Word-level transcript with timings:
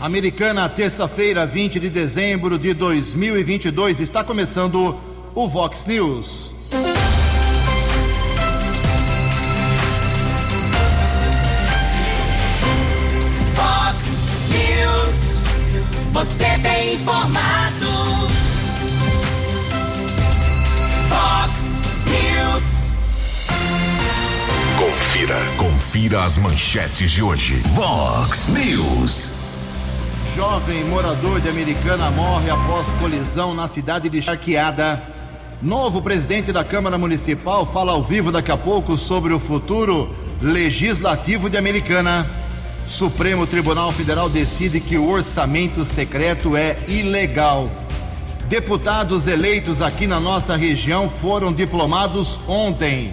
Americana, 0.00 0.68
terça-feira, 0.68 1.44
20 1.44 1.80
de 1.80 1.90
dezembro 1.90 2.56
de 2.56 2.72
2022, 2.72 3.98
está 3.98 4.22
começando 4.22 4.96
o 5.34 5.48
Vox 5.48 5.86
News. 5.86 6.52
Vox 13.54 14.04
News, 14.50 15.42
você 16.12 16.58
tem 16.62 16.94
informado. 16.94 17.88
Vox 21.08 21.82
News. 22.06 22.92
Confira. 24.78 25.36
Confira 25.56 26.24
as 26.24 26.38
manchetes 26.38 27.10
de 27.10 27.20
hoje. 27.20 27.56
Vox 27.74 28.46
News. 28.46 29.37
Jovem 30.38 30.84
morador 30.84 31.40
de 31.40 31.48
Americana 31.48 32.12
morre 32.12 32.48
após 32.48 32.92
colisão 32.92 33.56
na 33.56 33.66
cidade 33.66 34.08
de 34.08 34.22
Charqueada. 34.22 35.02
Novo 35.60 36.00
presidente 36.00 36.52
da 36.52 36.62
Câmara 36.62 36.96
Municipal 36.96 37.66
fala 37.66 37.90
ao 37.90 38.04
vivo 38.04 38.30
daqui 38.30 38.52
a 38.52 38.56
pouco 38.56 38.96
sobre 38.96 39.32
o 39.32 39.40
futuro 39.40 40.14
legislativo 40.40 41.50
de 41.50 41.56
Americana. 41.56 42.24
Supremo 42.86 43.48
Tribunal 43.48 43.90
Federal 43.90 44.30
decide 44.30 44.78
que 44.78 44.96
o 44.96 45.10
orçamento 45.10 45.84
secreto 45.84 46.56
é 46.56 46.78
ilegal. 46.86 47.68
Deputados 48.48 49.26
eleitos 49.26 49.82
aqui 49.82 50.06
na 50.06 50.20
nossa 50.20 50.54
região 50.54 51.10
foram 51.10 51.52
diplomados 51.52 52.38
ontem. 52.46 53.12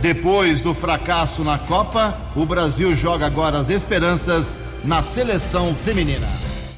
Depois 0.00 0.62
do 0.62 0.72
fracasso 0.72 1.44
na 1.44 1.58
Copa, 1.58 2.16
o 2.34 2.46
Brasil 2.46 2.96
joga 2.96 3.26
agora 3.26 3.58
as 3.58 3.68
esperanças 3.68 4.56
na 4.84 5.02
seleção 5.02 5.74
feminina. 5.74 6.26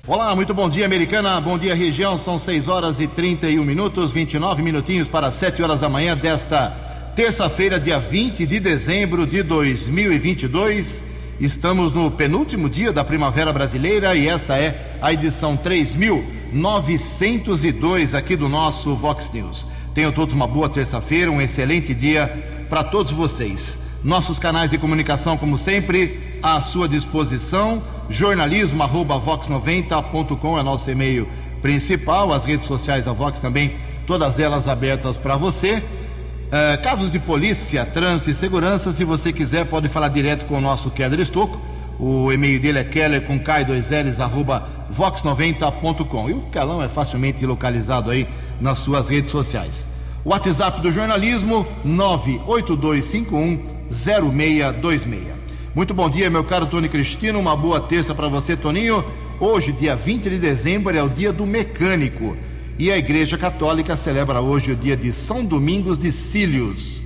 Olá, 0.06 0.34
muito 0.34 0.52
bom 0.52 0.68
dia, 0.68 0.84
americana. 0.84 1.40
Bom 1.40 1.56
dia, 1.56 1.74
região. 1.74 2.18
São 2.18 2.38
6 2.38 2.68
horas 2.68 3.00
e 3.00 3.06
31 3.06 3.64
minutos, 3.64 4.12
29 4.12 4.62
minutinhos 4.62 5.08
para 5.08 5.30
7 5.30 5.62
horas 5.62 5.80
da 5.80 5.88
manhã 5.88 6.14
desta 6.16 6.76
terça-feira, 7.14 7.78
dia 7.78 8.00
20 8.00 8.44
de 8.44 8.58
dezembro 8.58 9.26
de 9.26 9.42
2022. 9.42 11.04
Estamos 11.40 11.92
no 11.92 12.10
penúltimo 12.10 12.68
dia 12.68 12.92
da 12.92 13.04
Primavera 13.04 13.52
Brasileira 13.52 14.14
e 14.14 14.28
esta 14.28 14.58
é 14.58 14.98
a 15.00 15.12
edição 15.12 15.56
3902 15.56 18.14
aqui 18.14 18.36
do 18.36 18.48
nosso 18.48 18.94
Vox 18.94 19.30
News. 19.32 19.66
Tenham 19.94 20.10
todos 20.10 20.34
uma 20.34 20.46
boa 20.46 20.68
terça-feira, 20.68 21.30
um 21.30 21.40
excelente 21.40 21.94
dia 21.94 22.66
para 22.68 22.82
todos 22.82 23.12
vocês. 23.12 23.78
Nossos 24.02 24.38
canais 24.38 24.70
de 24.70 24.78
comunicação, 24.78 25.36
como 25.36 25.56
sempre, 25.56 26.31
à 26.42 26.60
sua 26.60 26.88
disposição. 26.88 27.82
Jornalismo 28.10 28.82
arroba 28.82 29.20
vox90.com 29.20 30.58
é 30.58 30.62
nosso 30.62 30.90
e-mail 30.90 31.28
principal. 31.60 32.32
As 32.32 32.44
redes 32.44 32.66
sociais 32.66 33.04
da 33.04 33.12
Vox 33.12 33.40
também, 33.40 33.74
todas 34.06 34.38
elas 34.40 34.68
abertas 34.68 35.16
para 35.16 35.36
você. 35.36 35.76
Uh, 35.76 36.82
casos 36.82 37.10
de 37.10 37.18
polícia, 37.18 37.86
trânsito 37.86 38.28
e 38.28 38.34
segurança, 38.34 38.92
se 38.92 39.04
você 39.04 39.32
quiser, 39.32 39.64
pode 39.64 39.88
falar 39.88 40.08
direto 40.08 40.44
com 40.44 40.58
o 40.58 40.60
nosso 40.60 40.90
Keller 40.90 41.20
Estocco. 41.20 41.58
O 41.98 42.32
e-mail 42.32 42.60
dele 42.60 42.80
é 42.80 42.84
keller 42.84 43.22
com 43.22 43.38
K2Ls 43.38 44.20
arroba 44.20 44.68
vox90.com. 44.92 46.28
E 46.28 46.32
o 46.32 46.40
Calão 46.52 46.82
é 46.82 46.88
facilmente 46.88 47.46
localizado 47.46 48.10
aí 48.10 48.26
nas 48.60 48.78
suas 48.78 49.08
redes 49.08 49.30
sociais. 49.30 49.86
WhatsApp 50.24 50.80
do 50.80 50.90
jornalismo 50.90 51.66
98251 51.84 53.58
0626. 53.90 55.41
Muito 55.74 55.94
bom 55.94 56.10
dia, 56.10 56.28
meu 56.28 56.44
caro 56.44 56.66
Tony 56.66 56.86
Cristino. 56.86 57.40
Uma 57.40 57.56
boa 57.56 57.80
terça 57.80 58.14
para 58.14 58.28
você, 58.28 58.54
Toninho. 58.54 59.02
Hoje, 59.40 59.72
dia 59.72 59.96
20 59.96 60.28
de 60.28 60.38
dezembro, 60.38 60.94
é 60.94 61.02
o 61.02 61.08
dia 61.08 61.32
do 61.32 61.46
mecânico. 61.46 62.36
E 62.78 62.92
a 62.92 62.98
Igreja 62.98 63.38
Católica 63.38 63.96
celebra 63.96 64.42
hoje 64.42 64.72
o 64.72 64.76
dia 64.76 64.94
de 64.94 65.10
São 65.10 65.42
Domingos 65.42 65.98
de 65.98 66.12
Cílios. 66.12 67.00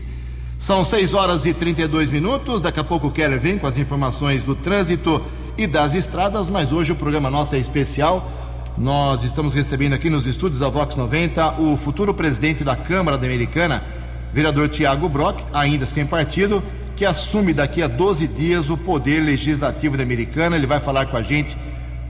São 0.59 0.85
6 0.85 1.15
horas 1.15 1.47
e 1.47 1.55
32 1.55 2.11
minutos. 2.11 2.61
Daqui 2.61 2.81
a 2.81 2.85
pouco 2.85 3.07
o 3.07 3.11
Keller 3.13 3.39
vem 3.39 3.57
com 3.57 3.69
as 3.69 3.79
informações 3.79 4.43
do 4.43 4.57
trânsito 4.57 5.23
e 5.57 5.69
das 5.69 5.95
estradas, 5.95 6.51
mas 6.51 6.73
hoje 6.73 6.91
o 6.91 6.97
programa 6.97 7.31
nosso 7.31 7.55
é 7.55 7.59
especial. 7.59 8.29
Nós 8.77 9.23
estamos 9.23 9.55
recebendo 9.55 9.93
aqui 9.93 10.11
nos 10.11 10.27
estúdios 10.27 10.59
da 10.59 10.69
Vox 10.69 10.97
90 10.97 11.61
o 11.61 11.77
futuro 11.77 12.13
presidente 12.13 12.65
da 12.65 12.75
Câmara 12.75 13.17
da 13.17 13.27
Americana, 13.27 13.85
vereador 14.33 14.69
Tiago 14.69 15.09
Brock, 15.09 15.39
ainda 15.53 15.87
sem 15.87 16.05
partido, 16.05 16.61
que 16.97 17.05
assume 17.05 17.53
daqui 17.53 17.83
a 17.83 17.87
12 17.87 18.27
dias 18.27 18.71
o 18.71 18.77
poder 18.77 19.21
legislativo 19.21 19.97
da 19.97 20.03
Americana. 20.03 20.57
Ele 20.57 20.67
vai 20.67 20.81
falar 20.81 21.07
com 21.07 21.17
a 21.17 21.23
gente 21.23 21.57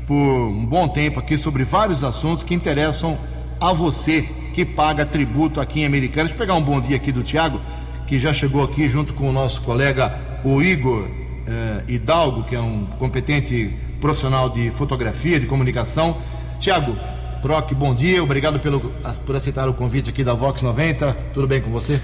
por 0.07 0.15
um 0.15 0.65
bom 0.65 0.87
tempo 0.87 1.19
aqui 1.19 1.37
sobre 1.37 1.65
vários 1.65 2.05
assuntos 2.05 2.45
que 2.45 2.55
interessam 2.55 3.19
a 3.61 3.73
você 3.73 4.23
que 4.55 4.65
paga 4.65 5.05
tributo 5.05 5.61
aqui 5.61 5.81
em 5.81 5.87
Americana. 5.87 6.23
Deixa 6.23 6.35
eu 6.35 6.39
pegar 6.39 6.55
um 6.55 6.63
bom 6.63 6.81
dia 6.81 6.97
aqui 6.97 7.11
do 7.11 7.23
Tiago, 7.23 7.61
que 8.07 8.19
já 8.19 8.33
chegou 8.33 8.63
aqui 8.63 8.89
junto 8.89 9.13
com 9.13 9.29
o 9.29 9.33
nosso 9.33 9.61
colega, 9.63 10.15
o 10.45 10.63
Igor 10.63 11.05
eh, 11.47 11.83
Hidalgo, 11.89 12.45
que 12.45 12.55
é 12.55 12.61
um 12.61 12.87
competente 12.99 13.75
profissional 14.01 14.49
de 14.49 14.71
fotografia, 14.71 15.41
de 15.41 15.47
comunicação. 15.47 16.17
Tiago, 16.61 16.97
Brock, 17.43 17.75
bom 17.75 17.95
dia, 17.95 18.23
obrigado 18.23 18.61
pelo, 18.61 18.81
por 19.27 19.35
aceitar 19.35 19.69
o 19.69 19.75
convite 19.75 20.11
aqui 20.11 20.23
da 20.23 20.33
Vox 20.33 20.63
90. 20.63 21.13
Tudo 21.35 21.49
bem 21.49 21.61
com 21.61 21.71
você? 21.71 22.01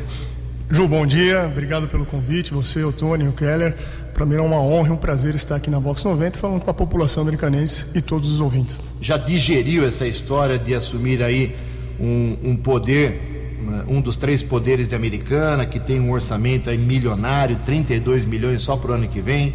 Ju, 0.74 0.88
bom 0.88 1.04
dia, 1.04 1.44
obrigado 1.44 1.86
pelo 1.86 2.06
convite, 2.06 2.54
você, 2.54 2.82
o 2.82 2.90
Tony, 2.90 3.28
o 3.28 3.32
Keller. 3.32 3.74
Para 4.14 4.24
mim 4.24 4.36
é 4.36 4.40
uma 4.40 4.58
honra 4.58 4.88
e 4.88 4.92
um 4.92 4.96
prazer 4.96 5.34
estar 5.34 5.56
aqui 5.56 5.68
na 5.68 5.78
Vox 5.78 6.02
90 6.02 6.38
falando 6.38 6.62
com 6.62 6.70
a 6.70 6.72
população 6.72 7.22
americanense 7.22 7.88
e 7.94 8.00
todos 8.00 8.32
os 8.32 8.40
ouvintes. 8.40 8.80
Já 8.98 9.18
digeriu 9.18 9.86
essa 9.86 10.06
história 10.06 10.58
de 10.58 10.74
assumir 10.74 11.22
aí 11.22 11.54
um, 12.00 12.38
um 12.42 12.56
poder, 12.56 13.58
um 13.86 14.00
dos 14.00 14.16
três 14.16 14.42
poderes 14.42 14.88
de 14.88 14.94
Americana, 14.94 15.66
que 15.66 15.78
tem 15.78 16.00
um 16.00 16.10
orçamento 16.10 16.70
aí 16.70 16.78
milionário, 16.78 17.58
32 17.66 18.24
milhões 18.24 18.62
só 18.62 18.74
para 18.74 18.92
o 18.92 18.94
ano 18.94 19.06
que 19.06 19.20
vem, 19.20 19.52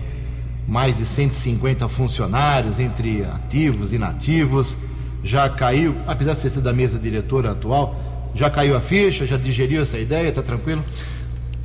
mais 0.68 1.00
de 1.00 1.06
150 1.08 1.90
funcionários, 1.90 2.78
entre 2.78 3.24
ativos 3.24 3.92
e 3.92 3.96
inativos. 3.96 4.78
Já 5.24 5.50
caiu, 5.50 5.96
apesar 6.06 6.34
de 6.34 6.40
ser 6.42 6.62
da 6.62 6.72
mesa 6.72 7.00
diretora 7.00 7.54
atual, 7.54 8.07
já 8.38 8.50
caiu 8.52 8.78
a 8.78 8.80
ficha? 8.80 9.26
Já 9.26 9.36
digeriu 9.36 9.82
essa 9.82 9.98
ideia? 9.98 10.32
Tá 10.32 10.44
tranquilo? 10.44 10.86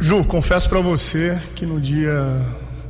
Ju, 0.00 0.25
confesso 0.25 0.69
para 0.69 0.81
você 0.81 1.38
que 1.55 1.66
no 1.66 1.78
dia 1.78 2.41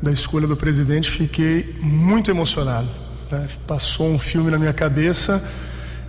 da 0.01 0.13
escolha 0.13 0.47
do 0.47 0.57
presidente 0.57 1.11
fiquei 1.11 1.77
muito 1.81 2.31
emocionado. 2.31 2.89
Né? 3.31 3.47
Passou 3.67 4.09
um 4.09 4.19
filme 4.19 4.51
na 4.51 4.59
minha 4.59 4.73
cabeça. 4.73 5.43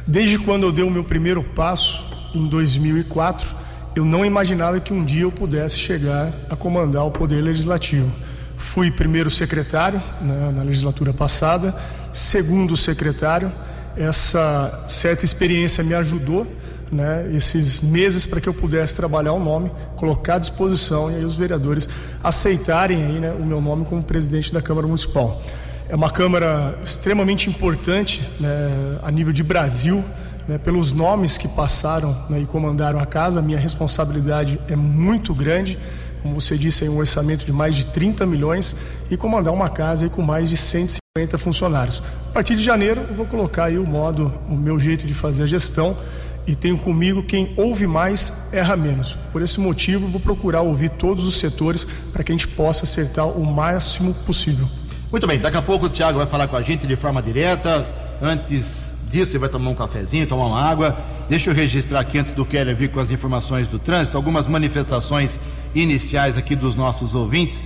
Desde 0.06 0.38
quando 0.38 0.64
eu 0.64 0.72
dei 0.72 0.86
o 0.86 0.90
meu 0.90 1.04
primeiro 1.04 1.44
passo, 1.44 2.06
em 2.36 2.48
2004, 2.48 3.56
eu 3.96 4.06
não 4.06 4.24
imaginava 4.24 4.80
que 4.80 4.94
um 4.94 5.04
dia 5.04 5.24
eu 5.24 5.32
pudesse 5.32 5.78
chegar 5.78 6.32
a 6.50 6.56
comandar 6.56 7.06
o 7.06 7.12
Poder 7.12 7.42
Legislativo. 7.42 8.12
Fui 8.56 8.92
primeiro 8.92 9.30
secretário 9.30 10.02
né, 10.22 10.54
na 10.56 10.64
legislatura 10.64 11.12
passada, 11.12 11.76
segundo 12.12 12.78
secretário. 12.78 13.52
Essa 13.98 14.86
certa 14.88 15.26
experiência 15.26 15.84
me 15.84 15.94
ajudou 15.94 16.48
né, 16.94 17.30
esses 17.34 17.80
meses 17.80 18.26
para 18.26 18.40
que 18.40 18.48
eu 18.48 18.54
pudesse 18.54 18.96
trabalhar 18.96 19.34
o 19.34 19.40
nome, 19.40 19.72
colocar 19.96 20.36
à 20.36 20.40
disposição 20.40 21.12
e 21.12 21.16
aí 21.16 21.26
os 21.26 21.36
vereadores 21.36 21.88
aceitarem 22.24 23.04
aí, 23.04 23.20
né, 23.20 23.32
o 23.38 23.46
meu 23.46 23.62
nome 23.62 23.86
como 23.86 24.04
presidente 24.04 24.54
da 24.54 24.62
Câmara 24.62 24.88
Municipal. 24.88 25.42
É 25.90 25.96
uma 25.96 26.10
Câmara 26.10 26.80
extremamente 26.84 27.50
importante 27.50 28.22
né, 28.40 29.00
a 29.02 29.12
nível 29.12 29.34
de 29.34 29.44
Brasil, 29.44 30.04
né, 30.48 30.58
pelos 30.58 30.92
nomes 30.92 31.38
que 31.38 31.48
passaram 31.48 32.16
né, 32.30 32.40
e 32.42 32.46
comandaram 32.46 33.00
a 33.00 33.06
casa, 33.06 33.42
minha 33.42 33.60
responsabilidade 33.60 34.60
é 34.68 34.76
muito 34.76 35.34
grande. 35.34 35.78
Como 36.22 36.40
você 36.40 36.58
disse, 36.58 36.86
é 36.86 36.90
um 36.90 36.98
orçamento 36.98 37.46
de 37.46 37.52
mais 37.52 37.76
de 37.76 37.86
30 37.88 38.26
milhões 38.26 38.76
e 39.12 39.18
comandar 39.18 39.54
uma 39.54 39.70
casa 39.70 40.08
com 40.08 40.22
mais 40.22 40.50
de 40.50 40.56
150 40.56 41.38
funcionários. 41.38 42.02
A 42.30 42.32
partir 42.34 42.56
de 42.56 42.64
janeiro, 42.64 43.02
eu 43.10 43.14
vou 43.14 43.26
colocar 43.26 43.66
aí 43.66 43.78
o 43.78 43.86
modo, 43.86 44.34
o 44.50 44.56
meu 44.56 44.80
jeito 44.80 45.06
de 45.06 45.14
fazer 45.14 45.44
a 45.44 45.46
gestão 45.46 45.96
e 46.46 46.56
tenho 46.56 46.78
comigo 46.78 47.24
quem 47.24 47.54
ouve 47.56 47.88
mais 47.88 48.50
erra 48.52 48.76
menos. 48.76 49.16
Por 49.32 49.42
esse 49.42 49.60
motivo, 49.60 50.08
vou 50.08 50.20
procurar 50.20 50.62
ouvir 50.62 50.90
todos 50.90 51.26
os 51.26 51.38
setores 51.38 51.86
para 52.12 52.24
que 52.24 52.32
a 52.32 52.36
gente 52.36 52.48
possa 52.50 52.84
acertar 52.84 53.28
o 53.28 53.46
máximo 53.46 54.14
possível. 54.14 54.68
Muito 55.10 55.26
bem, 55.26 55.40
daqui 55.40 55.58
a 55.58 55.62
pouco 55.62 55.86
o 55.86 55.90
Tiago 55.90 56.18
vai 56.18 56.28
falar 56.28 56.48
com 56.48 56.56
a 56.56 56.62
gente 56.62 56.86
de 56.86 56.96
forma 56.96 57.22
direta. 57.22 57.88
Antes 58.22 58.94
disso, 59.10 59.32
você 59.32 59.38
vai 59.38 59.48
tomar 59.48 59.70
um 59.70 59.76
cafezinho, 59.76 60.28
tomar 60.28 60.48
uma 60.48 60.62
água. 60.62 60.98
Deixa 61.30 61.50
eu 61.50 61.54
registrar 61.54 62.02
aqui, 62.02 62.18
antes 62.18 62.32
do 62.32 62.46
Keller 62.46 62.76
vir 62.76 62.90
com 62.90 63.00
as 63.00 63.10
informações 63.10 63.68
do 63.68 63.80
trânsito, 63.80 64.18
algumas 64.18 64.48
manifestações 64.48 65.40
iniciais 65.74 66.38
aqui 66.38 66.56
dos 66.56 66.76
nossos 66.76 67.16
ouvintes. 67.16 67.66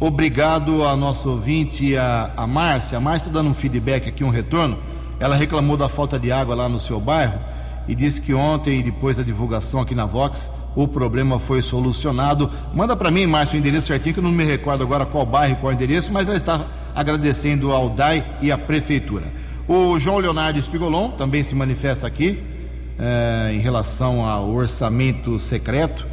Obrigado 0.00 0.84
a 0.84 0.96
nosso 0.96 1.30
ouvinte, 1.30 1.96
a, 1.96 2.32
a 2.36 2.46
Márcia. 2.46 2.98
A 2.98 3.00
Márcia 3.00 3.30
dando 3.30 3.50
um 3.50 3.54
feedback 3.54 4.08
aqui, 4.08 4.24
um 4.24 4.30
retorno. 4.30 4.78
Ela 5.20 5.36
reclamou 5.36 5.76
da 5.76 5.88
falta 5.88 6.18
de 6.18 6.32
água 6.32 6.54
lá 6.54 6.68
no 6.68 6.78
seu 6.78 6.98
bairro 7.00 7.53
e 7.86 7.94
disse 7.94 8.20
que 8.20 8.34
ontem, 8.34 8.82
depois 8.82 9.16
da 9.16 9.22
divulgação 9.22 9.80
aqui 9.80 9.94
na 9.94 10.06
Vox, 10.06 10.50
o 10.74 10.88
problema 10.88 11.38
foi 11.38 11.62
solucionado. 11.62 12.50
Manda 12.74 12.96
para 12.96 13.10
mim, 13.10 13.26
Márcio, 13.26 13.56
o 13.56 13.58
endereço 13.58 13.88
certinho, 13.88 14.14
que 14.14 14.20
eu 14.20 14.24
não 14.24 14.32
me 14.32 14.44
recordo 14.44 14.82
agora 14.82 15.06
qual 15.06 15.24
bairro 15.24 15.56
qual 15.56 15.72
endereço, 15.72 16.12
mas 16.12 16.26
ela 16.26 16.36
está 16.36 16.66
agradecendo 16.94 17.72
ao 17.72 17.90
DAI 17.90 18.24
e 18.40 18.50
à 18.50 18.58
Prefeitura. 18.58 19.26
O 19.66 19.98
João 19.98 20.18
Leonardo 20.18 20.58
Espigolon 20.58 21.10
também 21.12 21.42
se 21.42 21.54
manifesta 21.54 22.06
aqui 22.06 22.38
eh, 22.98 23.52
em 23.54 23.58
relação 23.58 24.26
ao 24.26 24.50
orçamento 24.50 25.38
secreto, 25.38 26.06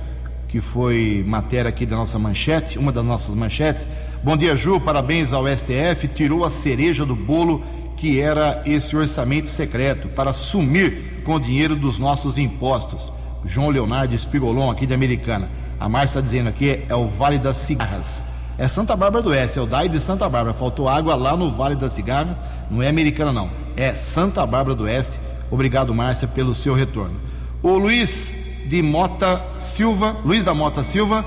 que 0.48 0.62
foi 0.62 1.24
matéria 1.28 1.70
aqui 1.70 1.86
da 1.86 1.96
nossa 1.96 2.18
manchete, 2.20 2.78
uma 2.78 2.92
das 2.92 3.06
nossas 3.06 3.36
manchetes. 3.36 3.88
Bom 4.24 4.38
dia, 4.38 4.56
Ju, 4.56 4.80
parabéns 4.80 5.34
ao 5.34 5.46
STF, 5.48 6.08
tirou 6.10 6.44
a 6.44 6.50
cereja 6.50 7.06
do 7.06 7.16
bolo 7.16 7.64
que 7.98 8.20
era 8.20 8.64
esse 8.66 8.96
orçamento 8.96 9.50
secreto 9.50 10.08
para 10.10 10.34
sumir 10.34 11.11
com 11.22 11.36
o 11.36 11.40
dinheiro 11.40 11.76
dos 11.76 12.00
nossos 12.00 12.38
impostos. 12.38 13.12
João 13.46 13.70
Leonardo 13.70 14.14
Espigolon, 14.14 14.70
aqui 14.70 14.86
de 14.86 14.94
Americana. 14.94 15.50
A 15.80 15.90
Márcia 15.90 16.20
está 16.20 16.22
dizendo 16.22 16.50
aqui 16.50 16.84
é 16.88 16.96
o 16.96 17.08
Vale 17.08 17.40
das 17.40 17.56
Cigarras. 17.58 18.26
É 18.58 18.68
Santa 18.68 18.96
Bárbara 18.96 19.24
do 19.24 19.30
Oeste, 19.32 19.58
é 19.58 19.62
o 19.62 19.66
DAI 19.66 19.90
de 19.90 20.00
Santa 20.00 20.30
Bárbara. 20.30 20.54
Faltou 20.54 20.88
água 20.88 21.16
lá 21.16 21.36
no 21.36 21.50
Vale 21.50 21.76
da 21.76 21.90
Cigarra, 21.90 22.38
não 22.70 22.84
é 22.84 22.88
Americana 22.88 23.32
não, 23.34 23.50
é 23.76 23.96
Santa 23.96 24.46
Bárbara 24.46 24.76
do 24.76 24.84
Oeste. 24.84 25.20
Obrigado, 25.50 25.94
Márcia, 25.94 26.28
pelo 26.28 26.54
seu 26.54 26.76
retorno. 26.76 27.16
O 27.64 27.78
Luiz 27.78 28.36
de 28.68 28.82
Mota 28.82 29.42
Silva, 29.58 30.16
Luiz 30.24 30.46
da 30.46 30.54
Mota 30.54 30.84
Silva, 30.84 31.26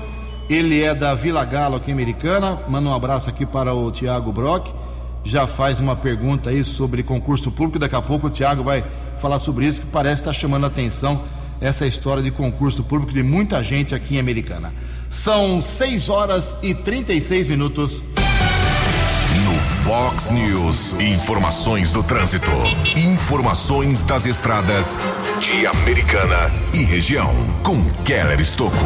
ele 0.49 0.81
é 0.81 0.95
da 0.95 1.13
Vila 1.13 1.43
Galo 1.43 1.75
aqui 1.75 1.91
Americana. 1.91 2.59
Manda 2.67 2.89
um 2.89 2.93
abraço 2.93 3.29
aqui 3.29 3.45
para 3.45 3.73
o 3.73 3.91
Tiago 3.91 4.31
Brock 4.31 4.69
já 5.25 5.47
faz 5.47 5.79
uma 5.79 5.95
pergunta 5.95 6.51
aí 6.51 6.63
sobre 6.63 7.01
concurso 7.01 7.51
público. 7.51 7.79
Daqui 7.79 7.95
a 7.95 8.01
pouco 8.01 8.27
o 8.27 8.29
Tiago 8.29 8.63
vai 8.63 8.85
falar 9.15 9.39
sobre 9.39 9.65
isso, 9.65 9.81
que 9.81 9.87
parece 9.87 10.21
estar 10.21 10.33
chamando 10.33 10.65
a 10.65 10.67
atenção 10.67 11.21
essa 11.61 11.87
história 11.87 12.21
de 12.21 12.31
concurso 12.31 12.83
público 12.83 13.13
de 13.13 13.23
muita 13.23 13.63
gente 13.63 13.95
aqui 13.95 14.15
em 14.15 14.19
Americana. 14.19 14.73
São 15.09 15.61
6 15.61 16.09
horas 16.09 16.57
e 16.61 16.73
36 16.73 17.47
minutos. 17.47 18.03
No 19.43 19.53
Fox 19.53 20.29
News, 20.29 20.99
informações 20.99 21.91
do 21.91 22.01
trânsito, 22.01 22.51
informações 22.95 24.03
das 24.03 24.25
estradas 24.25 24.97
de 25.39 25.67
Americana 25.67 26.51
e 26.73 26.83
região, 26.83 27.29
com 27.63 27.83
Keller 28.03 28.39
Estocco. 28.39 28.77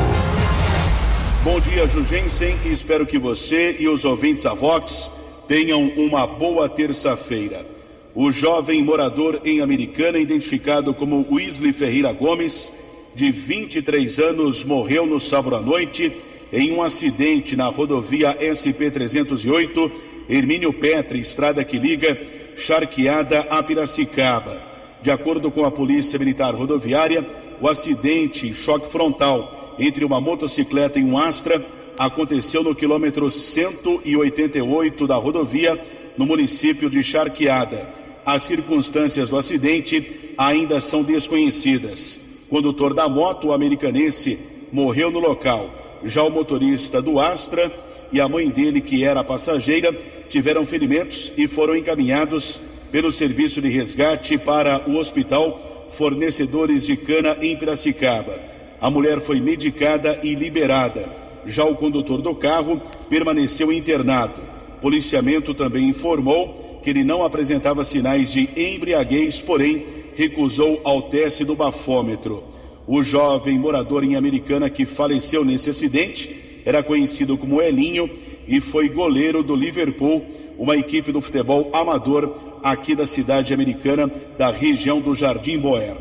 Bom 1.44 1.60
dia, 1.60 1.88
Jugensen, 1.88 2.58
e 2.66 2.74
espero 2.74 3.06
que 3.06 3.18
você 3.18 3.78
e 3.80 3.88
os 3.88 4.04
ouvintes 4.06 4.44
da 4.44 4.54
Vox 4.54 5.12
tenham 5.48 5.82
uma 5.96 6.28
boa 6.28 6.68
terça-feira. 6.68 7.79
O 8.22 8.34
jovem 8.34 8.84
morador 8.84 9.40
em 9.46 9.62
Americana, 9.62 10.20
identificado 10.20 10.94
como 10.94 11.26
Wesley 11.32 11.72
Ferreira 11.72 12.12
Gomes, 12.12 12.70
de 13.16 13.32
23 13.32 14.20
anos, 14.20 14.62
morreu 14.66 15.06
no 15.06 15.22
sábado 15.22 15.56
à 15.56 15.62
noite 15.62 16.12
em 16.52 16.74
um 16.74 16.84
acidente 16.84 17.56
na 17.56 17.68
rodovia 17.68 18.38
SP-308, 18.42 19.90
Hermínio 20.30 20.74
Petri, 20.74 21.22
estrada 21.22 21.64
que 21.64 21.80
liga 21.80 22.20
Charqueada 22.58 23.48
a 23.50 23.64
Piracicaba. 23.64 24.62
De 25.02 25.10
acordo 25.10 25.50
com 25.50 25.64
a 25.64 25.72
Polícia 25.72 26.20
Militar 26.20 26.54
Rodoviária, 26.54 27.26
o 27.62 27.70
acidente, 27.70 28.54
choque 28.54 28.92
frontal 28.92 29.78
entre 29.80 30.04
uma 30.04 30.20
motocicleta 30.20 31.00
e 31.00 31.06
um 31.06 31.18
Astra, 31.18 31.66
aconteceu 31.98 32.64
no 32.64 32.76
quilômetro 32.76 33.32
188 33.32 35.08
da 35.08 35.16
rodovia, 35.16 35.82
no 36.18 36.26
município 36.26 36.90
de 36.90 37.02
Charqueada. 37.02 37.99
As 38.30 38.44
circunstâncias 38.44 39.30
do 39.30 39.38
acidente 39.38 40.36
ainda 40.38 40.80
são 40.80 41.02
desconhecidas. 41.02 42.22
O 42.48 42.58
condutor 42.58 42.94
da 42.94 43.10
moto, 43.10 43.48
o 43.48 43.54
americanense, 43.54 44.38
morreu 44.72 45.10
no 45.10 45.18
local. 45.18 46.00
Já 46.06 46.22
o 46.22 46.30
motorista 46.30 47.02
do 47.02 47.20
Astra 47.20 47.72
e 48.12 48.22
a 48.22 48.30
mãe 48.30 48.48
dele, 48.48 48.82
que 48.82 49.04
era 49.04 49.24
passageira, 49.24 49.92
tiveram 50.30 50.64
ferimentos 50.64 51.34
e 51.36 51.48
foram 51.48 51.76
encaminhados 51.76 52.62
pelo 52.92 53.12
serviço 53.12 53.64
de 53.64 53.70
resgate 53.70 54.38
para 54.38 54.88
o 54.88 54.98
hospital 54.98 55.90
Fornecedores 55.90 56.86
de 56.86 56.96
Cana 56.96 57.36
em 57.42 57.58
Piracicaba. 57.58 58.40
A 58.80 58.92
mulher 58.92 59.20
foi 59.22 59.40
medicada 59.40 60.20
e 60.22 60.36
liberada. 60.36 61.10
Já 61.48 61.66
o 61.66 61.76
condutor 61.76 62.22
do 62.22 62.36
carro 62.36 62.80
permaneceu 63.10 63.74
internado. 63.74 64.36
Policiamento 64.80 65.56
também 65.56 65.90
informou 65.90 66.69
que 66.82 66.90
ele 66.90 67.04
não 67.04 67.24
apresentava 67.24 67.84
sinais 67.84 68.32
de 68.32 68.50
embriaguez, 68.56 69.42
porém 69.42 69.86
recusou 70.16 70.82
ao 70.84 71.04
teste 71.04 71.46
do 71.46 71.56
bafômetro. 71.56 72.44
O 72.88 73.04
jovem 73.04 73.58
morador 73.58 74.04
em 74.04 74.16
Americana 74.16 74.70
que 74.70 74.86
faleceu 74.86 75.46
nesse 75.46 75.70
acidente 75.70 76.62
era 76.66 76.84
conhecido 76.84 77.38
como 77.38 77.62
Elinho 77.62 78.10
e 78.48 78.60
foi 78.60 78.90
goleiro 78.90 79.44
do 79.44 79.56
Liverpool, 79.56 80.26
uma 80.58 80.76
equipe 80.76 81.12
do 81.12 81.22
futebol 81.22 81.70
amador 81.72 82.34
aqui 82.64 82.96
da 82.96 83.08
cidade 83.08 83.54
americana, 83.54 84.12
da 84.38 84.52
região 84.52 85.00
do 85.00 85.16
Jardim 85.16 85.60
Boer. 85.60 85.96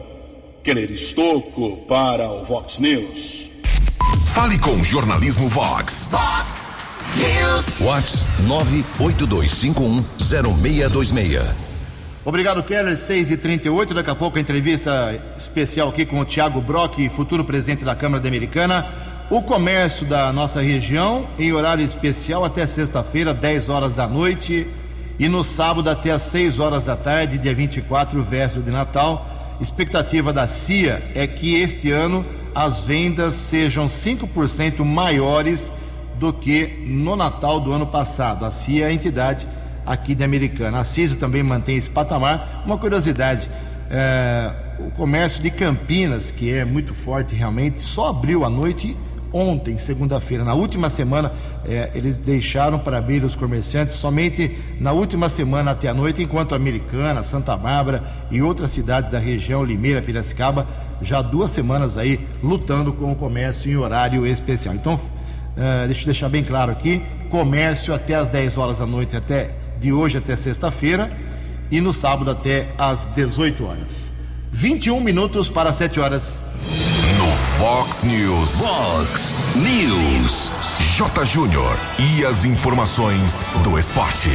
Keller 0.62 0.90
Estocco 0.90 1.76
para 1.88 2.30
o 2.30 2.44
Vox 2.44 2.78
News. 2.78 3.50
Fale 4.26 4.58
com 4.58 4.72
o 4.72 4.84
Jornalismo 4.84 5.48
Vox. 5.48 6.08
Vox 6.10 6.67
News. 7.18 7.80
Vox 7.80 8.24
982510626. 8.46 11.42
Obrigado, 12.24 12.62
Keller. 12.62 12.96
6 12.96 13.30
e 13.30 13.36
38 13.36 13.94
Daqui 13.94 14.10
a 14.10 14.14
pouco 14.14 14.38
a 14.38 14.40
entrevista 14.40 15.20
especial 15.36 15.88
aqui 15.88 16.04
com 16.04 16.20
o 16.20 16.24
Tiago 16.24 16.60
Brock, 16.60 17.08
futuro 17.08 17.44
presidente 17.44 17.84
da 17.84 17.94
Câmara 17.94 18.22
da 18.22 18.28
Americana. 18.28 18.86
O 19.30 19.42
comércio 19.42 20.06
da 20.06 20.32
nossa 20.32 20.60
região 20.60 21.26
em 21.38 21.52
horário 21.52 21.84
especial 21.84 22.44
até 22.44 22.66
sexta-feira, 22.66 23.34
10 23.34 23.68
horas 23.68 23.94
da 23.94 24.08
noite. 24.08 24.66
E 25.18 25.28
no 25.28 25.42
sábado 25.42 25.90
até 25.90 26.12
às 26.12 26.22
6 26.22 26.60
horas 26.60 26.84
da 26.84 26.96
tarde, 26.96 27.38
dia 27.38 27.54
24, 27.54 28.22
véspera 28.22 28.62
de 28.62 28.70
Natal. 28.70 29.26
Expectativa 29.60 30.32
da 30.32 30.46
CIA 30.46 31.02
é 31.14 31.26
que 31.26 31.56
este 31.56 31.90
ano 31.90 32.24
as 32.54 32.84
vendas 32.84 33.34
sejam 33.34 33.86
5% 33.86 34.84
maiores 34.84 35.72
do 36.18 36.32
que 36.32 36.84
no 36.86 37.16
Natal 37.16 37.60
do 37.60 37.72
ano 37.72 37.86
passado. 37.86 38.44
A 38.44 38.50
CIA 38.50 38.86
é 38.86 38.88
a 38.88 38.92
entidade 38.92 39.46
aqui 39.86 40.14
de 40.14 40.22
Americana. 40.22 40.80
A 40.80 40.84
CISO 40.84 41.16
também 41.16 41.42
mantém 41.42 41.76
esse 41.76 41.88
patamar. 41.88 42.62
Uma 42.66 42.78
curiosidade: 42.78 43.48
é, 43.90 44.52
o 44.78 44.90
comércio 44.90 45.42
de 45.42 45.50
Campinas, 45.50 46.30
que 46.30 46.52
é 46.52 46.64
muito 46.64 46.94
forte 46.94 47.34
realmente, 47.34 47.80
só 47.80 48.08
abriu 48.10 48.44
à 48.44 48.50
noite 48.50 48.96
ontem, 49.32 49.76
segunda-feira. 49.78 50.44
Na 50.44 50.54
última 50.54 50.88
semana, 50.88 51.30
é, 51.64 51.90
eles 51.94 52.18
deixaram 52.18 52.78
para 52.78 52.98
abrir 52.98 53.22
os 53.24 53.36
comerciantes 53.36 53.94
somente 53.94 54.56
na 54.80 54.92
última 54.92 55.28
semana 55.28 55.72
até 55.72 55.88
a 55.88 55.94
noite, 55.94 56.22
enquanto 56.22 56.54
Americana, 56.54 57.22
Santa 57.22 57.56
Bárbara 57.56 58.02
e 58.30 58.40
outras 58.40 58.70
cidades 58.70 59.10
da 59.10 59.18
região, 59.18 59.64
Limeira, 59.64 60.00
Piracicaba, 60.00 60.66
já 61.00 61.20
duas 61.22 61.50
semanas 61.50 61.98
aí 61.98 62.18
lutando 62.42 62.92
com 62.92 63.12
o 63.12 63.16
comércio 63.16 63.70
em 63.70 63.76
horário 63.76 64.26
especial. 64.26 64.75
Então, 64.75 64.98
uh, 65.58 65.86
deixa 65.86 66.02
eu 66.02 66.06
deixar 66.06 66.28
bem 66.28 66.42
claro 66.42 66.72
aqui: 66.72 67.02
comércio 67.28 67.92
até 67.92 68.14
às 68.14 68.28
10 68.28 68.56
horas 68.56 68.78
da 68.78 68.86
noite, 68.86 69.16
até 69.16 69.50
de 69.78 69.92
hoje 69.92 70.18
até 70.18 70.34
sexta-feira, 70.34 71.10
e 71.70 71.80
no 71.80 71.92
sábado 71.92 72.30
até 72.30 72.68
às 72.78 73.06
18 73.06 73.64
horas. 73.66 74.12
21 74.52 75.00
minutos 75.00 75.48
para 75.48 75.72
7 75.72 76.00
horas. 76.00 76.42
No 77.18 77.26
Fox 77.26 78.02
News. 78.02 78.60
Fox 78.60 79.34
News. 79.56 80.50
J. 80.96 81.24
Júnior. 81.24 81.76
E 81.98 82.24
as 82.24 82.44
informações 82.44 83.44
do 83.62 83.78
esporte. 83.78 84.30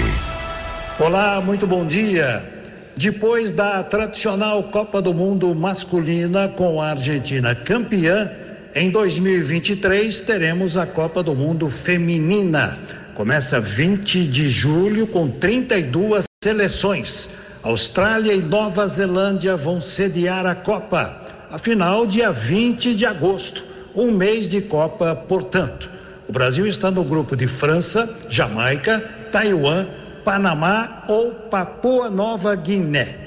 Olá, 0.99 1.41
muito 1.41 1.65
bom 1.67 1.85
dia. 1.85 2.47
Depois 2.95 3.51
da 3.51 3.83
tradicional 3.83 4.63
Copa 4.63 5.01
do 5.01 5.13
Mundo 5.13 5.53
masculina 5.55 6.47
com 6.47 6.79
a 6.79 6.91
Argentina 6.91 7.55
campeã, 7.55 8.31
em 8.75 8.89
2023 8.89 10.21
teremos 10.21 10.75
a 10.75 10.85
Copa 10.85 11.21
do 11.21 11.35
Mundo 11.35 11.69
feminina. 11.69 12.77
Começa 13.13 13.59
20 13.59 14.25
de 14.27 14.49
julho 14.49 15.05
com 15.05 15.29
32 15.29 16.25
seleções. 16.43 17.29
Austrália 17.61 18.33
e 18.33 18.41
Nova 18.41 18.87
Zelândia 18.87 19.55
vão 19.55 19.79
sediar 19.79 20.45
a 20.45 20.55
Copa. 20.55 21.21
A 21.51 21.57
final, 21.59 22.07
dia 22.07 22.31
20 22.31 22.95
de 22.95 23.05
agosto, 23.05 23.63
um 23.95 24.11
mês 24.11 24.49
de 24.49 24.59
Copa, 24.59 25.15
portanto. 25.15 25.89
O 26.27 26.31
Brasil 26.31 26.65
está 26.65 26.89
no 26.89 27.03
grupo 27.03 27.35
de 27.35 27.45
França, 27.45 28.09
Jamaica, 28.27 29.03
Taiwan, 29.31 29.85
Panamá 30.25 31.03
ou 31.07 31.31
Papua 31.31 32.09
Nova 32.09 32.55
Guiné. 32.55 33.23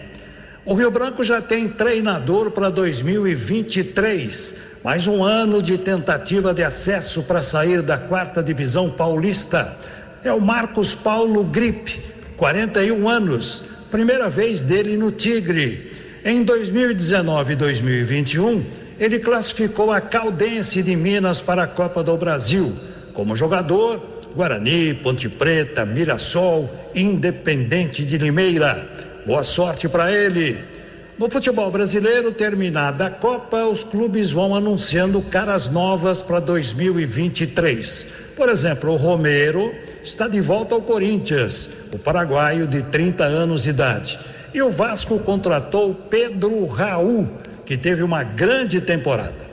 O 0.65 0.75
Rio 0.75 0.91
Branco 0.91 1.23
já 1.23 1.41
tem 1.41 1.69
treinador 1.69 2.51
para 2.51 2.69
2023. 2.69 4.57
Mais 4.87 5.09
um 5.09 5.25
ano 5.25 5.61
de 5.61 5.77
tentativa 5.77 6.55
de 6.55 6.63
acesso 6.63 7.21
para 7.21 7.43
sair 7.43 7.83
da 7.83 7.99
quarta 7.99 8.41
divisão 8.41 8.89
paulista. 8.89 9.77
É 10.23 10.33
o 10.33 10.41
Marcos 10.41 10.95
Paulo 10.95 11.43
Gripe, 11.43 12.01
41 12.37 13.09
anos, 13.09 13.65
primeira 13.91 14.31
vez 14.31 14.63
dele 14.63 14.97
no 14.97 15.11
Tigre. 15.11 15.91
Em 16.25 16.45
2019 16.45 17.55
e 17.55 17.57
2021, 17.57 18.65
ele 19.01 19.19
classificou 19.19 19.91
a 19.91 20.01
Caldense 20.01 20.81
de 20.85 20.95
Minas 20.95 21.41
para 21.41 21.65
a 21.65 21.67
Copa 21.67 22.01
do 22.01 22.17
Brasil. 22.17 22.73
Como 23.13 23.35
jogador, 23.35 24.01
Guarani, 24.37 24.95
Ponte 24.95 25.29
Preta, 25.29 25.85
Mirassol, 25.85 26.71
Independente 26.95 28.05
de 28.05 28.19
Limeira. 28.19 28.89
Boa 29.27 29.43
sorte 29.43 29.89
para 29.89 30.13
ele. 30.13 30.76
No 31.19 31.31
futebol 31.31 31.71
brasileiro, 31.71 32.31
terminada 32.31 33.07
a 33.07 33.11
Copa, 33.11 33.65
os 33.65 33.83
clubes 33.83 34.31
vão 34.31 34.55
anunciando 34.55 35.23
caras 35.23 35.67
novas 35.67 36.23
para 36.23 36.41
2023. 36.41 38.07
Por 38.37 38.51
exemplo, 38.51 38.93
o 38.93 38.97
Romero 38.97 39.75
está 40.05 40.29
de 40.29 40.43
volta 40.43 40.75
ao 40.75 40.83
Corinthians, 40.83 41.71
o 41.91 41.99
paraguaio 41.99 42.67
de 42.67 42.83
30 42.83 43.25
anos 43.25 43.63
de 43.63 43.71
idade. 43.71 44.21
E 44.53 44.61
o 44.61 44.69
Vasco 44.69 45.19
contratou 45.21 45.95
Pedro 45.95 46.67
Raul, 46.67 47.27
que 47.65 47.79
teve 47.79 48.03
uma 48.03 48.23
grande 48.23 48.79
temporada. 48.83 49.47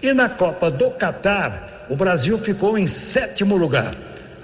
E 0.00 0.12
na 0.12 0.28
Copa 0.28 0.70
do 0.70 0.88
Catar, 0.92 1.86
o 1.90 1.96
Brasil 1.96 2.38
ficou 2.38 2.78
em 2.78 2.86
sétimo 2.86 3.56
lugar. 3.56 3.92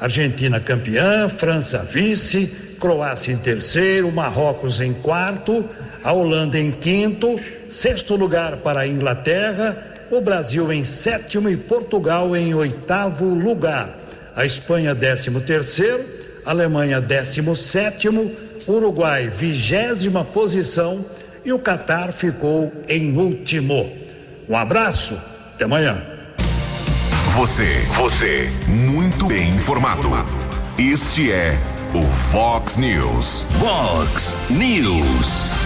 Argentina 0.00 0.58
campeã, 0.58 1.28
França 1.28 1.78
vice, 1.84 2.48
Croácia 2.80 3.32
em 3.32 3.36
terceiro, 3.36 4.10
Marrocos 4.10 4.80
em 4.80 4.92
quarto, 4.92 5.64
a 6.04 6.12
Holanda 6.12 6.58
em 6.58 6.70
quinto, 6.70 7.40
sexto 7.70 8.14
lugar 8.14 8.58
para 8.58 8.80
a 8.80 8.86
Inglaterra, 8.86 9.94
o 10.10 10.20
Brasil 10.20 10.70
em 10.70 10.84
sétimo 10.84 11.48
e 11.48 11.56
Portugal 11.56 12.36
em 12.36 12.54
oitavo 12.54 13.24
lugar. 13.34 13.96
A 14.36 14.44
Espanha 14.44 14.94
décimo 14.94 15.40
terceiro, 15.40 16.04
Alemanha 16.44 17.00
décimo 17.00 17.56
sétimo, 17.56 18.30
Uruguai 18.68 19.28
vigésima 19.28 20.24
posição 20.24 21.04
e 21.42 21.52
o 21.52 21.58
Catar 21.58 22.12
ficou 22.12 22.70
em 22.86 23.16
último. 23.16 23.90
Um 24.46 24.56
abraço, 24.56 25.18
até 25.54 25.64
amanhã. 25.64 26.02
Você, 27.34 27.80
você, 27.96 28.48
muito 28.66 29.26
bem 29.26 29.54
informado. 29.54 30.08
Este 30.78 31.32
é 31.32 31.58
o 31.94 32.02
Fox 32.02 32.76
News. 32.76 33.44
Fox 33.58 34.36
News. 34.50 35.63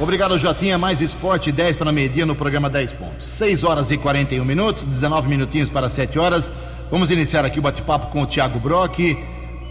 Obrigado, 0.00 0.36
Jotinha. 0.38 0.78
Mais 0.78 1.02
esporte, 1.02 1.52
10 1.52 1.76
para 1.76 1.90
a 1.90 1.92
meia 1.92 2.24
no 2.24 2.34
programa 2.34 2.70
10 2.70 2.94
pontos. 2.94 3.26
6 3.26 3.64
horas 3.64 3.90
e 3.90 3.98
41 3.98 4.42
minutos, 4.46 4.82
19 4.82 5.28
minutinhos 5.28 5.68
para 5.68 5.90
7 5.90 6.18
horas. 6.18 6.50
Vamos 6.90 7.10
iniciar 7.10 7.44
aqui 7.44 7.58
o 7.58 7.62
bate-papo 7.62 8.06
com 8.06 8.22
o 8.22 8.26
Tiago 8.26 8.58
Brock, 8.58 9.14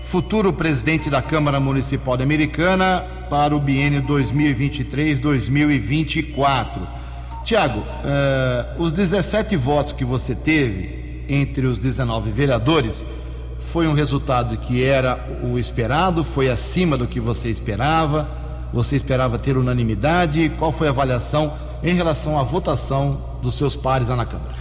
futuro 0.04 0.54
presidente 0.54 1.10
da 1.10 1.20
Câmara 1.20 1.60
Municipal 1.60 2.16
de 2.16 2.22
Americana 2.22 3.04
para 3.28 3.56
o 3.56 3.60
biênio 3.60 4.04
2023-2024. 4.04 6.88
Tiago, 7.44 7.80
uh, 7.80 7.86
os 8.78 8.94
17 8.94 9.58
votos 9.58 9.94
que 9.94 10.06
você 10.06 10.36
teve 10.36 11.26
entre 11.28 11.66
os 11.66 11.80
19 11.80 12.30
vereadores 12.30 13.04
foi 13.58 13.88
um 13.88 13.94
resultado 13.94 14.56
que 14.58 14.84
era 14.84 15.28
o 15.44 15.58
esperado, 15.58 16.24
foi 16.24 16.50
acima 16.50 16.96
do 16.96 17.08
que 17.08 17.20
você 17.20 17.50
esperava. 17.50 18.39
Você 18.74 18.96
esperava 18.96 19.40
ter 19.40 19.58
unanimidade? 19.58 20.50
Qual 20.58 20.72
foi 20.72 20.88
a 20.88 20.92
avaliação 20.92 21.54
em 21.84 21.94
relação 21.94 22.40
à 22.40 22.44
votação 22.44 23.20
dos 23.42 23.56
seus 23.56 23.76
pares 23.76 24.10
lá 24.10 24.16
na 24.16 24.26
Câmara? 24.26 24.52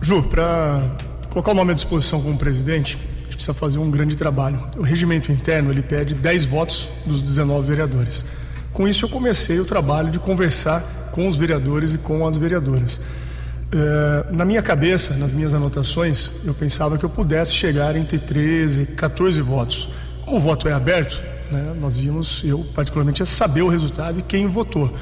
Ju, 0.00 0.22
para 0.22 0.80
colocar 1.28 1.52
o 1.52 1.54
nome 1.54 1.72
à 1.72 1.74
disposição 1.74 2.22
como 2.22 2.38
presidente, 2.38 2.96
a 2.96 3.24
gente 3.24 3.36
precisa 3.36 3.54
fazer 3.54 3.78
um 3.78 3.90
grande 3.90 4.16
trabalho. 4.16 4.60
O 4.76 4.82
regimento 4.82 5.30
interno 5.30 5.70
ele 5.70 5.82
pede 5.82 6.14
10 6.14 6.44
votos 6.46 6.88
dos 7.04 7.20
19 7.20 7.66
vereadores. 7.66 8.24
Com 8.72 8.86
isso, 8.86 9.04
eu 9.04 9.08
comecei 9.08 9.58
o 9.58 9.64
trabalho 9.64 10.10
de 10.10 10.18
conversar 10.18 10.82
com 11.12 11.26
os 11.26 11.36
vereadores 11.36 11.92
e 11.92 11.98
com 11.98 12.26
as 12.26 12.36
vereadoras. 12.38 12.98
Uh, 12.98 14.32
na 14.32 14.46
minha 14.46 14.62
cabeça, 14.62 15.14
nas 15.14 15.34
minhas 15.34 15.52
anotações, 15.52 16.30
eu 16.44 16.54
pensava 16.54 16.96
que 16.96 17.04
eu 17.04 17.10
pudesse 17.10 17.52
chegar 17.52 17.96
entre 17.96 18.18
13 18.18 18.82
e 18.82 18.86
14 18.86 19.42
votos. 19.42 19.90
Como 20.24 20.36
o 20.36 20.40
voto 20.40 20.68
é 20.68 20.72
aberto, 20.72 21.22
né? 21.50 21.74
Nós 21.80 21.98
vimos, 21.98 22.42
eu 22.44 22.64
particularmente, 22.74 23.24
saber 23.26 23.62
o 23.62 23.68
resultado 23.68 24.20
e 24.20 24.22
quem 24.22 24.46
votou. 24.46 24.92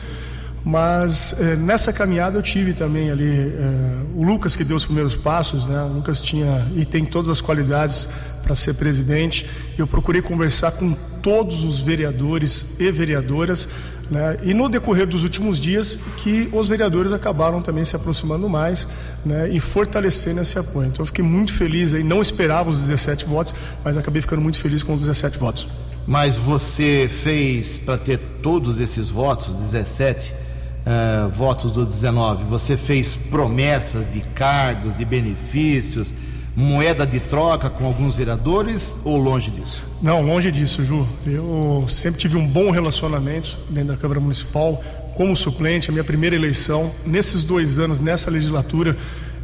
Mas 0.66 1.40
eh, 1.40 1.54
nessa 1.54 1.92
caminhada 1.92 2.36
eu 2.36 2.42
tive 2.42 2.72
também 2.72 3.08
ali 3.08 3.24
eh, 3.24 4.02
o 4.16 4.24
Lucas 4.24 4.56
que 4.56 4.64
deu 4.64 4.76
os 4.76 4.84
primeiros 4.84 5.14
passos, 5.14 5.64
né? 5.64 5.80
O 5.82 5.92
Lucas 5.94 6.20
tinha 6.20 6.66
e 6.74 6.84
tem 6.84 7.04
todas 7.04 7.28
as 7.28 7.40
qualidades 7.40 8.08
para 8.42 8.52
ser 8.56 8.74
presidente. 8.74 9.48
Eu 9.78 9.86
procurei 9.86 10.20
conversar 10.20 10.72
com 10.72 10.92
todos 11.22 11.62
os 11.62 11.80
vereadores 11.80 12.66
e 12.80 12.90
vereadoras, 12.90 13.68
né? 14.10 14.38
E 14.42 14.52
no 14.52 14.68
decorrer 14.68 15.06
dos 15.06 15.22
últimos 15.22 15.60
dias 15.60 16.00
que 16.16 16.48
os 16.52 16.66
vereadores 16.66 17.12
acabaram 17.12 17.62
também 17.62 17.84
se 17.84 17.94
aproximando 17.94 18.48
mais, 18.48 18.88
né? 19.24 19.48
E 19.48 19.60
fortalecendo 19.60 20.40
esse 20.40 20.58
apoio. 20.58 20.88
Então 20.88 21.02
eu 21.02 21.06
fiquei 21.06 21.24
muito 21.24 21.52
feliz 21.52 21.94
aí, 21.94 22.02
não 22.02 22.20
esperava 22.20 22.70
os 22.70 22.78
17 22.78 23.24
votos, 23.24 23.54
mas 23.84 23.96
acabei 23.96 24.20
ficando 24.20 24.42
muito 24.42 24.58
feliz 24.58 24.82
com 24.82 24.94
os 24.94 25.02
17 25.02 25.38
votos. 25.38 25.68
Mas 26.06 26.36
você 26.36 27.08
fez 27.10 27.76
para 27.78 27.98
ter 27.98 28.18
todos 28.40 28.78
esses 28.78 29.10
votos, 29.10 29.54
17 29.54 30.32
uh, 30.32 31.28
votos 31.28 31.72
dos 31.72 31.86
19, 31.94 32.44
você 32.44 32.76
fez 32.76 33.16
promessas 33.16 34.12
de 34.12 34.20
cargos, 34.20 34.94
de 34.94 35.04
benefícios, 35.04 36.14
moeda 36.54 37.06
de 37.06 37.20
troca 37.20 37.68
com 37.68 37.84
alguns 37.84 38.16
vereadores 38.16 39.00
ou 39.04 39.18
longe 39.18 39.50
disso? 39.50 39.84
Não, 40.00 40.22
longe 40.22 40.50
disso, 40.50 40.84
Ju. 40.84 41.06
Eu 41.26 41.84
sempre 41.88 42.20
tive 42.20 42.36
um 42.36 42.46
bom 42.46 42.70
relacionamento 42.70 43.58
dentro 43.68 43.88
da 43.92 43.96
Câmara 43.96 44.20
Municipal 44.20 44.82
como 45.14 45.34
suplente, 45.34 45.90
a 45.90 45.92
minha 45.92 46.04
primeira 46.04 46.36
eleição. 46.36 46.90
Nesses 47.04 47.42
dois 47.42 47.78
anos, 47.78 48.00
nessa 48.00 48.30
legislatura, 48.30 48.96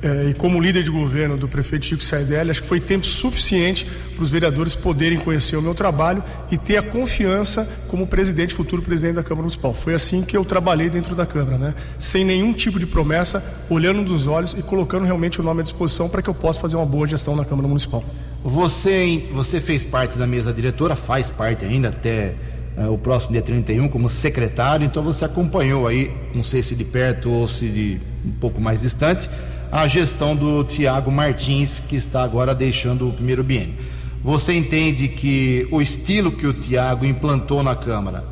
eh, 0.03 0.31
e 0.31 0.35
como 0.35 0.61
líder 0.61 0.83
de 0.83 0.91
governo 0.91 1.37
do 1.37 1.47
prefeito 1.47 1.87
Chico 1.87 2.03
Saidelli, 2.03 2.51
acho 2.51 2.63
que 2.63 2.69
foi 2.69 2.81
tempo 2.81 3.07
suficiente 3.07 3.87
para 4.15 4.25
os 4.25 4.31
vereadores 4.31 4.75
poderem 4.75 5.19
conhecer 5.19 5.57
o 5.57 5.63
meu 5.63 5.75
trabalho 5.75 6.23
e 6.51 6.59
ter 6.59 6.77
a 6.77 6.83
confiança 6.83 7.69
como 7.87 8.07
presidente, 8.07 8.53
futuro 8.53 8.83
presidente 8.83 9.15
da 9.15 9.23
Câmara 9.23 9.43
Municipal. 9.43 9.73
Foi 9.73 9.95
assim 9.95 10.23
que 10.23 10.37
eu 10.37 10.45
trabalhei 10.45 10.91
dentro 10.91 11.15
da 11.15 11.25
Câmara, 11.25 11.57
né? 11.57 11.75
Sem 11.99 12.25
nenhum 12.25 12.53
tipo 12.53 12.81
de 12.81 12.87
promessa, 12.87 13.45
olhando 13.71 14.03
nos 14.03 14.27
olhos 14.27 14.55
e 14.59 14.63
colocando 14.63 15.05
realmente 15.05 15.41
o 15.41 15.45
nome 15.45 15.61
à 15.61 15.63
disposição 15.63 16.09
para 16.09 16.21
que 16.21 16.29
eu 16.29 16.35
possa 16.35 16.59
fazer 16.59 16.75
uma 16.75 16.87
boa 16.87 17.07
gestão 17.07 17.37
na 17.37 17.45
Câmara 17.45 17.69
Municipal. 17.69 18.03
Você, 18.43 19.25
você 19.33 19.61
fez 19.61 19.85
parte 19.85 20.19
da 20.19 20.27
mesa 20.27 20.53
diretora, 20.53 20.97
faz 20.97 21.31
parte 21.31 21.65
ainda 21.65 21.91
até 21.91 22.35
uh, 22.77 22.93
o 22.93 22.99
próximo 22.99 23.33
dia 23.33 23.43
31 23.43 23.89
como 23.89 24.09
secretário, 24.09 24.85
então 24.85 25.01
você 25.01 25.25
acompanhou 25.25 25.87
aí, 25.87 26.11
não 26.35 26.43
sei 26.43 26.61
se 26.61 26.75
de 26.75 26.85
perto 26.85 27.31
ou 27.31 27.47
se 27.47 27.69
de 27.69 28.01
um 28.27 28.33
pouco 28.33 28.61
mais 28.61 28.81
distante, 28.81 29.31
a 29.73 29.89
gestão 29.89 30.37
do 30.37 30.63
Tiago 30.65 31.11
Martins, 31.11 31.81
que 31.81 31.97
está 31.97 32.23
agora 32.23 32.55
deixando 32.55 33.09
o 33.09 33.13
primeiro 33.13 33.43
biênio. 33.43 33.75
Você 34.23 34.53
entende 34.53 35.09
que 35.09 35.67
o 35.71 35.81
estilo 35.81 36.31
que 36.31 36.47
o 36.47 36.53
Tiago 36.53 37.07
implantou 37.07 37.63
na 37.63 37.75
Câmara 37.75 38.23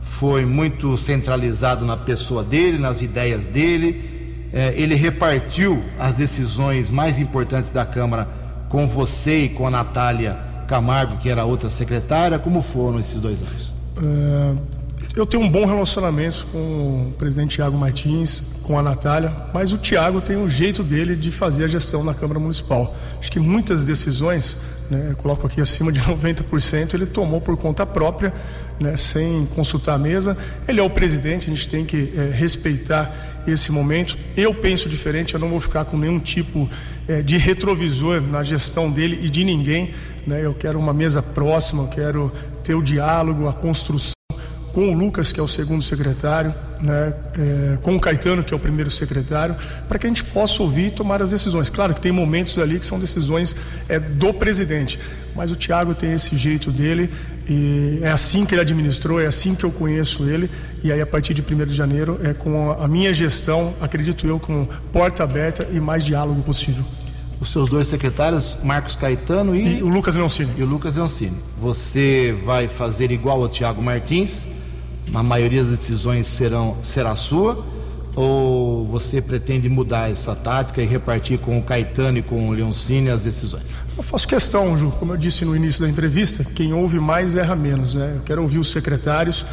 foi 0.00 0.46
muito 0.46 0.96
centralizado 0.96 1.84
na 1.84 1.96
pessoa 1.96 2.44
dele, 2.44 2.78
nas 2.78 3.02
ideias 3.02 3.48
dele? 3.48 4.48
É, 4.52 4.72
ele 4.76 4.94
repartiu 4.94 5.82
as 5.98 6.16
decisões 6.16 6.88
mais 6.90 7.18
importantes 7.18 7.70
da 7.70 7.84
Câmara 7.84 8.28
com 8.68 8.86
você 8.86 9.46
e 9.46 9.48
com 9.48 9.66
a 9.66 9.70
Natália 9.70 10.38
Camargo, 10.68 11.16
que 11.16 11.28
era 11.28 11.44
outra 11.44 11.68
secretária? 11.68 12.38
Como 12.38 12.62
foram 12.62 13.00
esses 13.00 13.20
dois 13.20 13.42
anos? 13.42 13.74
Uh, 13.96 14.56
eu 15.16 15.24
tenho 15.24 15.44
um 15.44 15.48
bom 15.48 15.64
relacionamento 15.64 16.44
com 16.50 16.58
o 17.08 17.12
presidente 17.16 17.54
Tiago 17.56 17.78
Martins, 17.78 18.42
com 18.64 18.76
a 18.76 18.82
Natália, 18.82 19.32
mas 19.52 19.72
o 19.72 19.78
Tiago 19.78 20.20
tem 20.20 20.36
um 20.36 20.48
jeito 20.48 20.82
dele 20.82 21.14
de 21.14 21.30
fazer 21.30 21.64
a 21.64 21.68
gestão 21.68 22.02
na 22.02 22.12
Câmara 22.12 22.40
Municipal. 22.40 22.96
Acho 23.18 23.30
que 23.30 23.38
muitas 23.38 23.84
decisões, 23.84 24.58
né, 24.90 25.14
coloco 25.18 25.46
aqui 25.46 25.60
acima 25.60 25.92
de 25.92 26.00
90%, 26.02 26.94
ele 26.94 27.06
tomou 27.06 27.40
por 27.40 27.56
conta 27.56 27.86
própria, 27.86 28.34
né, 28.80 28.96
sem 28.96 29.46
consultar 29.54 29.94
a 29.94 29.98
mesa. 29.98 30.36
Ele 30.66 30.80
é 30.80 30.82
o 30.82 30.90
presidente, 30.90 31.48
a 31.48 31.54
gente 31.54 31.68
tem 31.68 31.84
que 31.84 32.12
é, 32.16 32.30
respeitar 32.34 33.44
esse 33.46 33.70
momento. 33.70 34.16
Eu 34.36 34.52
penso 34.52 34.88
diferente, 34.88 35.34
eu 35.34 35.40
não 35.40 35.48
vou 35.48 35.60
ficar 35.60 35.84
com 35.84 35.96
nenhum 35.96 36.18
tipo 36.18 36.68
é, 37.06 37.22
de 37.22 37.36
retrovisor 37.36 38.20
na 38.20 38.42
gestão 38.42 38.90
dele 38.90 39.20
e 39.22 39.30
de 39.30 39.44
ninguém. 39.44 39.94
Né? 40.26 40.44
Eu 40.44 40.54
quero 40.54 40.76
uma 40.76 40.92
mesa 40.92 41.22
próxima, 41.22 41.84
eu 41.84 41.88
quero 41.88 42.32
ter 42.64 42.74
o 42.74 42.82
diálogo, 42.82 43.46
a 43.46 43.52
construção 43.52 44.13
com 44.74 44.92
o 44.92 44.92
Lucas, 44.92 45.30
que 45.30 45.38
é 45.38 45.42
o 45.42 45.46
segundo 45.46 45.82
secretário, 45.82 46.52
né, 46.80 47.14
é, 47.38 47.78
com 47.80 47.94
o 47.94 48.00
Caetano, 48.00 48.42
que 48.42 48.52
é 48.52 48.56
o 48.56 48.60
primeiro 48.60 48.90
secretário, 48.90 49.54
para 49.88 49.98
que 49.98 50.06
a 50.06 50.08
gente 50.10 50.24
possa 50.24 50.60
ouvir 50.62 50.88
e 50.88 50.90
tomar 50.90 51.22
as 51.22 51.30
decisões. 51.30 51.70
Claro 51.70 51.94
que 51.94 52.00
tem 52.00 52.10
momentos 52.10 52.58
ali 52.58 52.80
que 52.80 52.84
são 52.84 52.98
decisões 52.98 53.54
é, 53.88 54.00
do 54.00 54.34
presidente, 54.34 54.98
mas 55.34 55.52
o 55.52 55.56
Tiago 55.56 55.94
tem 55.94 56.12
esse 56.12 56.36
jeito 56.36 56.72
dele 56.72 57.08
e 57.48 58.00
é 58.02 58.10
assim 58.10 58.44
que 58.44 58.54
ele 58.54 58.62
administrou, 58.62 59.20
é 59.20 59.26
assim 59.26 59.54
que 59.54 59.64
eu 59.64 59.70
conheço 59.70 60.28
ele. 60.28 60.50
E 60.82 60.90
aí, 60.92 61.00
a 61.00 61.06
partir 61.06 61.34
de 61.34 61.42
1 61.42 61.66
de 61.66 61.74
janeiro, 61.74 62.20
é 62.22 62.34
com 62.34 62.72
a 62.72 62.88
minha 62.88 63.14
gestão, 63.14 63.72
acredito 63.80 64.26
eu, 64.26 64.40
com 64.40 64.66
porta 64.92 65.22
aberta 65.22 65.68
e 65.72 65.78
mais 65.78 66.04
diálogo 66.04 66.42
possível 66.42 66.84
os 67.40 67.50
seus 67.50 67.68
dois 67.68 67.88
secretários, 67.88 68.58
Marcos 68.62 68.96
Caetano 68.96 69.54
e, 69.54 69.78
e, 69.78 69.82
o 69.82 69.88
Lucas 69.88 70.16
Leoncini. 70.16 70.50
E 70.56 70.62
o 70.62 70.66
Lucas 70.66 70.94
Leoncini. 70.94 71.36
Você 71.58 72.34
vai 72.44 72.68
fazer 72.68 73.10
igual 73.10 73.42
ao 73.42 73.48
Tiago 73.48 73.82
Martins, 73.82 74.48
a 75.12 75.22
maioria 75.22 75.62
das 75.62 75.78
decisões 75.78 76.26
serão, 76.26 76.76
será 76.82 77.14
sua? 77.14 77.64
Ou 78.16 78.86
você 78.86 79.20
pretende 79.20 79.68
mudar 79.68 80.08
essa 80.08 80.36
tática 80.36 80.80
e 80.80 80.86
repartir 80.86 81.38
com 81.38 81.58
o 81.58 81.62
Caetano 81.62 82.18
e 82.18 82.22
com 82.22 82.48
o 82.48 82.52
Leoncini 82.52 83.10
as 83.10 83.24
decisões? 83.24 83.76
Eu 83.96 84.04
faço 84.04 84.26
questão, 84.28 84.78
Ju, 84.78 84.92
como 84.98 85.12
eu 85.12 85.16
disse 85.16 85.44
no 85.44 85.56
início 85.56 85.80
da 85.80 85.88
entrevista, 85.88 86.44
quem 86.44 86.72
ouve 86.72 87.00
mais 87.00 87.34
erra 87.34 87.56
menos, 87.56 87.94
né? 87.94 88.12
Eu 88.16 88.22
quero 88.22 88.42
ouvir 88.42 88.58
os 88.58 88.70
secretários, 88.70 89.44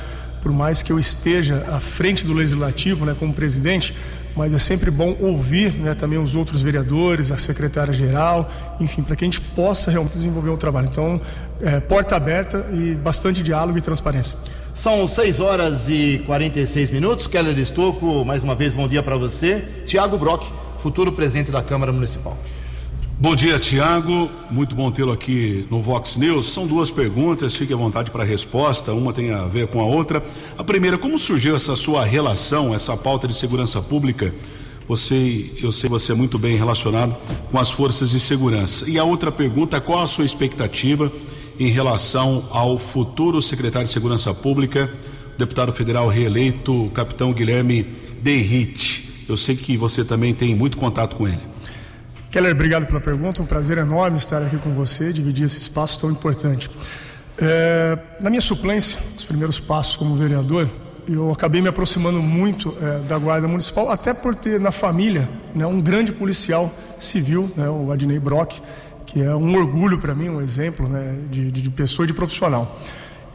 por 0.42 0.52
mais 0.52 0.82
que 0.84 0.92
eu 0.92 1.00
esteja 1.00 1.66
à 1.72 1.80
frente 1.80 2.26
do 2.26 2.34
legislativo, 2.34 3.06
né, 3.06 3.16
como 3.18 3.34
presidente, 3.34 3.96
mas 4.36 4.54
é 4.54 4.58
sempre 4.58 4.90
bom 4.90 5.16
ouvir 5.20 5.74
né, 5.74 5.94
também 5.94 6.18
os 6.18 6.36
outros 6.36 6.62
vereadores, 6.62 7.32
a 7.32 7.38
secretária-geral, 7.38 8.50
enfim, 8.80 9.04
para 9.04 9.16
que 9.16 9.24
a 9.24 9.28
gente 9.28 9.42
possa 9.42 9.92
realmente 9.92 10.14
desenvolver 10.14 10.50
um 10.50 10.58
trabalho. 10.58 10.88
Então, 10.90 11.20
é, 11.62 11.80
porta 11.80 12.16
aberta 12.16 12.66
e 12.74 12.96
bastante 12.96 13.44
diálogo 13.44 13.78
e 13.78 13.82
transparência. 13.82 14.36
São 14.74 15.06
6 15.06 15.42
horas 15.42 15.90
e 15.90 16.24
46 16.26 16.90
minutos. 16.92 17.28
Keller 17.28 17.58
Estocco, 17.60 18.24
mais 18.24 18.42
uma 18.42 18.56
vez, 18.56 18.72
bom 18.72 18.88
dia 18.88 19.04
para 19.04 19.18
você. 19.18 19.64
Tiago 19.86 20.18
Brock, 20.18 20.46
futuro 20.78 21.12
presidente 21.12 21.52
da 21.52 21.62
Câmara 21.62 21.92
Municipal. 21.92 22.38
Bom 23.20 23.36
dia, 23.36 23.60
Tiago. 23.60 24.32
Muito 24.50 24.74
bom 24.74 24.90
tê-lo 24.90 25.12
aqui 25.12 25.68
no 25.70 25.82
Vox 25.82 26.16
News. 26.16 26.54
São 26.54 26.66
duas 26.66 26.90
perguntas, 26.90 27.54
fique 27.54 27.74
à 27.74 27.76
vontade 27.76 28.12
para 28.12 28.24
a 28.24 28.26
resposta. 28.26 28.94
Uma 28.94 29.12
tem 29.12 29.32
a 29.32 29.46
ver 29.46 29.68
com 29.68 29.82
a 29.82 29.86
outra. 29.86 30.24
A 30.58 30.64
primeira, 30.64 30.98
como 30.98 31.20
surgiu 31.20 31.56
essa 31.56 31.76
sua 31.76 32.06
relação, 32.06 32.74
essa 32.74 32.96
pauta 32.96 33.28
de 33.28 33.36
segurança 33.36 33.82
pública? 33.82 34.34
Você, 34.88 35.52
eu 35.62 35.72
sei 35.72 35.90
você 35.90 36.14
é 36.14 36.16
muito 36.16 36.40
bem 36.40 36.56
relacionado 36.56 37.16
com 37.52 37.60
as 37.60 37.70
forças 37.70 38.10
de 38.10 38.20
segurança. 38.20 38.90
E 38.90 38.98
a 38.98 39.04
outra 39.04 39.32
pergunta, 39.32 39.80
qual 39.82 40.02
a 40.02 40.08
sua 40.08 40.26
expectativa 40.26 41.12
em 41.62 41.68
relação 41.68 42.44
ao 42.50 42.80
futuro 42.80 43.40
secretário 43.40 43.86
de 43.88 43.94
Segurança 43.94 44.34
Pública, 44.34 44.90
deputado 45.38 45.72
federal 45.72 46.08
reeleito, 46.08 46.90
capitão 46.90 47.32
Guilherme 47.32 47.84
Derrite? 48.20 49.26
Eu 49.30 49.38
sei 49.38 49.56
que 49.56 49.78
você 49.78 50.04
também 50.04 50.34
tem 50.34 50.56
muito 50.56 50.76
contato 50.76 51.16
com 51.16 51.28
ele. 51.28 51.38
Keller, 52.32 52.54
obrigado 52.54 52.88
pela 52.88 53.00
pergunta. 53.00 53.44
Um 53.44 53.46
prazer 53.46 53.78
enorme 53.78 54.18
estar 54.18 54.42
aqui 54.42 54.58
com 54.58 54.72
você, 54.74 55.14
dividir 55.14 55.46
esse 55.46 55.60
espaço 55.60 56.00
tão 56.00 56.10
importante. 56.10 56.68
É, 57.38 57.96
na 58.20 58.32
minha 58.32 58.42
suplência, 58.42 58.98
os 59.16 59.24
primeiros 59.24 59.60
passos 59.60 59.96
como 59.96 60.16
vereador, 60.16 60.68
eu 61.08 61.32
acabei 61.32 61.62
me 61.62 61.68
aproximando 61.68 62.24
muito 62.24 62.76
é, 62.82 63.02
da 63.08 63.20
Guarda 63.20 63.48
Municipal, 63.48 63.88
até 63.92 64.16
por 64.16 64.34
ter 64.34 64.60
na 64.60 64.72
família 64.72 65.30
né, 65.54 65.68
um 65.68 65.80
grande 65.80 66.12
policial 66.12 66.74
civil, 67.00 67.52
né, 67.56 67.70
o 67.70 67.92
Adnei 67.92 68.18
Brock, 68.18 68.60
que 69.12 69.22
é 69.22 69.36
um 69.36 69.58
orgulho 69.58 69.98
para 70.00 70.16
mim, 70.16 70.30
um 70.30 70.42
exemplo 70.42 70.88
né, 70.88 71.20
de, 71.30 71.52
de, 71.52 71.70
pessoa 71.70 72.06
e 72.06 72.08
de 72.08 72.14
profissional. 72.14 72.80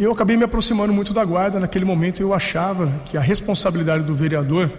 Eu 0.00 0.10
acabei 0.10 0.34
me 0.34 0.42
aproximando 0.42 0.90
muito 0.90 1.12
da 1.12 1.22
Guarda. 1.22 1.60
Naquele 1.60 1.84
momento 1.84 2.22
eu 2.22 2.32
achava 2.32 2.90
que 3.04 3.14
a 3.14 3.20
responsabilidade 3.20 4.02
do 4.04 4.14
vereador 4.14 4.70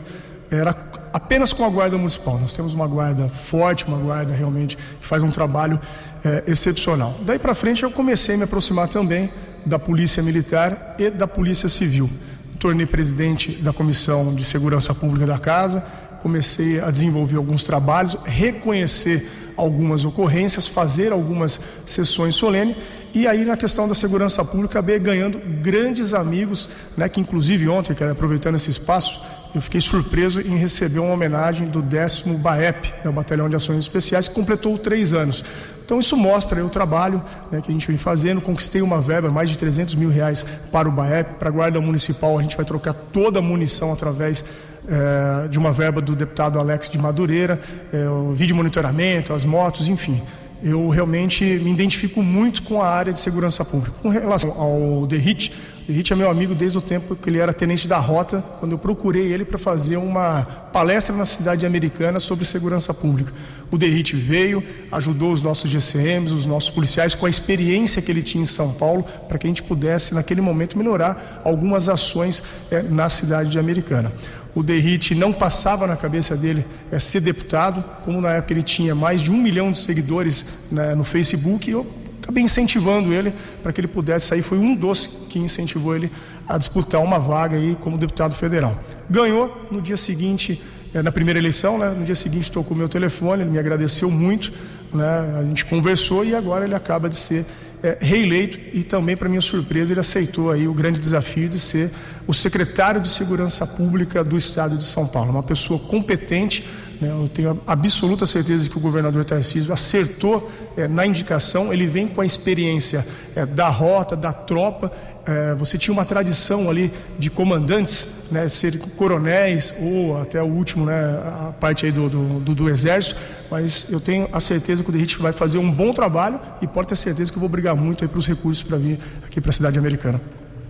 era 0.50 0.76
apenas 1.14 1.54
com 1.54 1.64
a 1.64 1.70
guarda 1.70 1.98
municipal. 1.98 2.40
Nós 2.40 2.54
temos 2.54 2.74
uma 2.74 2.88
guarda 2.88 3.30
forte, 3.30 3.86
uma 3.86 3.98
guarda 3.98 4.34
realmente 4.34 4.76
que 4.76 5.06
faz 5.06 5.22
um 5.22 5.30
trabalho 5.30 5.80
é, 6.26 6.44
excepcional. 6.48 7.16
Daí 7.22 7.38
para 7.38 7.54
frente 7.54 7.84
eu 7.84 7.92
comecei 7.92 8.34
a 8.34 8.38
me 8.40 8.44
aproximar 8.46 8.88
também 8.88 9.30
da 9.64 9.78
polícia 9.78 10.24
militar 10.24 10.96
e 10.98 11.12
da 11.12 11.28
polícia 11.28 11.70
civil. 11.70 12.10
tornei 12.58 12.88
presidente 12.88 13.52
da 13.52 13.72
comissão 13.72 14.34
de 14.34 14.44
segurança 14.44 14.96
pública 14.96 15.28
da 15.28 15.38
casa, 15.38 15.86
comecei 16.24 16.80
a 16.80 16.90
desenvolver 16.90 17.38
alguns 17.38 17.64
trabalhos, 17.64 18.18
reconhecer 18.26 19.47
algumas 19.58 20.06
ocorrências, 20.06 20.68
fazer 20.68 21.12
algumas 21.12 21.60
sessões 21.86 22.36
solenes 22.36 22.78
e 23.14 23.26
aí 23.26 23.44
na 23.46 23.58
questão 23.58 23.88
da 23.88 23.96
segurança 23.96 24.46
pública 24.46 24.78
acabei 24.78 25.00
ganhando 25.00 25.40
grandes 25.40 26.14
amigos, 26.14 26.70
né, 26.96 27.10
que 27.10 27.20
inclusive 27.20 27.68
ontem, 27.68 27.96
quero 27.96 28.12
aproveitando 28.12 28.56
esse 28.56 28.70
espaço, 28.70 29.20
eu 29.56 29.62
fiquei 29.62 29.82
surpreso 29.82 30.40
em 30.42 30.56
receber 30.56 31.00
uma 31.00 31.14
homenagem 31.14 31.68
do 31.68 31.82
décimo 31.82 32.38
BAEP, 32.38 32.94
né, 33.04 33.10
o 33.10 33.14
Batalhão 33.14 33.50
de 33.50 33.56
Ações 33.56 33.80
Especiais, 33.80 34.28
que 34.28 34.36
completou 34.36 34.78
três 34.78 35.14
anos. 35.14 35.44
Então 35.84 36.00
isso 36.00 36.16
mostra 36.18 36.64
o 36.64 36.70
trabalho 36.70 37.24
né, 37.50 37.62
que 37.62 37.72
a 37.72 37.74
gente 37.74 37.88
vem 37.88 37.98
fazendo. 37.98 38.42
Conquistei 38.42 38.82
uma 38.82 39.02
verba, 39.02 39.32
mais 39.32 39.50
de 39.50 39.58
300 39.58 39.96
mil 39.96 40.10
reais 40.10 40.46
para 40.72 40.88
o 40.88 40.92
BAEP, 40.92 41.40
para 41.40 41.48
a 41.48 41.52
Guarda 41.52 41.80
Municipal. 41.80 42.38
A 42.38 42.42
gente 42.42 42.58
vai 42.58 42.66
trocar 42.66 42.94
toda 42.94 43.40
a 43.40 43.42
munição 43.42 43.92
através 43.92 44.44
é, 44.88 45.48
de 45.48 45.58
uma 45.58 45.72
verba 45.72 46.02
do 46.02 46.16
deputado 46.16 46.60
Alex 46.60 46.90
de 46.90 46.98
Madureira, 46.98 47.60
é, 47.92 48.08
o 48.10 48.34
vídeo 48.34 48.56
monitoramento, 48.56 49.34
as 49.34 49.44
motos, 49.44 49.88
enfim. 49.88 50.22
Eu 50.64 50.90
realmente 50.90 51.44
me 51.44 51.72
identifico 51.72 52.24
muito 52.24 52.64
com 52.64 52.82
a 52.82 52.88
área 52.88 53.14
de 53.14 53.20
segurança 53.20 53.64
pública. 53.64 53.96
Com 54.02 54.10
relação 54.10 54.52
ao 54.60 55.06
Derrite, 55.06 55.52
Derrite 55.88 56.12
é 56.12 56.16
meu 56.18 56.30
amigo 56.30 56.54
desde 56.54 56.78
o 56.78 56.82
tempo 56.82 57.16
que 57.16 57.30
ele 57.30 57.40
era 57.40 57.54
tenente 57.54 57.88
da 57.88 57.98
rota, 57.98 58.44
quando 58.60 58.74
eu 58.74 58.78
procurei 58.78 59.32
ele 59.32 59.46
para 59.46 59.58
fazer 59.58 59.96
uma 59.96 60.44
palestra 60.74 61.16
na 61.16 61.26
cidade 61.26 61.66
americana 61.66 62.20
sobre 62.20 62.44
segurança 62.44 62.94
pública. 62.94 63.32
O 63.72 63.78
Derrite 63.78 64.14
veio, 64.14 64.62
ajudou 64.92 65.32
os 65.32 65.42
nossos 65.42 65.72
GCMs, 65.72 66.34
os 66.34 66.46
nossos 66.46 66.70
policiais, 66.70 67.16
com 67.16 67.26
a 67.26 67.30
experiência 67.30 68.02
que 68.02 68.12
ele 68.12 68.22
tinha 68.22 68.44
em 68.44 68.46
São 68.46 68.74
Paulo, 68.74 69.06
para 69.30 69.38
que 69.38 69.48
a 69.48 69.50
gente 69.50 69.64
pudesse, 69.64 70.14
naquele 70.14 70.42
momento, 70.42 70.78
melhorar 70.78 71.42
algumas 71.46 71.88
ações 71.88 72.44
é, 72.70 72.82
na 72.82 73.10
cidade 73.10 73.58
americana. 73.58 74.12
O 74.58 74.64
Derrite 74.64 75.14
não 75.14 75.32
passava 75.32 75.86
na 75.86 75.96
cabeça 75.96 76.36
dele 76.36 76.66
é, 76.92 76.98
ser 76.98 77.22
deputado, 77.22 77.84
como 78.04 78.20
na 78.20 78.32
época 78.32 78.54
ele 78.56 78.64
tinha 78.64 78.96
mais 78.96 79.22
de 79.22 79.32
um 79.32 79.38
milhão 79.38 79.72
de 79.72 79.78
seguidores 79.78 80.48
né, 80.72 80.96
no 80.96 81.04
Facebook, 81.04 81.70
eu 81.70 81.86
acabei 82.24 82.42
incentivando 82.42 83.14
ele 83.14 83.32
para 83.62 83.72
que 83.72 83.80
ele 83.80 83.88
pudesse 83.88 84.26
sair. 84.26 84.42
Foi 84.42 84.58
um 84.58 84.74
dos 84.74 85.06
que 85.30 85.38
incentivou 85.38 85.96
ele 85.96 86.12
a 86.50 86.58
disputar 86.58 87.04
uma 87.04 87.20
vaga 87.20 87.56
aí 87.56 87.78
como 87.80 88.00
deputado 88.00 88.34
federal. 88.34 88.84
Ganhou 89.08 89.68
no 89.70 89.80
dia 89.80 89.96
seguinte, 89.96 90.60
eh, 90.92 91.04
na 91.04 91.12
primeira 91.12 91.38
eleição, 91.38 91.78
né? 91.78 91.90
No 91.90 92.04
dia 92.04 92.16
seguinte 92.16 92.52
tocou 92.52 92.76
meu 92.76 92.90
telefone, 92.90 93.44
ele 93.44 93.52
me 93.52 93.60
agradeceu 93.60 94.10
muito, 94.10 94.52
né? 94.92 95.38
A 95.40 95.44
gente 95.44 95.66
conversou 95.66 96.26
e 96.26 96.34
agora 96.34 96.66
ele 96.66 96.74
acaba 96.74 97.08
de 97.08 97.16
ser 97.16 97.46
é, 97.88 97.98
reeleito 98.00 98.60
e 98.74 98.84
também, 98.84 99.16
para 99.16 99.30
minha 99.30 99.42
surpresa, 99.42 99.94
ele 99.94 100.00
aceitou 100.00 100.52
aí 100.52 100.68
o 100.68 100.74
grande 100.74 101.00
desafio 101.00 101.48
de 101.48 101.60
ser 101.60 101.90
o 102.26 102.34
secretário 102.34 103.02
de 103.02 103.10
Segurança 103.10 103.66
Pública 103.66 104.24
do 104.24 104.38
Estado 104.38 104.78
de 104.78 104.84
São 104.84 105.08
Paulo, 105.08 105.32
uma 105.32 105.44
pessoa 105.44 105.80
competente 105.80 106.64
né? 107.00 107.10
Eu 107.10 107.28
tenho 107.28 107.62
absoluta 107.66 108.26
certeza 108.26 108.64
de 108.64 108.70
que 108.70 108.78
o 108.78 108.82
governador 108.82 109.24
Tarcísio 109.24 109.72
acertou 109.72 110.52
é, 110.78 110.88
na 110.88 111.06
indicação. 111.06 111.74
Ele 111.74 111.86
vem 111.88 112.08
com 112.08 112.22
a 112.22 112.26
experiência 112.26 113.06
é, 113.36 113.46
da 113.46 113.68
rota, 113.68 114.16
da 114.16 114.32
tropa. 114.32 114.92
É, 115.26 115.56
você 115.56 115.78
tinha 115.78 115.94
uma 115.94 116.06
tradição 116.06 116.70
ali 116.70 116.92
de 117.20 117.30
comandantes, 117.30 118.08
né, 118.32 118.48
ser 118.48 118.80
coronéis 118.96 119.74
ou 119.82 120.22
até 120.22 120.42
o 120.42 120.46
último, 120.46 120.86
né, 120.86 121.20
a 121.26 121.54
parte 121.60 121.86
aí 121.86 121.92
do, 121.92 122.08
do, 122.08 122.40
do, 122.40 122.56
do 122.56 122.70
exército. 122.70 123.20
Mas 123.52 123.88
eu 123.90 124.00
tenho 124.00 124.30
a 124.32 124.40
certeza 124.40 124.84
que 124.84 124.90
o 124.90 124.94
Derrite 124.94 125.18
vai 125.18 125.34
fazer 125.34 125.58
um 125.58 125.70
bom 125.70 125.92
trabalho 125.92 126.40
e 126.62 126.68
pode 126.68 126.88
ter 126.88 126.96
certeza 126.96 127.32
que 127.32 127.38
eu 127.38 127.42
vou 127.42 127.50
brigar 127.50 127.76
muito 127.76 128.04
aí 128.04 128.08
para 128.08 128.20
os 128.20 128.28
recursos 128.28 128.64
para 128.64 128.78
vir 128.78 129.00
aqui 129.26 129.42
para 129.42 129.50
a 129.50 129.54
cidade 129.54 129.78
americana. 129.78 130.22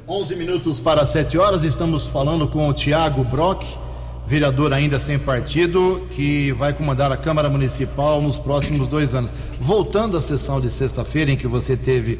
11 0.08 0.36
minutos 0.38 0.80
para 0.80 1.06
7 1.06 1.38
horas, 1.38 1.64
estamos 1.64 2.08
falando 2.08 2.48
com 2.48 2.70
o 2.70 2.74
Tiago 2.74 3.26
Brock 3.26 3.87
vereador 4.28 4.74
ainda 4.74 5.00
sem 5.00 5.18
partido, 5.18 6.06
que 6.12 6.52
vai 6.52 6.74
comandar 6.74 7.10
a 7.14 7.18
Câmara 7.18 7.50
Municipal 7.50 8.22
nos 8.22 8.38
próximos 8.38 8.90
dois 8.90 9.16
anos. 9.16 9.34
Voltando 9.60 10.18
à 10.18 10.22
sessão 10.22 10.60
de 10.60 10.70
sexta-feira, 10.70 11.32
em 11.32 11.38
que 11.38 11.48
você 11.48 11.78
teve 11.78 12.20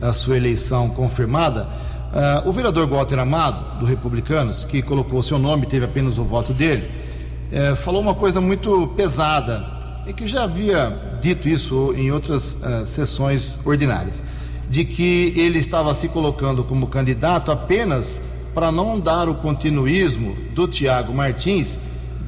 a 0.00 0.12
sua 0.12 0.36
eleição 0.36 0.88
confirmada, 0.90 1.64
uh, 1.64 2.48
o 2.48 2.52
vereador 2.52 2.86
Walter 2.86 3.18
Amado, 3.18 3.80
do 3.80 3.86
Republicanos, 3.86 4.62
que 4.62 4.80
colocou 4.80 5.20
seu 5.20 5.36
nome, 5.36 5.66
teve 5.66 5.84
apenas 5.84 6.16
o 6.16 6.22
voto 6.22 6.54
dele, 6.54 6.88
uh, 7.50 7.74
falou 7.74 8.00
uma 8.00 8.14
coisa 8.14 8.40
muito 8.40 8.86
pesada, 8.96 9.66
e 10.06 10.12
que 10.12 10.28
já 10.28 10.44
havia 10.44 10.96
dito 11.20 11.48
isso 11.48 11.92
em 11.96 12.12
outras 12.12 12.54
uh, 12.54 12.86
sessões 12.86 13.58
ordinárias, 13.64 14.22
de 14.70 14.84
que 14.84 15.34
ele 15.36 15.58
estava 15.58 15.92
se 15.92 16.08
colocando 16.08 16.62
como 16.62 16.86
candidato 16.86 17.50
apenas 17.50 18.20
para 18.54 18.72
não 18.72 18.98
dar 18.98 19.28
o 19.28 19.34
continuismo 19.34 20.36
do 20.54 20.66
Tiago 20.66 21.12
Martins 21.12 21.80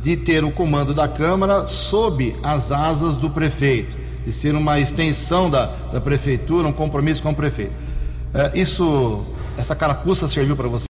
de 0.02 0.16
ter 0.16 0.44
o 0.44 0.50
comando 0.50 0.94
da 0.94 1.06
Câmara 1.06 1.66
sob 1.66 2.34
as 2.42 2.72
asas 2.72 3.16
do 3.16 3.28
prefeito, 3.28 3.98
de 4.24 4.32
ser 4.32 4.54
uma 4.54 4.78
extensão 4.80 5.50
da, 5.50 5.66
da 5.92 6.00
prefeitura, 6.00 6.66
um 6.66 6.72
compromisso 6.72 7.22
com 7.22 7.30
o 7.30 7.34
prefeito. 7.34 7.72
É, 8.32 8.58
isso, 8.58 9.24
essa 9.58 9.74
carapuça 9.74 10.26
serviu 10.26 10.56
para 10.56 10.68
você? 10.68 10.86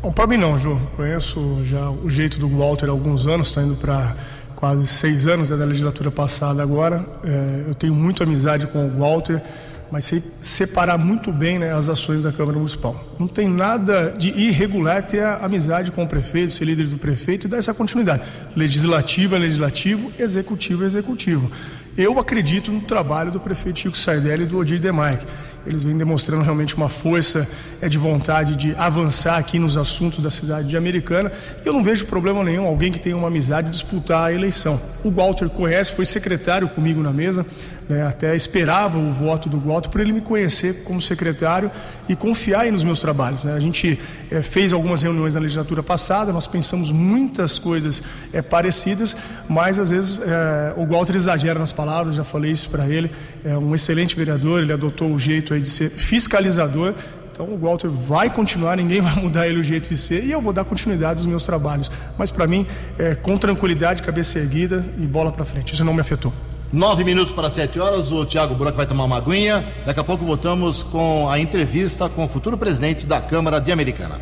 Bom, 0.00 0.10
para 0.12 0.26
mim 0.26 0.38
não, 0.38 0.56
Ju. 0.56 0.80
Conheço 0.96 1.60
já 1.64 1.90
o 1.90 2.08
jeito 2.08 2.38
do 2.38 2.48
Walter 2.48 2.86
há 2.86 2.90
alguns 2.90 3.26
anos, 3.26 3.48
está 3.48 3.62
indo 3.62 3.74
para 3.74 4.16
quase 4.56 4.86
seis 4.86 5.26
anos 5.26 5.50
é 5.50 5.56
da 5.56 5.64
legislatura 5.64 6.10
passada 6.10 6.62
agora. 6.62 7.04
É, 7.24 7.64
eu 7.68 7.74
tenho 7.74 7.94
muita 7.94 8.24
amizade 8.24 8.66
com 8.66 8.86
o 8.86 8.98
Walter 8.98 9.42
mas 9.90 10.04
sei 10.04 10.22
separar 10.40 10.96
muito 10.96 11.32
bem 11.32 11.58
né, 11.58 11.72
as 11.72 11.88
ações 11.88 12.22
da 12.22 12.32
Câmara 12.32 12.56
Municipal. 12.56 13.04
Não 13.18 13.26
tem 13.26 13.48
nada 13.48 14.14
de 14.16 14.30
irregular 14.30 15.02
ter 15.02 15.22
a 15.22 15.38
amizade 15.38 15.90
com 15.90 16.04
o 16.04 16.06
prefeito, 16.06 16.52
ser 16.52 16.64
líder 16.64 16.86
do 16.86 16.96
prefeito 16.96 17.46
e 17.46 17.50
dar 17.50 17.58
essa 17.58 17.74
continuidade. 17.74 18.22
Legislativo 18.54 19.34
é 19.34 19.38
legislativo, 19.38 20.12
executivo 20.18 20.84
é 20.84 20.86
executivo. 20.86 21.50
Eu 21.96 22.18
acredito 22.18 22.70
no 22.70 22.80
trabalho 22.80 23.32
do 23.32 23.40
prefeito 23.40 23.80
Chico 23.80 23.96
Sardelli 23.96 24.44
e 24.44 24.46
do 24.46 24.58
Odir 24.58 24.80
Demarque. 24.80 25.26
Eles 25.66 25.82
vêm 25.84 25.98
demonstrando 25.98 26.42
realmente 26.42 26.74
uma 26.74 26.88
força 26.88 27.46
é, 27.82 27.88
de 27.88 27.98
vontade 27.98 28.54
de 28.54 28.74
avançar 28.76 29.36
aqui 29.36 29.58
nos 29.58 29.76
assuntos 29.76 30.20
da 30.20 30.30
cidade 30.30 30.68
de 30.68 30.76
Americana. 30.76 31.30
E 31.62 31.66
eu 31.66 31.72
não 31.72 31.82
vejo 31.82 32.06
problema 32.06 32.42
nenhum 32.42 32.64
alguém 32.64 32.90
que 32.90 32.98
tenha 32.98 33.16
uma 33.16 33.28
amizade 33.28 33.68
disputar 33.68 34.28
a 34.28 34.32
eleição. 34.32 34.80
O 35.04 35.10
Walter 35.10 35.48
conhece, 35.50 35.92
foi 35.92 36.06
secretário 36.06 36.68
comigo 36.68 37.02
na 37.02 37.12
mesa 37.12 37.44
né? 37.90 38.06
até 38.06 38.36
esperava 38.36 38.96
o 38.96 39.12
voto 39.12 39.48
do 39.48 39.58
Walter 39.58 39.90
por 39.90 40.00
ele 40.00 40.12
me 40.12 40.20
conhecer 40.20 40.84
como 40.84 41.02
secretário 41.02 41.70
e 42.08 42.14
confiar 42.14 42.70
nos 42.70 42.84
meus 42.84 43.00
trabalhos. 43.00 43.42
Né? 43.42 43.52
A 43.52 43.58
gente 43.58 43.98
é, 44.30 44.40
fez 44.42 44.72
algumas 44.72 45.02
reuniões 45.02 45.34
na 45.34 45.40
legislatura 45.40 45.82
passada, 45.82 46.32
nós 46.32 46.46
pensamos 46.46 46.92
muitas 46.92 47.58
coisas 47.58 48.00
é, 48.32 48.40
parecidas, 48.40 49.16
mas 49.48 49.76
às 49.76 49.90
vezes 49.90 50.20
é, 50.22 50.72
o 50.76 50.86
Walter 50.86 51.16
exagera 51.16 51.58
nas 51.58 51.72
palavras, 51.72 52.14
já 52.14 52.22
falei 52.22 52.52
isso 52.52 52.70
para 52.70 52.88
ele. 52.88 53.10
É 53.44 53.58
um 53.58 53.74
excelente 53.74 54.14
vereador, 54.14 54.62
ele 54.62 54.72
adotou 54.72 55.10
o 55.12 55.18
jeito 55.18 55.52
aí 55.52 55.60
de 55.60 55.68
ser 55.68 55.90
fiscalizador 55.90 56.94
então 57.32 57.54
o 57.54 57.56
Walter 57.56 57.88
vai 57.88 58.28
continuar, 58.28 58.76
ninguém 58.76 59.00
vai 59.02 59.14
mudar 59.14 59.48
ele 59.48 59.58
o 59.58 59.62
jeito 59.62 59.88
de 59.88 59.96
ser 59.96 60.22
e 60.24 60.30
eu 60.30 60.42
vou 60.42 60.52
dar 60.52 60.64
continuidade 60.64 61.20
aos 61.20 61.26
meus 61.26 61.44
trabalhos. 61.44 61.90
Mas 62.18 62.30
para 62.30 62.46
mim, 62.46 62.66
é, 62.98 63.14
com 63.14 63.38
tranquilidade, 63.38 64.02
cabeça 64.02 64.38
erguida 64.38 64.84
e 64.98 65.06
bola 65.06 65.32
para 65.32 65.44
frente. 65.46 65.72
Isso 65.72 65.84
não 65.84 65.94
me 65.94 66.02
afetou. 66.02 66.32
Nove 66.72 67.02
minutos 67.02 67.32
para 67.32 67.50
sete 67.50 67.80
horas, 67.80 68.12
o 68.12 68.24
Tiago 68.24 68.54
Buraco 68.54 68.76
vai 68.76 68.86
tomar 68.86 69.02
uma 69.02 69.16
aguinha. 69.16 69.66
Daqui 69.84 69.98
a 69.98 70.04
pouco 70.04 70.24
voltamos 70.24 70.84
com 70.84 71.28
a 71.28 71.36
entrevista 71.36 72.08
com 72.08 72.24
o 72.24 72.28
futuro 72.28 72.56
presidente 72.56 73.08
da 73.08 73.20
Câmara 73.20 73.60
de 73.60 73.72
Americana. 73.72 74.20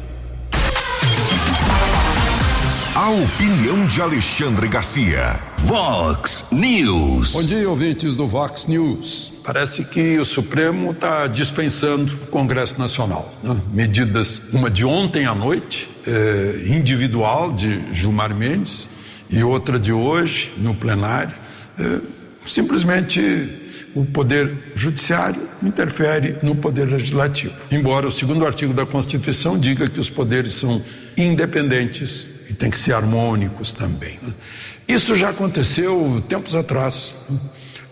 A 2.94 3.10
opinião 3.10 3.86
de 3.86 4.00
Alexandre 4.00 4.66
Garcia. 4.66 5.38
Vox 5.58 6.46
News. 6.50 7.32
Bom 7.32 7.42
dia, 7.42 7.68
ouvintes 7.68 8.14
do 8.14 8.26
Vox 8.26 8.64
News. 8.66 9.34
Parece 9.44 9.84
que 9.84 10.18
o 10.18 10.24
Supremo 10.24 10.92
está 10.92 11.26
dispensando 11.26 12.10
o 12.14 12.26
Congresso 12.28 12.78
Nacional. 12.78 13.30
Né? 13.42 13.60
Medidas, 13.70 14.40
uma 14.54 14.70
de 14.70 14.86
ontem 14.86 15.26
à 15.26 15.34
noite, 15.34 15.90
eh, 16.06 16.64
individual 16.68 17.52
de 17.52 17.92
Gilmar 17.92 18.34
Mendes, 18.34 18.88
e 19.28 19.44
outra 19.44 19.78
de 19.78 19.92
hoje, 19.92 20.54
no 20.56 20.74
plenário. 20.74 21.34
Eh, 21.78 22.00
simplesmente 22.48 23.48
o 23.94 24.04
Poder 24.04 24.52
Judiciário 24.74 25.40
interfere 25.62 26.36
no 26.42 26.54
Poder 26.54 26.86
Legislativo. 26.86 27.54
Embora 27.70 28.06
o 28.06 28.12
segundo 28.12 28.46
artigo 28.46 28.72
da 28.72 28.86
Constituição 28.86 29.58
diga 29.58 29.88
que 29.88 30.00
os 30.00 30.10
poderes 30.10 30.52
são 30.52 30.82
independentes 31.16 32.28
e 32.48 32.54
tem 32.54 32.70
que 32.70 32.78
ser 32.78 32.92
harmônicos 32.92 33.72
também. 33.72 34.18
Isso 34.86 35.14
já 35.14 35.30
aconteceu 35.30 36.22
tempos 36.28 36.54
atrás, 36.54 37.14
né? 37.28 37.38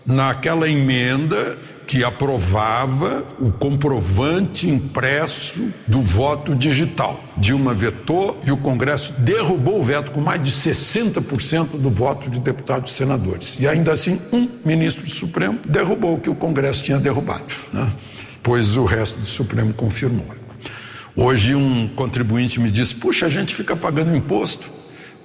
naquela 0.05 0.69
emenda 0.69 1.57
que 1.87 2.03
aprovava 2.03 3.25
o 3.39 3.49
comprovante 3.49 4.69
impresso 4.69 5.71
do 5.87 6.01
voto 6.01 6.53
digital. 6.53 7.17
Dilma 7.37 7.73
vetou 7.73 8.39
e 8.45 8.51
o 8.51 8.57
Congresso 8.57 9.13
derrubou 9.19 9.79
o 9.79 9.83
veto 9.83 10.11
com 10.11 10.19
mais 10.19 10.43
de 10.43 10.51
60% 10.51 11.79
do 11.79 11.89
voto 11.89 12.29
de 12.29 12.41
deputados 12.41 12.91
e 12.91 12.95
senadores. 12.95 13.57
E 13.57 13.67
ainda 13.67 13.93
assim, 13.93 14.21
um 14.33 14.49
ministro 14.65 15.05
do 15.05 15.09
Supremo 15.09 15.57
derrubou 15.65 16.15
o 16.15 16.19
que 16.19 16.29
o 16.29 16.35
Congresso 16.35 16.83
tinha 16.83 16.99
derrubado, 16.99 17.45
né? 17.71 17.89
pois 18.43 18.75
o 18.75 18.83
resto 18.83 19.19
do 19.19 19.25
Supremo 19.25 19.73
confirmou. 19.73 20.27
Hoje 21.15 21.55
um 21.55 21.87
contribuinte 21.87 22.59
me 22.59 22.69
disse: 22.69 22.93
puxa, 22.95 23.25
a 23.25 23.29
gente 23.29 23.55
fica 23.55 23.75
pagando 23.75 24.15
imposto 24.15 24.76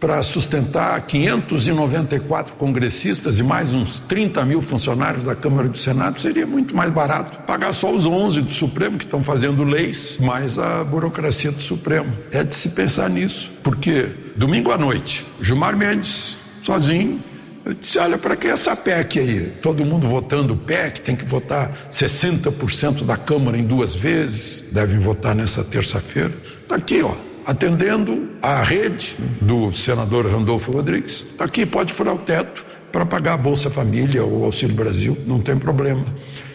para 0.02 0.20
sustentar 0.24 1.00
594 1.06 2.56
congressistas 2.56 3.38
e 3.38 3.42
mais 3.44 3.72
uns 3.72 4.00
30 4.00 4.44
mil 4.44 4.60
funcionários 4.60 5.22
da 5.22 5.36
Câmara 5.36 5.68
e 5.68 5.70
do 5.70 5.78
Senado, 5.78 6.20
seria 6.20 6.44
muito 6.44 6.74
mais 6.74 6.90
barato 6.90 7.38
pagar 7.46 7.72
só 7.72 7.94
os 7.94 8.04
11 8.04 8.40
do 8.40 8.52
Supremo 8.52 8.98
que 8.98 9.04
estão 9.04 9.22
fazendo 9.22 9.62
leis, 9.62 10.16
mais 10.18 10.58
a 10.58 10.82
burocracia 10.82 11.52
do 11.52 11.62
Supremo. 11.62 12.12
É 12.32 12.42
de 12.42 12.52
se 12.52 12.70
pensar 12.70 13.08
nisso, 13.08 13.52
porque 13.62 14.08
domingo 14.34 14.72
à 14.72 14.76
noite, 14.76 15.24
Gilmar 15.40 15.76
Mendes, 15.76 16.36
sozinho, 16.64 17.20
eu 17.64 17.72
disse: 17.72 17.96
olha, 17.96 18.18
para 18.18 18.34
que 18.34 18.48
essa 18.48 18.74
PEC 18.74 19.20
aí? 19.20 19.52
Todo 19.62 19.84
mundo 19.84 20.08
votando 20.08 20.56
PEC, 20.56 21.00
tem 21.00 21.14
que 21.14 21.24
votar 21.24 21.70
60% 21.92 23.04
da 23.04 23.16
Câmara 23.16 23.56
em 23.56 23.62
duas 23.62 23.94
vezes, 23.94 24.66
devem 24.72 24.98
votar 24.98 25.32
nessa 25.36 25.62
terça-feira. 25.62 26.32
Está 26.64 26.74
aqui, 26.74 27.02
ó, 27.02 27.14
atendendo 27.46 28.30
à 28.40 28.62
rede 28.62 29.16
do 29.40 29.72
senador 29.72 30.26
Randolfo 30.26 30.72
Rodrigues. 30.72 31.26
Está 31.32 31.44
aqui, 31.44 31.66
pode 31.66 31.92
furar 31.92 32.14
o 32.14 32.18
teto 32.18 32.64
para 32.90 33.06
pagar 33.06 33.34
a 33.34 33.36
Bolsa 33.36 33.70
Família 33.70 34.24
ou 34.24 34.44
Auxílio 34.44 34.74
Brasil, 34.74 35.16
não 35.26 35.40
tem 35.40 35.56
problema. 35.58 36.04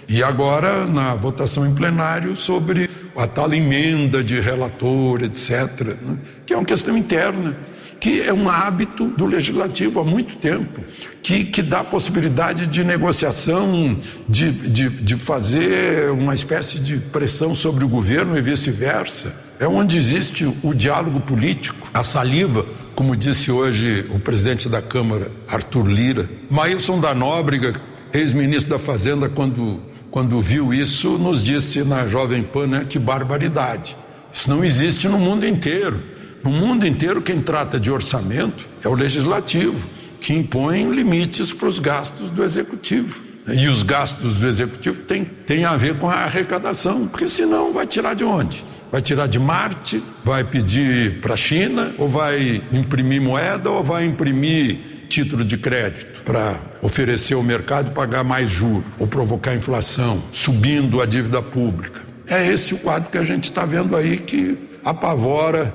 E 0.08 0.24
agora, 0.24 0.86
na 0.86 1.16
votação 1.16 1.66
em 1.66 1.74
plenário, 1.74 2.38
sobre 2.38 2.90
a 3.16 3.28
tal 3.28 3.54
emenda 3.54 4.24
de 4.24 4.40
relator, 4.40 5.24
etc., 5.24 5.96
né? 6.02 6.18
que 6.46 6.54
é 6.54 6.58
uma 6.58 6.66
questão 6.66 6.96
interna 6.98 7.56
que 8.00 8.22
é 8.22 8.34
um 8.34 8.50
hábito 8.50 9.08
do 9.08 9.26
legislativo 9.26 10.00
há 10.00 10.04
muito 10.04 10.38
tempo, 10.38 10.82
que, 11.22 11.44
que 11.44 11.62
dá 11.62 11.84
possibilidade 11.84 12.68
de 12.68 12.84
negociação, 12.84 13.98
de, 14.28 14.52
de, 14.52 14.90
de 14.90 15.16
fazer 15.16 16.12
uma 16.12 16.34
espécie 16.34 16.80
de 16.80 16.98
pressão 16.98 17.56
sobre 17.56 17.84
o 17.84 17.88
governo 17.88 18.38
e 18.38 18.42
vice-versa. 18.42 19.47
É 19.60 19.68
onde 19.68 19.98
existe 19.98 20.46
o 20.62 20.74
diálogo 20.74 21.20
político, 21.20 21.90
a 21.92 22.04
saliva, 22.04 22.64
como 22.94 23.16
disse 23.16 23.52
hoje 23.52 24.06
o 24.12 24.20
presidente 24.20 24.70
da 24.70 24.82
Câmara, 24.82 25.32
Arthur 25.48 25.88
Lira. 25.88 26.30
Maílson 26.50 27.00
da 27.00 27.16
Nóbrega, 27.16 27.74
ex-ministro 28.14 28.70
da 28.70 28.80
Fazenda, 28.80 29.28
quando, 29.28 29.80
quando 30.12 30.40
viu 30.42 30.74
isso, 30.74 31.18
nos 31.18 31.44
disse 31.44 31.84
na 31.84 32.06
Jovem 32.08 32.44
Pan 32.44 32.68
né, 32.68 32.86
que 32.88 33.00
barbaridade. 33.00 33.98
Isso 34.32 34.48
não 34.48 34.64
existe 34.64 35.08
no 35.08 35.18
mundo 35.18 35.46
inteiro. 35.46 36.00
No 36.44 36.52
mundo 36.52 36.86
inteiro, 36.86 37.20
quem 37.22 37.42
trata 37.42 37.80
de 37.80 37.92
orçamento 37.92 38.68
é 38.84 38.88
o 38.88 38.94
legislativo, 38.94 39.88
que 40.22 40.34
impõe 40.34 40.90
limites 40.92 41.52
para 41.52 41.68
os 41.68 41.80
gastos 41.80 42.30
do 42.30 42.44
executivo. 42.44 43.22
E 43.48 43.68
os 43.68 43.82
gastos 43.82 44.36
do 44.36 44.48
executivo 44.48 45.00
têm, 45.02 45.24
têm 45.24 45.66
a 45.66 45.76
ver 45.76 45.98
com 45.98 46.10
a 46.10 46.16
arrecadação, 46.16 47.08
porque 47.08 47.28
senão 47.28 47.74
vai 47.74 47.88
tirar 47.88 48.14
de 48.14 48.24
onde? 48.24 48.64
Vai 48.92 49.02
tirar 49.02 49.28
de 49.28 49.40
Marte, 49.40 50.02
vai 50.24 50.44
pedir 50.44 51.20
para 51.20 51.34
a 51.34 51.38
China, 51.38 51.92
ou 51.98 52.08
vai 52.08 52.62
imprimir 52.72 53.22
moeda, 53.22 53.70
ou 53.70 53.84
vai 53.84 54.06
imprimir 54.06 54.78
título 55.10 55.44
de 55.44 55.58
crédito 55.58 56.22
para 56.24 56.56
oferecer 56.82 57.34
ao 57.34 57.44
mercado 57.44 57.92
pagar 57.92 58.24
mais 58.24 58.50
juros, 58.50 58.86
ou 59.00 59.08
provocar 59.08 59.56
inflação, 59.56 60.22
subindo 60.32 61.02
a 61.02 61.06
dívida 61.06 61.42
pública. 61.42 62.02
É 62.28 62.46
esse 62.46 62.74
o 62.74 62.78
quadro 62.80 63.10
que 63.10 63.18
a 63.18 63.24
gente 63.24 63.46
está 63.46 63.66
vendo 63.66 63.96
aí 63.96 64.18
que 64.18 64.58
apavora 64.84 65.74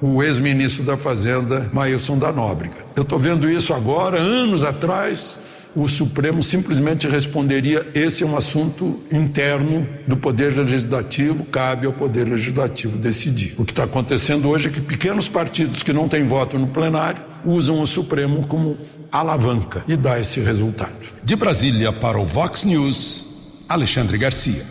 o 0.00 0.22
ex-ministro 0.22 0.82
da 0.82 0.96
Fazenda, 0.96 1.70
Maílson 1.72 2.18
da 2.18 2.32
Nóbrega. 2.32 2.76
Eu 2.96 3.02
estou 3.02 3.18
vendo 3.18 3.48
isso 3.48 3.72
agora, 3.72 4.18
anos 4.18 4.62
atrás, 4.62 5.38
o 5.74 5.88
Supremo 5.88 6.42
simplesmente 6.42 7.08
responderia: 7.08 7.86
esse 7.94 8.22
é 8.22 8.26
um 8.26 8.36
assunto 8.36 9.00
interno 9.10 9.86
do 10.06 10.16
Poder 10.16 10.56
Legislativo, 10.56 11.44
cabe 11.44 11.86
ao 11.86 11.92
Poder 11.92 12.28
Legislativo 12.28 12.98
decidir. 12.98 13.54
O 13.58 13.64
que 13.64 13.72
está 13.72 13.84
acontecendo 13.84 14.48
hoje 14.48 14.68
é 14.68 14.70
que 14.70 14.80
pequenos 14.80 15.28
partidos 15.28 15.82
que 15.82 15.92
não 15.92 16.08
têm 16.08 16.26
voto 16.26 16.58
no 16.58 16.68
plenário 16.68 17.22
usam 17.44 17.80
o 17.80 17.86
Supremo 17.86 18.46
como 18.46 18.76
alavanca 19.10 19.84
e 19.88 19.96
dá 19.96 20.18
esse 20.18 20.40
resultado. 20.40 20.92
De 21.22 21.36
Brasília 21.36 21.92
para 21.92 22.18
o 22.18 22.24
Vox 22.24 22.64
News, 22.64 23.64
Alexandre 23.68 24.18
Garcia. 24.18 24.64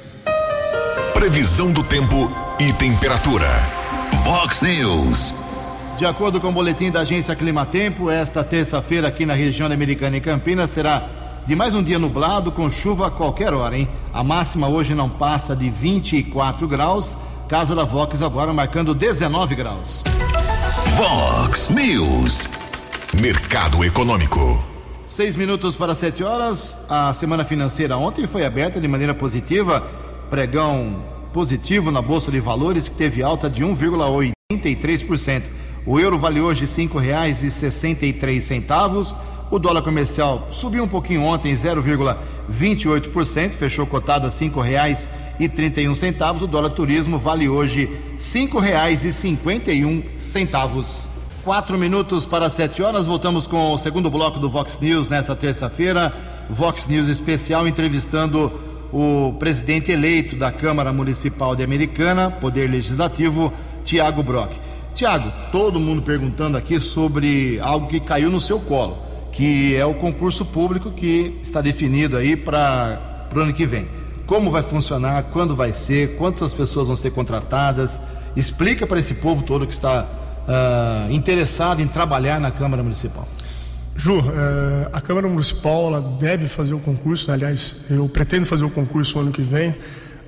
Previsão 1.14 1.72
do 1.72 1.84
tempo 1.84 2.32
e 2.60 2.74
temperatura. 2.74 3.48
Vox 4.24 4.62
News. 4.62 5.51
De 6.02 6.08
acordo 6.08 6.42
com 6.42 6.50
o 6.50 6.52
boletim 6.52 6.90
da 6.90 7.02
agência 7.02 7.36
Climatempo, 7.36 8.10
esta 8.10 8.44
terça-feira 8.44 9.08
aqui 9.08 9.24
na 9.24 9.36
região 9.36 9.72
Americana 9.72 10.18
e 10.18 10.20
Campinas 10.20 10.72
será 10.72 11.08
de 11.46 11.56
mais 11.56 11.76
um 11.76 11.84
dia 11.84 12.00
nublado 12.00 12.52
com 12.52 12.68
chuva 12.72 13.06
a 13.06 13.12
qualquer 13.12 13.54
hora, 13.54 13.78
hein? 13.78 13.88
A 14.12 14.24
máxima 14.24 14.68
hoje 14.68 14.96
não 14.96 15.08
passa 15.08 15.56
de 15.56 15.70
24 15.70 16.68
graus. 16.68 17.16
Casa 17.48 17.76
da 17.76 17.84
Vox 17.84 18.20
agora 18.24 18.52
marcando 18.52 18.96
19 18.96 19.54
graus. 19.54 20.04
Vox 20.96 21.70
News. 21.70 22.50
Mercado 23.22 23.86
Econômico. 23.86 24.60
Seis 25.06 25.36
minutos 25.36 25.76
para 25.76 25.94
sete 25.94 26.24
horas. 26.24 26.80
A 26.90 27.14
semana 27.14 27.46
financeira 27.46 27.96
ontem 27.96 28.26
foi 28.26 28.44
aberta 28.44 28.82
de 28.82 28.88
maneira 28.88 29.14
positiva. 29.14 29.88
Pregão 30.32 30.96
positivo 31.32 31.92
na 31.92 32.02
Bolsa 32.02 32.32
de 32.32 32.40
Valores, 32.40 32.90
que 32.90 32.96
teve 32.96 33.22
alta 33.22 33.48
de 33.48 33.64
1,83%. 33.64 35.61
O 35.86 36.00
euro 36.00 36.18
vale 36.18 36.40
hoje 36.40 36.62
R$ 36.62 36.68
5,63. 36.68 39.16
O 39.50 39.60
dólar 39.60 39.82
comercial 39.82 40.48
subiu 40.52 40.86
um 40.86 40.88
pouquinho 40.88 41.24
ontem, 41.24 41.54
0,28%, 41.54 43.52
fechou 43.54 43.86
cotado 43.86 44.26
a 44.26 44.30
R$ 44.30 44.36
5,31. 44.36 46.44
O 46.44 46.48
dólar 46.48 46.70
turismo 46.70 47.18
vale 47.18 47.50
hoje 47.50 47.86
R$ 47.86 48.16
5,51. 48.16 51.12
Quatro 51.44 51.78
minutos 51.78 52.26
para 52.26 52.50
sete 52.52 52.82
horas, 52.84 53.08
voltamos 53.08 53.48
com 53.48 53.74
o 53.74 53.78
segundo 53.78 54.10
bloco 54.12 54.40
do 54.40 54.48
Vox 54.48 54.80
News 54.80 55.10
nesta 55.10 55.36
terça-feira. 55.36 56.14
Vox 56.48 56.88
News 56.88 57.08
especial 57.08 57.68
entrevistando 57.68 58.54
o 58.94 59.34
presidente 59.40 59.92
eleito 59.92 60.36
da 60.36 60.52
Câmara 60.52 60.94
Municipal 60.94 61.56
de 61.56 61.64
Americana, 61.64 62.30
Poder 62.30 62.70
Legislativo, 62.70 63.52
Tiago 63.84 64.22
Brock. 64.22 64.52
Tiago, 64.94 65.32
todo 65.52 65.80
mundo 65.80 66.02
perguntando 66.02 66.58
aqui 66.58 66.80
sobre 66.80 67.60
algo 67.62 67.88
que 67.88 68.00
caiu 68.00 68.30
no 68.30 68.40
seu 68.40 68.60
colo. 68.60 69.12
que 69.32 69.76
é 69.76 69.86
o 69.86 69.94
concurso 69.94 70.44
público 70.46 70.92
que 70.92 71.40
está 71.42 71.62
definido 71.62 72.18
aí 72.18 72.36
para 72.36 73.30
o 73.34 73.40
ano 73.40 73.54
que 73.54 73.66
vem. 73.66 73.88
Como 74.26 74.52
vai 74.52 74.62
funcionar, 74.62 75.24
quando 75.32 75.56
vai 75.56 75.72
ser, 75.72 76.18
quantas 76.18 76.54
pessoas 76.54 76.88
vão 76.88 76.98
ser 76.98 77.12
contratadas. 77.12 78.00
Explica 78.36 78.86
para 78.86 79.00
esse 79.00 79.16
povo 79.16 79.44
todo 79.44 79.66
que 79.66 79.74
está 79.74 80.06
uh, 80.06 81.12
interessado 81.12 81.82
em 81.82 81.88
trabalhar 81.88 82.40
na 82.40 82.52
Câmara 82.52 82.84
Municipal. 82.84 83.28
Ju, 83.96 84.20
uh, 84.20 84.24
a 84.92 85.02
Câmara 85.02 85.28
Municipal 85.28 85.88
ela 85.88 86.02
deve 86.02 86.48
fazer 86.48 86.74
o 86.74 86.80
concurso, 86.80 87.28
né? 87.28 87.34
aliás, 87.36 87.86
eu 87.90 88.08
pretendo 88.10 88.46
fazer 88.46 88.66
o 88.66 88.70
concurso 88.70 89.20
ano 89.20 89.32
que 89.32 89.42
vem. 89.42 89.76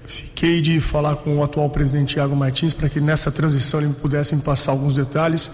Fiquei 0.05 0.61
de 0.61 0.79
falar 0.79 1.15
com 1.17 1.37
o 1.37 1.43
atual 1.43 1.69
presidente 1.69 2.15
Tiago 2.15 2.35
Martins 2.35 2.73
para 2.73 2.89
que 2.89 2.99
nessa 2.99 3.31
transição 3.31 3.81
ele 3.81 3.93
pudesse 3.93 4.35
me 4.35 4.41
passar 4.41 4.71
alguns 4.71 4.95
detalhes. 4.95 5.51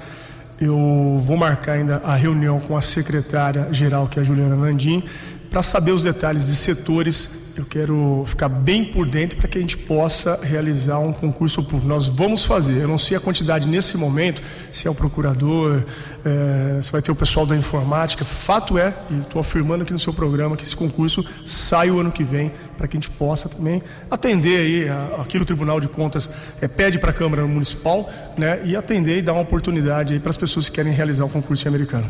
Eu 0.60 1.22
vou 1.24 1.38
marcar 1.38 1.74
ainda 1.74 1.98
a 1.98 2.16
reunião 2.16 2.60
com 2.60 2.76
a 2.76 2.82
secretária 2.82 3.68
geral, 3.72 4.08
que 4.08 4.20
é 4.20 4.22
a 4.22 4.26
Juliana 4.26 4.56
Landim, 4.56 5.04
para 5.50 5.64
saber 5.64 5.92
os 5.92 6.04
detalhes 6.04 6.48
de 6.48 6.56
setores 6.56 7.39
eu 7.60 7.66
quero 7.66 8.24
ficar 8.28 8.48
bem 8.48 8.86
por 8.86 9.10
dentro 9.10 9.38
para 9.38 9.48
que 9.48 9.58
a 9.58 9.62
gente 9.62 9.78
possa 9.78 10.40
realizar 10.42 11.00
um 11.00 11.12
concurso 11.12 11.62
público. 11.62 11.88
Nós 11.88 12.08
vamos 12.08 12.46
fazer. 12.46 12.82
Eu 12.82 12.88
não 12.88 12.98
sei 12.98 13.18
a 13.18 13.20
quantidade 13.20 13.68
nesse 13.68 13.98
momento, 13.98 14.42
se 14.72 14.88
é 14.88 14.90
o 14.90 14.96
procurador, 14.96 15.84
é, 16.24 16.82
se 16.82 16.92
vai 16.92 17.02
ter 17.02 17.12
o 17.12 17.16
pessoal 17.16 17.46
da 17.46 17.56
informática. 17.56 18.24
Fato 18.24 18.78
é, 18.78 18.96
e 19.10 19.20
estou 19.20 19.42
afirmando 19.42 19.84
aqui 19.84 19.92
no 19.92 20.00
seu 20.00 20.14
programa, 20.14 20.56
que 20.56 20.64
esse 20.64 20.76
concurso 20.76 21.26
sai 21.46 21.92
o 21.92 22.00
ano 22.00 22.12
que 22.12 22.24
vem 22.24 22.52
para 22.78 22.88
que 22.88 22.96
a 22.96 23.00
gente 23.00 23.10
possa 23.10 23.50
também 23.50 23.84
atender 24.10 24.60
aí 24.60 24.90
aquilo 25.20 25.44
que 25.46 25.52
o 25.52 25.56
Tribunal 25.58 25.82
de 25.82 25.90
Contas 25.90 26.30
é, 26.62 26.68
pede 26.68 26.98
para 26.98 27.10
a 27.10 27.14
Câmara 27.14 27.46
Municipal, 27.46 28.10
né, 28.38 28.62
e 28.64 28.76
atender 28.76 29.18
e 29.18 29.22
dar 29.22 29.34
uma 29.34 29.42
oportunidade 29.42 30.18
para 30.20 30.30
as 30.30 30.38
pessoas 30.38 30.70
que 30.70 30.76
querem 30.76 30.94
realizar 30.94 31.26
o 31.26 31.30
concurso 31.30 31.68
americano. 31.68 32.10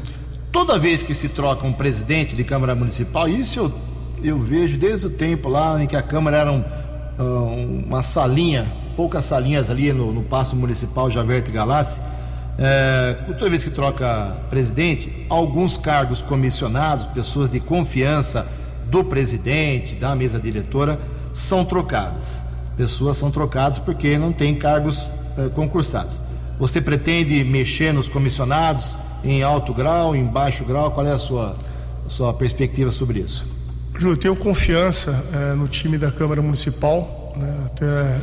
Toda 0.52 0.78
vez 0.78 1.02
que 1.02 1.14
se 1.14 1.30
troca 1.30 1.66
um 1.66 1.74
presidente 1.74 2.36
de 2.36 2.44
Câmara 2.44 2.76
Municipal, 2.76 3.28
isso 3.28 3.60
eu 3.60 3.74
eu 4.24 4.38
vejo 4.38 4.78
desde 4.78 5.08
o 5.08 5.10
tempo 5.10 5.50
lá 5.50 5.82
em 5.82 5.88
que 5.88 5.96
a 5.96 6.02
Câmara 6.02 6.38
era 6.38 6.52
um, 6.52 6.60
uh, 6.60 7.86
uma 7.86 8.04
salinha, 8.04 8.66
poucas 8.96 9.26
salinhas 9.26 9.70
ali 9.70 9.92
no, 9.94 10.12
no 10.12 10.24
Paço 10.24 10.56
Municipal 10.56 11.10
Javerte 11.10 11.52
Galassi. 11.52 12.02
É, 12.62 13.16
toda 13.26 13.50
vez 13.50 13.64
que 13.64 13.70
troca 13.70 14.36
presidente, 14.50 15.26
alguns 15.30 15.78
cargos 15.78 16.22
comissionados, 16.22 17.06
pessoas 17.06 17.50
de 17.50 17.62
confiança 17.62 18.46
do 18.88 19.02
presidente, 19.02 19.96
da 19.96 20.14
mesa 20.14 20.38
diretora, 20.38 21.00
são 21.34 21.64
trocadas. 21.64 22.44
Pessoas 22.76 23.16
são 23.16 23.32
trocadas 23.32 23.80
porque 23.80 24.18
não 24.18 24.34
tem 24.34 24.56
cargos 24.56 25.10
é, 25.38 25.48
concursados. 25.50 26.20
Você 26.60 26.82
pretende 26.82 27.42
mexer 27.46 27.94
nos 27.94 28.10
comissionados 28.10 28.98
em 29.24 29.42
alto 29.42 29.74
grau, 29.74 30.14
em 30.14 30.26
baixo 30.26 30.66
grau? 30.66 30.92
Qual 30.92 31.06
é 31.06 31.12
a 31.12 31.18
sua, 31.18 31.56
a 32.06 32.10
sua 32.10 32.34
perspectiva 32.34 32.92
sobre 32.92 33.20
isso? 33.20 33.59
Ju, 34.00 34.12
eu 34.12 34.18
tenho 34.18 34.34
confiança 34.34 35.26
é, 35.34 35.54
no 35.56 35.68
time 35.68 35.98
da 35.98 36.10
Câmara 36.10 36.42
Municipal, 36.42 37.34
né, 37.36 37.66
até 37.66 38.18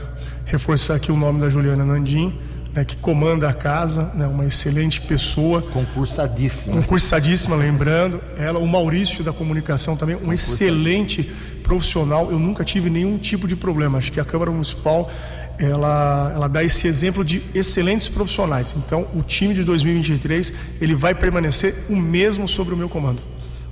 reforçar 0.46 0.94
aqui 0.94 1.12
o 1.12 1.16
nome 1.18 1.38
da 1.38 1.50
Juliana 1.50 1.84
Nandim, 1.84 2.34
né, 2.72 2.82
que 2.82 2.96
comanda 2.96 3.46
a 3.46 3.52
casa, 3.52 4.10
né, 4.14 4.26
uma 4.26 4.46
excelente 4.46 5.02
pessoa. 5.02 5.60
Concursadíssima. 5.60 6.76
Concursadíssima, 6.76 7.54
lembrando. 7.56 8.22
Ela, 8.38 8.58
o 8.58 8.66
Maurício 8.66 9.22
da 9.22 9.34
comunicação 9.34 9.98
também, 9.98 10.16
um 10.16 10.32
excelente 10.32 11.30
profissional. 11.62 12.30
Eu 12.30 12.38
nunca 12.38 12.64
tive 12.64 12.88
nenhum 12.88 13.18
tipo 13.18 13.46
de 13.46 13.54
problema. 13.54 13.98
Acho 13.98 14.10
que 14.10 14.18
a 14.18 14.24
Câmara 14.24 14.50
Municipal 14.50 15.10
ela, 15.58 16.32
ela 16.34 16.48
dá 16.48 16.64
esse 16.64 16.88
exemplo 16.88 17.22
de 17.22 17.42
excelentes 17.54 18.08
profissionais. 18.08 18.72
Então, 18.78 19.06
o 19.14 19.22
time 19.22 19.52
de 19.52 19.62
2023 19.62 20.54
ele 20.80 20.94
vai 20.94 21.14
permanecer 21.14 21.84
o 21.90 21.96
mesmo 21.96 22.48
sobre 22.48 22.72
o 22.72 22.78
meu 22.78 22.88
comando. 22.88 23.20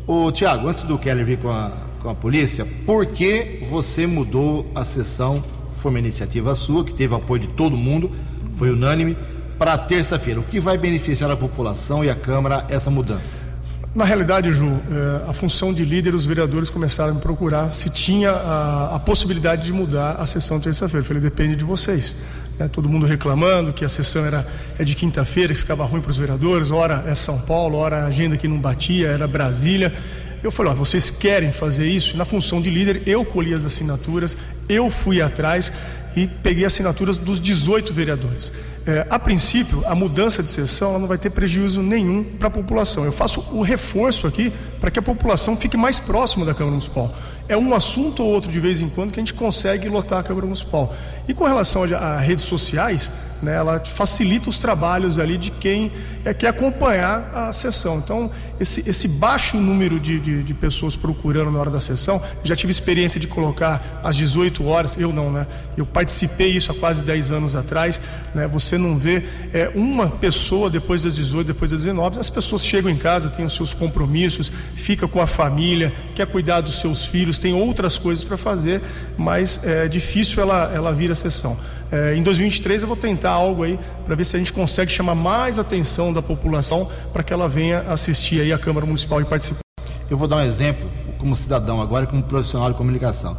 O 0.07 0.31
Tiago, 0.31 0.69
antes 0.69 0.83
do 0.83 0.99
Keller 0.99 1.25
vir 1.25 1.39
com 1.39 1.49
a, 1.49 1.73
com 2.05 2.11
a 2.11 2.15
polícia, 2.15 2.67
por 2.85 3.07
que 3.07 3.61
você 3.63 4.07
mudou 4.07 4.71
a 4.75 4.85
sessão? 4.85 5.43
Foi 5.75 5.91
uma 5.91 5.99
iniciativa 5.99 6.55
sua, 6.55 6.85
que 6.85 6.93
teve 6.93 7.15
apoio 7.15 7.41
de 7.41 7.49
todo 7.49 7.79
mundo, 7.79 8.13
foi 8.53 8.71
unânime, 8.71 9.17
para 9.59 9.79
terça-feira. 9.79 10.39
O 10.39 10.43
que 10.43 10.61
vai 10.61 10.77
beneficiar 10.77 11.31
a 11.31 11.37
população 11.37 12.05
e 12.05 12.11
a 12.11 12.15
Câmara 12.15 12.67
essa 12.69 12.91
mudança? 12.91 13.39
Na 13.95 14.05
realidade, 14.05 14.53
Ju, 14.53 14.67
é, 14.67 15.31
a 15.31 15.33
função 15.33 15.73
de 15.73 15.85
líder, 15.85 16.15
os 16.15 16.27
vereadores 16.27 16.69
começaram 16.69 17.13
a 17.13 17.15
me 17.15 17.21
procurar 17.21 17.73
se 17.73 17.89
tinha 17.89 18.33
a, 18.33 18.97
a 18.97 18.99
possibilidade 18.99 19.63
de 19.63 19.73
mudar 19.73 20.17
a 20.17 20.27
sessão 20.27 20.61
terça-feira. 20.61 21.01
Eu 21.03 21.09
falei, 21.09 21.23
depende 21.23 21.57
de 21.57 21.65
vocês. 21.65 22.17
É, 22.59 22.69
todo 22.69 22.89
mundo 22.89 23.07
reclamando 23.07 23.73
que 23.73 23.85
a 23.85 23.89
sessão 23.89 24.27
era 24.27 24.47
é 24.79 24.85
de 24.85 24.95
quinta-feira, 24.95 25.55
que 25.55 25.61
ficava 25.61 25.85
ruim 25.85 26.01
para 26.01 26.11
os 26.11 26.19
vereadores, 26.19 26.71
ora 26.71 27.05
é 27.07 27.15
São 27.15 27.39
Paulo, 27.39 27.79
ora 27.79 28.03
a 28.03 28.07
agenda 28.07 28.37
que 28.37 28.47
não 28.47 28.59
batia, 28.59 29.09
era 29.09 29.27
Brasília. 29.27 29.95
Eu 30.45 30.51
falei, 30.51 30.73
ó, 30.73 30.75
vocês 30.75 31.09
querem 31.09 31.51
fazer 31.51 31.87
isso? 31.87 32.19
Na 32.19 32.27
função 32.27 32.61
de 32.61 32.69
líder, 32.69 33.03
eu 33.07 33.25
colhi 33.25 33.55
as 33.55 33.65
assinaturas, 33.65 34.37
eu 34.69 34.91
fui 34.91 35.23
atrás 35.23 35.73
e 36.15 36.27
peguei 36.27 36.67
assinaturas 36.67 37.17
dos 37.17 37.41
18 37.41 37.95
vereadores. 37.95 38.53
É, 38.87 39.07
a 39.09 39.19
princípio, 39.19 39.83
a 39.87 39.95
mudança 39.95 40.43
de 40.43 40.51
sessão 40.51 40.99
não 40.99 41.09
vai 41.09 41.17
ter 41.17 41.31
prejuízo 41.31 41.83
nenhum 41.83 42.23
para 42.23 42.49
a 42.49 42.51
população. 42.51 43.07
Eu 43.07 43.13
faço 43.13 43.41
o 43.53 43.63
reforço 43.63 44.27
aqui 44.27 44.53
para 44.79 44.91
que 44.91 44.99
a 44.99 45.03
população 45.03 45.57
fique 45.57 45.79
mais 45.79 45.99
próxima 45.99 46.45
da 46.45 46.53
Câmara 46.53 46.73
Municipal. 46.73 47.15
É 47.49 47.57
um 47.57 47.75
assunto 47.75 48.23
ou 48.23 48.29
outro 48.29 48.53
de 48.53 48.61
vez 48.61 48.83
em 48.83 48.89
quando 48.91 49.13
que 49.13 49.19
a 49.19 49.23
gente 49.23 49.33
consegue 49.33 49.89
lotar 49.89 50.19
a 50.19 50.23
Câmara 50.23 50.45
Municipal. 50.45 50.95
E 51.27 51.33
com 51.33 51.45
relação 51.45 51.85
a, 51.85 51.97
a 51.97 52.19
redes 52.19 52.45
sociais, 52.45 53.11
né, 53.45 53.55
ela 53.55 53.79
facilita 53.79 54.51
os 54.51 54.59
trabalhos 54.59 55.19
ali 55.19 55.39
de 55.39 55.51
quem 55.51 55.93
é, 56.25 56.33
quer 56.33 56.49
acompanhar 56.49 57.31
a 57.35 57.53
sessão. 57.53 57.99
Então, 57.99 58.31
esse, 58.59 58.89
esse 58.89 59.09
baixo 59.09 59.57
número 59.57 59.99
de, 59.99 60.19
de, 60.19 60.43
de, 60.43 60.55
pessoas 60.55 60.97
procurando 60.97 61.51
na 61.51 61.59
hora 61.59 61.71
da 61.71 61.81
sessão, 61.81 62.23
já 62.43 62.55
tive 62.55 62.71
experiência 62.71 63.21
de 63.21 63.27
colocar 63.27 64.01
às 64.03 64.17
18 64.17 64.65
horas, 64.67 64.97
eu 64.97 65.13
não, 65.13 65.31
né? 65.31 65.47
Eu 65.77 65.85
participei 65.85 66.53
isso 66.53 66.71
há 66.71 66.75
quase 66.75 67.05
10 67.05 67.33
anos 67.33 67.57
atrás, 67.57 68.01
né? 68.35 68.47
Você 68.49 68.79
não 68.79 68.97
vê 68.97 69.25
é, 69.53 69.71
uma 69.75 70.09
pessoa 70.09 70.71
depois 70.71 71.03
das 71.03 71.15
18, 71.17 71.49
depois 71.49 71.71
das 71.71 71.81
19, 71.81 72.19
as 72.19 72.31
pessoas 72.31 72.65
chegam 72.65 72.91
em 72.91 72.97
casa, 72.97 73.29
têm 73.29 73.45
os 73.45 73.55
seus 73.55 73.75
compromissos, 73.75 74.51
fica 74.75 75.07
com 75.09 75.21
a 75.21 75.27
família, 75.27 75.93
quer 76.15 76.27
cuidar 76.27 76.61
dos 76.61 76.81
seus 76.81 77.07
filhos, 77.07 77.39
tem 77.39 77.53
outras 77.53 77.99
coisas 77.99 78.25
para 78.25 78.37
fazer, 78.37 78.81
mas 79.19 79.67
é 79.67 79.89
difícil 79.89 80.41
ela, 80.41 80.71
ela 80.73 80.93
vir 80.93 81.11
a 81.11 81.15
sessão. 81.15 81.59
É, 81.93 82.15
em 82.15 82.23
2023 82.23 82.83
eu 82.83 82.89
vou 82.89 82.97
tentar 82.97 83.31
algo 83.31 83.63
aí 83.63 83.79
para 84.05 84.15
ver 84.15 84.25
se 84.25 84.37
a 84.37 84.39
gente 84.39 84.53
consegue 84.53 84.91
chamar 84.91 85.15
mais 85.15 85.59
atenção 85.59 86.13
da 86.13 86.23
população 86.23 86.91
para 87.13 87.23
que 87.23 87.33
ela 87.33 87.49
venha 87.49 87.81
assistir 87.83 88.41
aí 88.41 88.53
a 88.53 88.59
Câmara 88.59 88.87
Municipal 88.87 89.21
e 89.21 89.25
participar. 89.25 89.61
Eu 90.11 90.17
vou 90.17 90.29
dar 90.29 90.37
um 90.37 90.43
exemplo 90.43 90.91
como 91.19 91.35
cidadão 91.35 91.81
agora, 91.81 92.07
como 92.07 92.23
profissional 92.23 92.71
de 92.71 92.77
comunicação. 92.77 93.37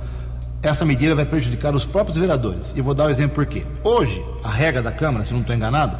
Essa 0.61 0.83
medida 0.83 1.13
vai 1.13 1.25
prejudicar 1.25 1.75
os 1.75 1.85
próprios 1.85 2.17
vereadores. 2.17 2.73
E 2.75 2.81
vou 2.81 2.95
dar 2.95 3.05
um 3.05 3.09
exemplo 3.09 3.35
por 3.35 3.45
quê. 3.45 3.63
Hoje, 3.83 4.23
a 4.43 4.49
regra 4.49 4.81
da 4.81 4.91
Câmara, 4.91 5.23
se 5.23 5.31
não 5.31 5.41
estou 5.41 5.55
enganado, 5.55 5.95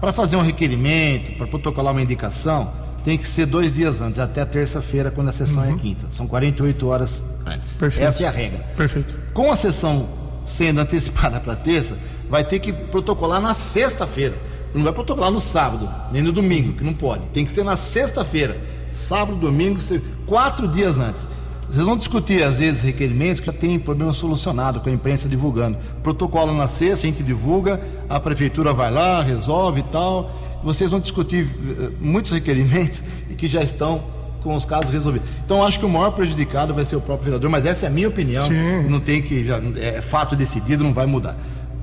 para 0.00 0.12
fazer 0.12 0.36
um 0.36 0.42
requerimento, 0.42 1.36
para 1.36 1.46
protocolar 1.46 1.92
uma 1.92 2.02
indicação, 2.02 2.68
tem 3.04 3.16
que 3.16 3.26
ser 3.26 3.46
dois 3.46 3.74
dias 3.74 4.00
antes, 4.00 4.18
até 4.18 4.44
terça-feira, 4.44 5.10
quando 5.10 5.28
a 5.28 5.32
sessão 5.32 5.62
é 5.64 5.68
uhum. 5.68 5.76
é 5.76 5.78
quinta. 5.78 6.06
São 6.10 6.26
48 6.26 6.88
horas 6.88 7.24
antes. 7.46 7.78
Perfeito. 7.78 8.06
Essa 8.06 8.24
é 8.24 8.26
a 8.26 8.30
regra. 8.30 8.58
Perfeito. 8.76 9.14
Com 9.32 9.52
a 9.52 9.56
sessão 9.56 10.08
sendo 10.48 10.80
antecipada 10.80 11.38
para 11.38 11.54
terça, 11.54 11.98
vai 12.28 12.42
ter 12.42 12.58
que 12.58 12.72
protocolar 12.72 13.40
na 13.40 13.54
sexta-feira. 13.54 14.34
Não 14.74 14.82
vai 14.82 14.92
protocolar 14.92 15.30
no 15.30 15.40
sábado, 15.40 15.88
nem 16.12 16.22
no 16.22 16.32
domingo, 16.32 16.72
que 16.74 16.84
não 16.84 16.92
pode. 16.92 17.26
Tem 17.28 17.44
que 17.44 17.52
ser 17.52 17.64
na 17.64 17.76
sexta-feira. 17.76 18.56
Sábado, 18.92 19.36
domingo, 19.36 19.78
quatro 20.26 20.66
dias 20.66 20.98
antes. 20.98 21.26
Vocês 21.68 21.84
vão 21.84 21.96
discutir, 21.96 22.42
às 22.42 22.58
vezes, 22.58 22.80
requerimentos 22.80 23.40
que 23.40 23.46
já 23.46 23.52
tem 23.52 23.78
problema 23.78 24.12
solucionado 24.12 24.80
com 24.80 24.88
a 24.88 24.92
imprensa 24.92 25.28
divulgando. 25.28 25.76
Protocolo 26.02 26.52
na 26.52 26.66
sexta, 26.66 27.06
a 27.06 27.10
gente 27.10 27.22
divulga, 27.22 27.80
a 28.08 28.18
prefeitura 28.18 28.72
vai 28.72 28.90
lá, 28.90 29.22
resolve 29.22 29.80
e 29.80 29.82
tal. 29.84 30.30
Vocês 30.62 30.90
vão 30.90 30.98
discutir 30.98 31.44
uh, 31.44 31.92
muitos 32.00 32.32
requerimentos 32.32 33.02
que 33.36 33.46
já 33.46 33.62
estão 33.62 34.02
com 34.42 34.54
os 34.54 34.64
casos 34.64 34.90
resolvidos. 34.90 35.28
Então 35.44 35.62
acho 35.62 35.78
que 35.78 35.84
o 35.84 35.88
maior 35.88 36.10
prejudicado 36.10 36.72
vai 36.74 36.84
ser 36.84 36.96
o 36.96 37.00
próprio 37.00 37.24
vereador, 37.24 37.50
mas 37.50 37.66
essa 37.66 37.86
é 37.86 37.88
a 37.88 37.90
minha 37.90 38.08
opinião. 38.08 38.46
Sim. 38.46 38.88
Não 38.88 39.00
tem 39.00 39.22
que 39.22 39.44
já, 39.44 39.60
é 39.76 40.00
fato 40.00 40.36
decidido, 40.36 40.84
não 40.84 40.92
vai 40.92 41.06
mudar. 41.06 41.36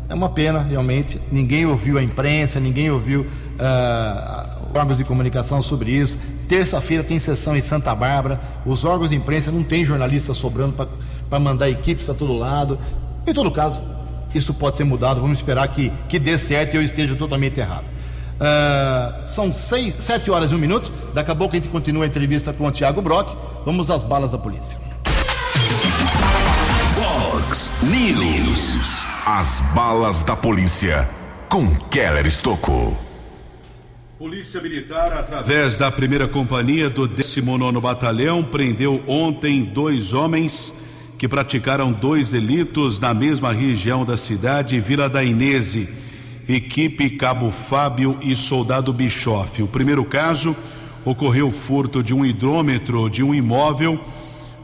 É 0.07 0.13
uma 0.13 0.29
pena, 0.29 0.61
realmente. 0.61 1.19
Ninguém 1.31 1.65
ouviu 1.65 1.97
a 1.97 2.03
imprensa, 2.03 2.59
ninguém 2.59 2.91
ouviu 2.91 3.21
uh, 3.21 4.77
órgãos 4.77 4.97
de 4.97 5.03
comunicação 5.03 5.61
sobre 5.61 5.91
isso. 5.91 6.17
Terça-feira 6.47 7.03
tem 7.03 7.17
sessão 7.17 7.55
em 7.55 7.61
Santa 7.61 7.93
Bárbara. 7.95 8.39
Os 8.65 8.85
órgãos 8.85 9.09
de 9.09 9.15
imprensa 9.15 9.51
não 9.51 9.63
tem 9.63 9.83
jornalista 9.83 10.33
sobrando 10.33 10.87
para 11.29 11.39
mandar 11.39 11.69
equipes 11.69 12.05
para 12.05 12.13
todo 12.13 12.33
lado. 12.33 12.77
Em 13.25 13.33
todo 13.33 13.49
caso, 13.49 13.81
isso 14.33 14.53
pode 14.53 14.77
ser 14.77 14.83
mudado. 14.83 15.19
Vamos 15.21 15.39
esperar 15.39 15.67
que, 15.69 15.91
que 16.07 16.19
dê 16.19 16.37
certo 16.37 16.75
e 16.75 16.77
eu 16.77 16.83
esteja 16.83 17.15
totalmente 17.15 17.59
errado. 17.59 17.94
Uh, 18.35 19.27
são 19.27 19.53
seis, 19.53 19.95
sete 19.99 20.29
horas 20.29 20.51
e 20.51 20.55
um 20.55 20.57
minuto. 20.57 20.91
Daqui 21.13 21.31
a 21.31 21.35
pouco 21.35 21.55
a 21.55 21.59
gente 21.59 21.69
continua 21.69 22.03
a 22.03 22.07
entrevista 22.07 22.51
com 22.51 22.67
o 22.67 22.71
Tiago 22.71 23.01
Brock. 23.01 23.35
Vamos 23.65 23.89
às 23.89 24.03
balas 24.03 24.31
da 24.31 24.37
polícia. 24.37 24.77
Fox 26.95 27.71
News. 27.83 29.05
As 29.25 29.61
balas 29.73 30.23
da 30.23 30.35
polícia 30.35 31.07
com 31.49 31.73
Keller 31.89 32.25
Estocou. 32.27 32.97
Polícia 34.17 34.61
Militar, 34.61 35.13
através 35.13 35.77
da 35.77 35.91
primeira 35.91 36.27
companhia 36.27 36.89
do 36.89 37.07
19 37.07 37.79
Batalhão, 37.79 38.43
prendeu 38.43 39.03
ontem 39.07 39.63
dois 39.63 40.13
homens 40.13 40.73
que 41.17 41.27
praticaram 41.27 41.91
dois 41.91 42.31
delitos 42.31 42.99
na 42.99 43.13
mesma 43.13 43.51
região 43.51 44.05
da 44.05 44.17
cidade, 44.17 44.79
Vila 44.79 45.09
da 45.09 45.23
Inese. 45.23 45.89
Equipe 46.47 47.09
Cabo 47.09 47.49
Fábio 47.49 48.19
e 48.21 48.35
Soldado 48.35 48.93
Bischoff. 48.93 49.63
O 49.63 49.67
primeiro 49.67 50.05
caso 50.05 50.55
ocorreu 51.03 51.51
furto 51.51 52.03
de 52.03 52.13
um 52.13 52.23
hidrômetro 52.23 53.09
de 53.09 53.23
um 53.23 53.33
imóvel. 53.33 53.99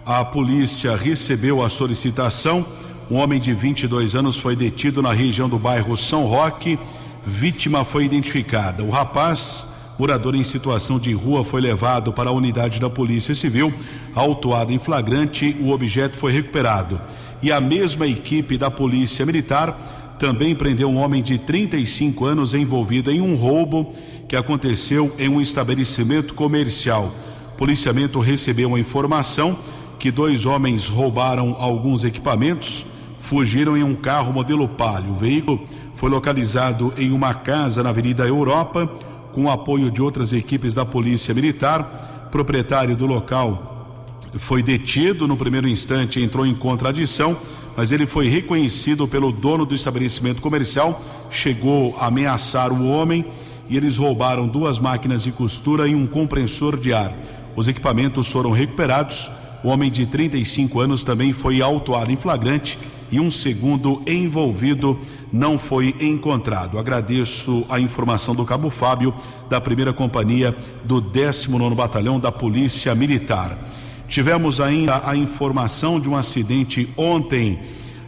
A 0.06 0.24
polícia 0.24 0.96
recebeu 0.96 1.64
a 1.64 1.70
solicitação. 1.70 2.64
Um 3.10 3.16
homem 3.16 3.40
de 3.40 3.52
22 3.52 4.14
anos 4.14 4.38
foi 4.38 4.56
detido 4.56 5.02
na 5.02 5.12
região 5.12 5.50
do 5.50 5.58
bairro 5.58 5.98
São 5.98 6.26
Roque. 6.26 6.78
Vítima 7.26 7.84
foi 7.84 8.06
identificada. 8.06 8.84
O 8.84 8.92
rapaz, 8.92 9.66
morador 9.98 10.36
em 10.36 10.44
situação 10.44 11.00
de 11.00 11.12
rua, 11.14 11.44
foi 11.44 11.62
levado 11.62 12.14
para 12.14 12.30
a 12.30 12.34
unidade 12.34 12.80
da 12.80 12.92
Polícia 12.92 13.34
Civil. 13.34 13.74
Autuado 14.14 14.72
em 14.72 14.78
flagrante, 14.78 15.58
o 15.60 15.72
objeto 15.72 16.16
foi 16.16 16.32
recuperado. 16.32 17.02
E 17.42 17.52
a 17.52 17.60
mesma 17.60 18.06
equipe 18.06 18.56
da 18.56 18.70
Polícia 18.70 19.26
Militar 19.26 20.01
também 20.22 20.54
prendeu 20.54 20.88
um 20.88 20.98
homem 20.98 21.24
de 21.24 21.40
35 21.40 22.26
anos 22.26 22.54
envolvido 22.54 23.10
em 23.10 23.20
um 23.20 23.34
roubo 23.34 23.92
que 24.28 24.36
aconteceu 24.36 25.12
em 25.18 25.28
um 25.28 25.42
estabelecimento 25.42 26.36
comercial. 26.36 27.12
O 27.56 27.58
policiamento 27.58 28.20
recebeu 28.20 28.68
uma 28.68 28.80
informação 28.80 29.58
que 29.98 30.12
dois 30.12 30.46
homens 30.46 30.88
roubaram 30.88 31.56
alguns 31.58 32.04
equipamentos, 32.04 32.86
fugiram 33.20 33.76
em 33.76 33.82
um 33.82 33.96
carro 33.96 34.32
modelo 34.32 34.70
Palio. 34.70 35.14
O 35.14 35.16
veículo 35.16 35.60
foi 35.96 36.12
localizado 36.12 36.94
em 37.00 37.12
uma 37.12 37.34
casa 37.34 37.82
na 37.82 37.90
Avenida 37.90 38.24
Europa, 38.24 38.88
com 39.34 39.50
apoio 39.50 39.90
de 39.90 40.04
outras 40.04 40.34
equipes 40.34 40.76
da 40.76 40.86
Polícia 40.86 41.34
Militar. 41.34 42.26
O 42.28 42.30
proprietário 42.30 42.96
do 42.96 43.08
local 43.08 43.98
foi 44.38 44.62
detido 44.62 45.28
no 45.28 45.36
primeiro 45.36 45.68
instante, 45.68 46.22
entrou 46.22 46.46
em 46.46 46.54
contradição, 46.54 47.36
mas 47.76 47.92
ele 47.92 48.06
foi 48.06 48.28
reconhecido 48.28 49.08
pelo 49.08 49.32
dono 49.32 49.66
do 49.66 49.76
estabelecimento 49.76 50.42
comercial, 50.42 51.02
chegou 51.30 51.96
a 52.00 52.08
ameaçar 52.08 52.72
o 52.72 52.88
homem 52.88 53.26
e 53.70 53.78
eles 53.78 53.98
roubaram 53.98 54.48
duas 54.48 54.80
máquinas 54.80 55.24
de 55.24 55.32
costura 55.32 55.88
e 55.88 55.96
um 55.96 56.06
compressor 56.06 56.78
de 56.78 56.94
ar. 56.94 57.14
Os 57.56 57.68
equipamentos 57.68 58.28
foram 58.28 58.52
recuperados. 58.52 59.32
O 59.64 59.70
homem 59.70 59.92
de 59.92 60.06
35 60.06 60.80
anos 60.80 61.04
também 61.04 61.32
foi 61.32 61.62
autuado 61.62 62.12
em 62.12 62.18
flagrante 62.18 62.78
e 63.12 63.20
um 63.20 63.30
segundo 63.30 64.02
envolvido 64.08 65.00
não 65.32 65.60
foi 65.60 65.96
encontrado. 66.00 66.80
Agradeço 66.80 67.66
a 67.70 67.80
informação 67.80 68.34
do 68.34 68.46
Cabo 68.46 68.70
Fábio, 68.70 69.14
da 69.50 69.62
primeira 69.62 69.94
companhia 69.94 70.56
do 70.84 71.00
19 71.00 71.76
Batalhão 71.76 72.20
da 72.20 72.32
Polícia 72.32 72.96
Militar. 72.96 73.58
Tivemos 74.12 74.60
ainda 74.60 75.04
a 75.06 75.16
informação 75.16 75.98
de 75.98 76.10
um 76.10 76.18
acidente 76.18 76.90
ontem 76.98 77.62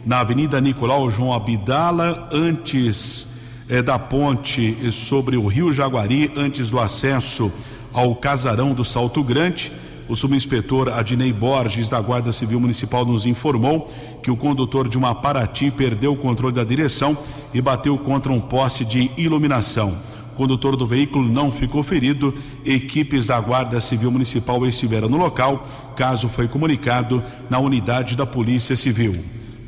na 0.04 0.20
Avenida 0.20 0.60
Nicolau 0.60 1.10
João 1.10 1.32
Abdala, 1.32 2.28
antes 2.30 3.26
é, 3.70 3.80
da 3.80 3.98
ponte 3.98 4.92
sobre 4.92 5.38
o 5.38 5.46
Rio 5.46 5.72
Jaguari, 5.72 6.30
antes 6.36 6.68
do 6.68 6.78
acesso 6.78 7.50
ao 7.90 8.14
casarão 8.14 8.74
do 8.74 8.84
Salto 8.84 9.22
Grande. 9.22 9.72
O 10.06 10.14
subinspetor 10.14 10.90
Adnei 10.90 11.32
Borges, 11.32 11.88
da 11.88 12.02
Guarda 12.02 12.34
Civil 12.34 12.60
Municipal, 12.60 13.06
nos 13.06 13.24
informou 13.24 13.86
que 14.22 14.30
o 14.30 14.36
condutor 14.36 14.90
de 14.90 14.98
uma 14.98 15.14
Paraty 15.14 15.70
perdeu 15.70 16.12
o 16.12 16.18
controle 16.18 16.54
da 16.54 16.64
direção 16.64 17.16
e 17.54 17.62
bateu 17.62 17.96
contra 17.96 18.30
um 18.30 18.40
poste 18.40 18.84
de 18.84 19.10
iluminação. 19.16 19.96
O 20.34 20.36
condutor 20.36 20.74
do 20.74 20.84
veículo 20.84 21.28
não 21.28 21.52
ficou 21.52 21.80
ferido. 21.84 22.34
Equipes 22.64 23.28
da 23.28 23.38
Guarda 23.38 23.80
Civil 23.80 24.10
Municipal 24.10 24.66
estiveram 24.66 25.08
no 25.08 25.16
local. 25.16 25.64
Caso 25.94 26.28
foi 26.28 26.48
comunicado 26.48 27.22
na 27.48 27.60
unidade 27.60 28.16
da 28.16 28.26
Polícia 28.26 28.76
Civil. 28.76 29.14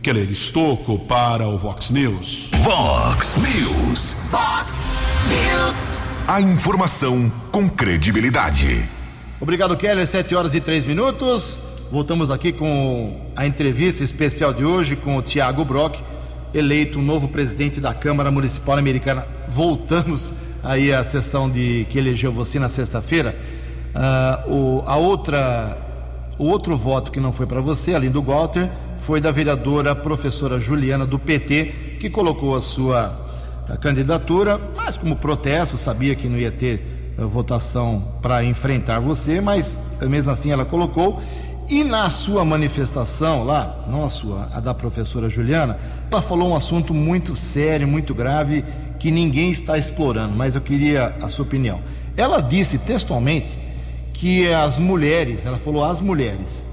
Keller 0.03 0.29
Estocco 0.29 0.99
para 0.99 1.47
o 1.47 1.57
Vox 1.57 1.91
News. 1.91 2.51
Vox 2.65 3.37
News. 3.37 4.17
Vox 4.29 4.75
News. 5.29 6.01
A 6.27 6.41
informação 6.41 7.31
com 7.53 7.69
credibilidade. 7.69 8.85
Obrigado, 9.41 9.77
Keller. 9.77 10.05
Sete 10.05 10.35
horas 10.35 10.53
e 10.53 10.61
três 10.61 10.85
minutos. 10.85 11.63
Voltamos 11.93 12.29
aqui 12.29 12.51
com 12.51 13.31
a 13.37 13.47
entrevista 13.47 14.03
especial 14.03 14.53
de 14.53 14.65
hoje 14.65 14.97
com 14.97 15.17
o 15.17 15.23
Tiago 15.23 15.65
Brock, 15.65 16.01
eleito 16.53 17.01
novo 17.01 17.29
presidente 17.29 17.81
da 17.81 17.95
Câmara 17.95 18.33
Municipal 18.33 18.77
Americana. 18.77 19.25
Voltamos 19.49 20.33
aí 20.67 20.93
à 20.93 21.03
sessão 21.05 21.49
de 21.49 21.87
que 21.89 21.99
elegeu 21.99 22.33
você 22.33 22.59
na 22.59 22.69
sexta-feira. 22.69 23.35
Uh, 23.95 24.53
o, 24.53 24.83
a 24.85 24.97
outra, 24.97 25.79
o 26.39 26.45
outro 26.45 26.77
voto 26.77 27.11
que 27.11 27.21
não 27.21 27.33
foi 27.33 27.47
para 27.47 27.61
você, 27.61 27.95
além 27.95 28.11
do 28.11 28.21
Walter, 28.21 28.69
foi 28.97 29.21
da 29.21 29.31
vereadora 29.31 29.95
professora 29.95 30.59
Juliana 30.59 31.07
do 31.07 31.19
PT, 31.19 31.97
que 32.01 32.11
colocou 32.11 32.55
a 32.55 32.61
sua 32.61 33.25
a 33.69 33.77
candidatura, 33.77 34.61
mas 34.77 34.97
como 34.97 35.17
protesto, 35.17 35.77
sabia 35.77 36.15
que 36.15 36.29
não 36.29 36.39
ia 36.39 36.53
ter 36.53 37.15
a 37.19 37.25
votação 37.25 38.03
para 38.23 38.45
enfrentar 38.45 39.01
você, 39.01 39.41
mas 39.41 39.83
mesmo 40.03 40.31
assim 40.31 40.53
ela 40.53 40.65
colocou. 40.65 41.21
E 41.69 41.83
na 41.83 42.09
sua 42.09 42.45
manifestação 42.45 43.43
lá, 43.43 43.85
não 43.89 44.05
a 44.05 44.09
sua, 44.09 44.49
a 44.55 44.61
da 44.61 44.73
professora 44.73 45.29
Juliana, 45.29 45.77
ela 46.09 46.23
falou 46.23 46.51
um 46.51 46.55
assunto 46.55 46.95
muito 46.95 47.35
sério, 47.35 47.89
muito 47.89 48.15
grave, 48.15 48.65
que 48.99 49.11
ninguém 49.11 49.51
está 49.51 49.77
explorando, 49.77 50.35
mas 50.35 50.55
eu 50.55 50.61
queria 50.61 51.17
a 51.21 51.29
sua 51.29 51.45
opinião. 51.45 51.81
Ela 52.17 52.41
disse 52.41 52.79
textualmente 52.79 53.59
que 54.13 54.51
as 54.53 54.79
mulheres, 54.79 55.45
ela 55.45 55.59
falou 55.59 55.85
as 55.85 56.01
mulheres, 56.01 56.69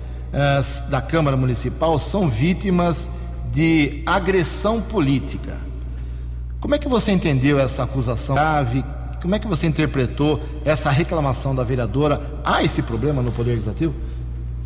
da 0.89 1.01
Câmara 1.01 1.37
Municipal 1.37 1.99
são 1.99 2.27
vítimas 2.27 3.09
de 3.51 4.01
agressão 4.05 4.81
política. 4.81 5.57
Como 6.59 6.73
é 6.73 6.79
que 6.79 6.87
você 6.87 7.11
entendeu 7.11 7.59
essa 7.59 7.83
acusação 7.83 8.35
grave? 8.35 8.83
Como 9.21 9.35
é 9.35 9.39
que 9.39 9.47
você 9.47 9.67
interpretou 9.67 10.41
essa 10.65 10.89
reclamação 10.89 11.53
da 11.53 11.63
vereadora? 11.63 12.19
Há 12.43 12.63
esse 12.63 12.81
problema 12.81 13.21
no 13.21 13.31
Poder 13.31 13.51
Legislativo? 13.51 13.93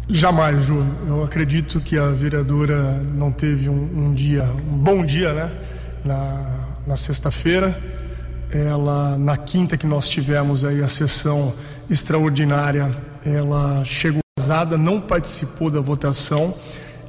Jamais, 0.09 0.63
Júnior. 0.63 0.87
Eu 1.05 1.23
acredito 1.23 1.81
que 1.81 1.97
a 1.97 2.11
vereadora 2.11 2.93
não 3.15 3.31
teve 3.31 3.67
um, 3.67 4.07
um 4.07 4.13
dia, 4.13 4.43
um 4.71 4.77
bom 4.77 5.03
dia, 5.03 5.33
né? 5.33 5.51
Na, 6.05 6.66
na 6.87 6.95
sexta-feira. 6.95 7.77
Ela, 8.49 9.17
na 9.17 9.35
quinta 9.35 9.75
que 9.75 9.85
nós 9.85 10.07
tivemos 10.07 10.63
aí 10.63 10.81
a 10.81 10.87
sessão 10.87 11.53
extraordinária, 11.89 12.89
ela 13.25 13.83
chegou 13.83 14.21
não 14.79 15.01
participou 15.01 15.69
da 15.69 15.81
votação. 15.81 16.53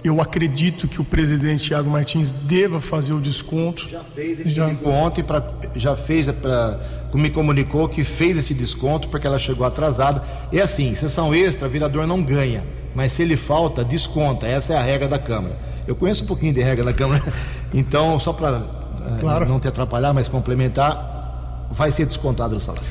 Eu 0.03 0.21
acredito 0.21 0.89
que 0.89 1.01
o 1.01 1.05
presidente 1.05 1.69
Thiago 1.69 1.89
Martins 1.89 2.33
deva 2.33 2.81
fazer 2.81 3.13
o 3.13 3.21
desconto. 3.21 3.87
Já 3.89 4.01
fez, 4.01 4.41
ele 4.41 4.49
já... 4.49 4.67
ontem 4.85 5.23
para 5.23 5.45
já 5.77 5.95
fez 5.95 6.29
para 6.31 6.81
me 7.15 7.31
comunicou 7.31 7.89
que 7.89 8.03
fez 8.03 8.37
esse 8.37 8.55
desconto 8.55 9.09
porque 9.09 9.27
ela 9.27 9.39
chegou 9.39 9.67
atrasada. 9.67 10.23
É 10.53 10.61
assim, 10.61 10.95
sessão 10.97 11.33
extra, 11.35 11.69
vereador 11.69 12.07
não 12.07 12.23
ganha, 12.23 12.65
mas 12.95 13.13
se 13.13 13.23
ele 13.23 13.37
falta, 13.37 13.85
desconta. 13.85 14.47
Essa 14.47 14.75
é 14.75 14.77
a 14.77 14.83
regra 14.83 15.07
da 15.07 15.19
Câmara. 15.19 15.57
Eu 15.87 15.95
conheço 15.95 16.25
um 16.25 16.27
pouquinho 16.27 16.53
de 16.53 16.61
regra 16.61 16.85
da 16.85 16.93
Câmara, 16.93 17.23
então 17.73 18.19
só 18.19 18.33
para 18.33 18.78
claro. 19.21 19.47
não 19.47 19.61
te 19.61 19.69
atrapalhar, 19.69 20.13
mas 20.13 20.29
complementar, 20.29 21.67
vai 21.71 21.93
ser 21.93 22.07
descontado 22.07 22.57
o 22.57 22.61
salário. 22.61 22.87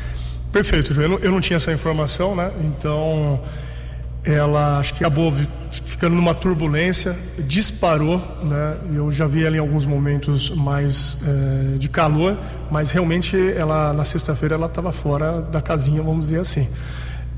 Perfeito, 0.52 0.94
João. 0.94 1.06
Eu 1.06 1.10
não, 1.10 1.20
eu 1.20 1.32
não 1.32 1.42
tinha 1.42 1.58
essa 1.58 1.72
informação, 1.72 2.36
né? 2.36 2.52
Então 2.62 3.40
ela 4.24 4.78
acho 4.78 4.94
que 4.94 5.04
acabou 5.04 5.34
ficando 5.86 6.16
numa 6.16 6.34
turbulência, 6.36 7.16
disparou, 7.40 8.22
né? 8.44 8.78
Eu 8.94 9.12
já 9.12 9.26
vi 9.26 9.46
ela 9.46 9.56
em 9.56 9.60
alguns 9.60 9.86
momentos 9.86 10.50
mais 10.50 11.18
é, 11.26 11.78
de 11.78 11.88
calor, 11.88 12.38
mas 12.70 12.92
realmente 12.92 13.38
ela 13.56 13.94
na 13.94 14.04
sexta-feira 14.04 14.56
ela 14.56 14.68
estava 14.68 14.92
fora 14.92 15.42
da 15.42 15.62
casinha, 15.62 16.02
vamos 16.02 16.28
dizer 16.28 16.42
assim. 16.42 16.68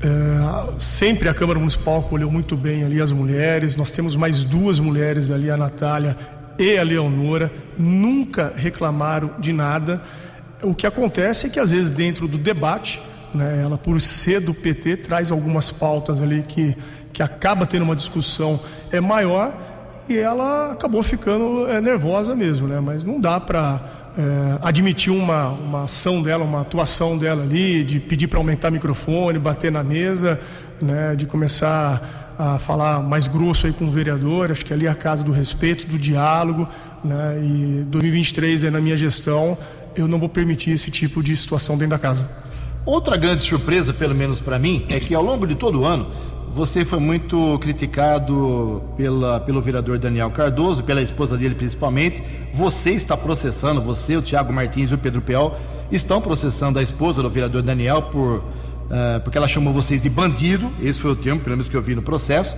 É, 0.02 0.80
sempre 0.80 1.28
a 1.28 1.34
Câmara 1.34 1.58
Municipal 1.58 2.00
acolheu 2.00 2.30
muito 2.30 2.56
bem 2.56 2.84
ali 2.84 3.00
as 3.00 3.12
mulheres. 3.12 3.76
Nós 3.76 3.92
temos 3.92 4.16
mais 4.16 4.42
duas 4.42 4.80
mulheres 4.80 5.30
ali, 5.30 5.50
a 5.50 5.56
Natália 5.56 6.16
e 6.58 6.76
a 6.76 6.82
Leonora, 6.82 7.52
nunca 7.78 8.52
reclamaram 8.54 9.32
de 9.38 9.52
nada. 9.52 10.02
O 10.62 10.74
que 10.74 10.86
acontece 10.86 11.46
é 11.46 11.50
que 11.50 11.58
às 11.58 11.70
vezes 11.70 11.90
dentro 11.90 12.28
do 12.28 12.36
debate 12.36 13.00
né? 13.34 13.62
Ela, 13.62 13.78
por 13.78 14.00
ser 14.00 14.40
do 14.40 14.52
PT, 14.52 14.98
traz 14.98 15.30
algumas 15.30 15.70
pautas 15.70 16.20
ali 16.20 16.42
que, 16.42 16.76
que 17.12 17.22
acaba 17.22 17.66
tendo 17.66 17.82
uma 17.82 17.96
discussão 17.96 18.60
é 18.90 19.00
maior 19.00 19.54
e 20.08 20.16
ela 20.16 20.72
acabou 20.72 21.02
ficando 21.02 21.66
é, 21.68 21.80
nervosa 21.80 22.34
mesmo, 22.34 22.66
né? 22.66 22.80
Mas 22.80 23.04
não 23.04 23.20
dá 23.20 23.38
para 23.38 23.80
é, 24.18 24.58
admitir 24.62 25.12
uma, 25.12 25.50
uma 25.50 25.84
ação 25.84 26.20
dela, 26.22 26.44
uma 26.44 26.62
atuação 26.62 27.16
dela 27.16 27.42
ali, 27.42 27.84
de 27.84 28.00
pedir 28.00 28.26
para 28.26 28.38
aumentar 28.38 28.68
o 28.68 28.72
microfone, 28.72 29.38
bater 29.38 29.70
na 29.70 29.84
mesa, 29.84 30.40
né? 30.82 31.14
De 31.14 31.26
começar 31.26 32.19
a 32.40 32.58
falar 32.58 33.02
mais 33.02 33.28
grosso 33.28 33.66
aí 33.66 33.72
com 33.72 33.84
o 33.84 33.90
vereador. 33.90 34.50
Acho 34.50 34.64
que 34.64 34.72
ali 34.72 34.86
é 34.86 34.88
a 34.88 34.94
casa 34.94 35.22
do 35.22 35.30
respeito, 35.30 35.86
do 35.86 35.98
diálogo, 35.98 36.66
né? 37.04 37.38
E 37.38 37.84
2023 37.86 38.64
é 38.64 38.70
na 38.70 38.80
minha 38.80 38.96
gestão, 38.96 39.58
eu 39.94 40.08
não 40.08 40.18
vou 40.18 40.28
permitir 40.28 40.70
esse 40.70 40.90
tipo 40.90 41.22
de 41.22 41.36
situação 41.36 41.76
dentro 41.76 41.90
da 41.90 41.98
casa. 41.98 42.26
Outra 42.86 43.18
grande 43.18 43.44
surpresa, 43.44 43.92
pelo 43.92 44.14
menos 44.14 44.40
para 44.40 44.58
mim, 44.58 44.86
é 44.88 44.98
que 44.98 45.14
ao 45.14 45.22
longo 45.22 45.46
de 45.46 45.54
todo 45.54 45.80
o 45.80 45.84
ano 45.84 46.06
você 46.50 46.82
foi 46.82 46.98
muito 46.98 47.58
criticado 47.60 48.82
pela, 48.96 49.38
pelo 49.40 49.60
vereador 49.60 49.98
Daniel 49.98 50.30
Cardoso, 50.30 50.82
pela 50.82 51.02
esposa 51.02 51.36
dele 51.36 51.54
principalmente. 51.54 52.22
Você 52.54 52.92
está 52.92 53.18
processando, 53.18 53.82
você, 53.82 54.16
o 54.16 54.22
Tiago 54.22 54.50
Martins 54.50 54.90
e 54.90 54.94
o 54.94 54.98
Pedro 54.98 55.20
Peol 55.20 55.54
estão 55.92 56.22
processando 56.22 56.78
a 56.78 56.82
esposa 56.82 57.22
do 57.22 57.28
vereador 57.28 57.60
Daniel 57.60 58.02
por, 58.02 58.42
uh, 58.90 59.20
porque 59.20 59.38
ela 59.38 59.48
chamou 59.48 59.72
vocês 59.72 60.02
de 60.02 60.10
bandido, 60.10 60.70
esse 60.82 61.00
foi 61.00 61.12
o 61.12 61.16
termo, 61.16 61.40
pelo 61.40 61.56
menos 61.56 61.68
que 61.68 61.76
eu 61.76 61.82
vi 61.82 61.94
no 61.94 62.02
processo. 62.02 62.56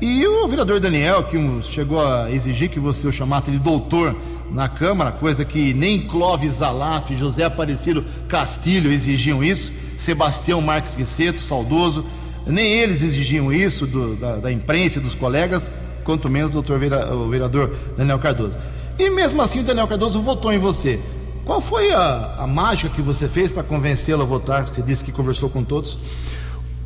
E 0.00 0.26
o 0.26 0.48
vereador 0.48 0.80
Daniel, 0.80 1.22
que 1.24 1.38
chegou 1.62 2.04
a 2.04 2.30
exigir 2.30 2.68
que 2.68 2.80
você 2.80 3.06
o 3.06 3.12
chamasse 3.12 3.50
de 3.50 3.58
doutor 3.58 4.16
na 4.50 4.68
Câmara, 4.68 5.12
coisa 5.12 5.44
que 5.44 5.72
nem 5.72 6.00
Clóvis 6.00 6.54
Zalaf, 6.54 7.14
José 7.14 7.44
Aparecido 7.44 8.04
Castilho 8.28 8.90
exigiam 8.90 9.44
isso, 9.44 9.72
Sebastião 9.96 10.60
Marques 10.60 10.96
Guisseto, 10.96 11.40
saudoso, 11.40 12.04
nem 12.46 12.66
eles 12.66 13.02
exigiam 13.02 13.52
isso 13.52 13.86
do, 13.86 14.16
da, 14.16 14.36
da, 14.36 14.52
imprensa 14.52 14.98
e 14.98 15.02
dos 15.02 15.14
colegas, 15.14 15.70
quanto 16.02 16.28
menos 16.28 16.50
o, 16.50 16.54
doutor 16.54 16.80
o 16.82 17.28
vereador 17.28 17.72
Daniel 17.96 18.18
Cardoso. 18.18 18.58
E 18.98 19.08
mesmo 19.10 19.40
assim 19.40 19.60
o 19.60 19.62
Daniel 19.62 19.86
Cardoso 19.86 20.20
votou 20.20 20.52
em 20.52 20.58
você. 20.58 21.00
Qual 21.44 21.60
foi 21.60 21.92
a, 21.92 22.36
a 22.38 22.46
mágica 22.46 22.88
que 22.94 23.02
você 23.02 23.26
fez 23.26 23.50
para 23.50 23.64
convencê-lo 23.64 24.22
a 24.22 24.24
votar? 24.24 24.66
Você 24.66 24.80
disse 24.80 25.04
que 25.04 25.10
conversou 25.10 25.50
com 25.50 25.64
todos. 25.64 25.98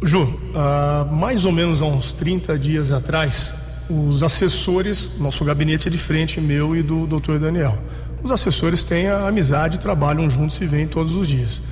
Ju, 0.03 0.23
uh, 0.23 1.13
mais 1.13 1.45
ou 1.45 1.53
menos 1.53 1.83
há 1.83 1.85
uns 1.85 2.13
30 2.13 2.59
dias 2.59 2.91
atrás, 2.91 3.55
os 3.89 4.23
assessores, 4.23 5.19
nosso 5.19 5.45
gabinete 5.45 5.89
é 5.89 5.91
de 5.91 5.99
frente, 5.99 6.41
meu 6.41 6.75
e 6.75 6.83
do 6.83 7.07
doutor 7.07 7.39
Daniel. 7.39 7.79
Os 8.23 8.31
assessores 8.31 8.83
têm 8.83 9.09
a 9.09 9.29
amizade, 9.29 9.79
trabalham 9.79 10.29
juntos 10.29 10.61
e 10.61 10.67
vêm 10.67 10.87
todos 10.87 11.15
os 11.15 11.29
dias. 11.29 11.63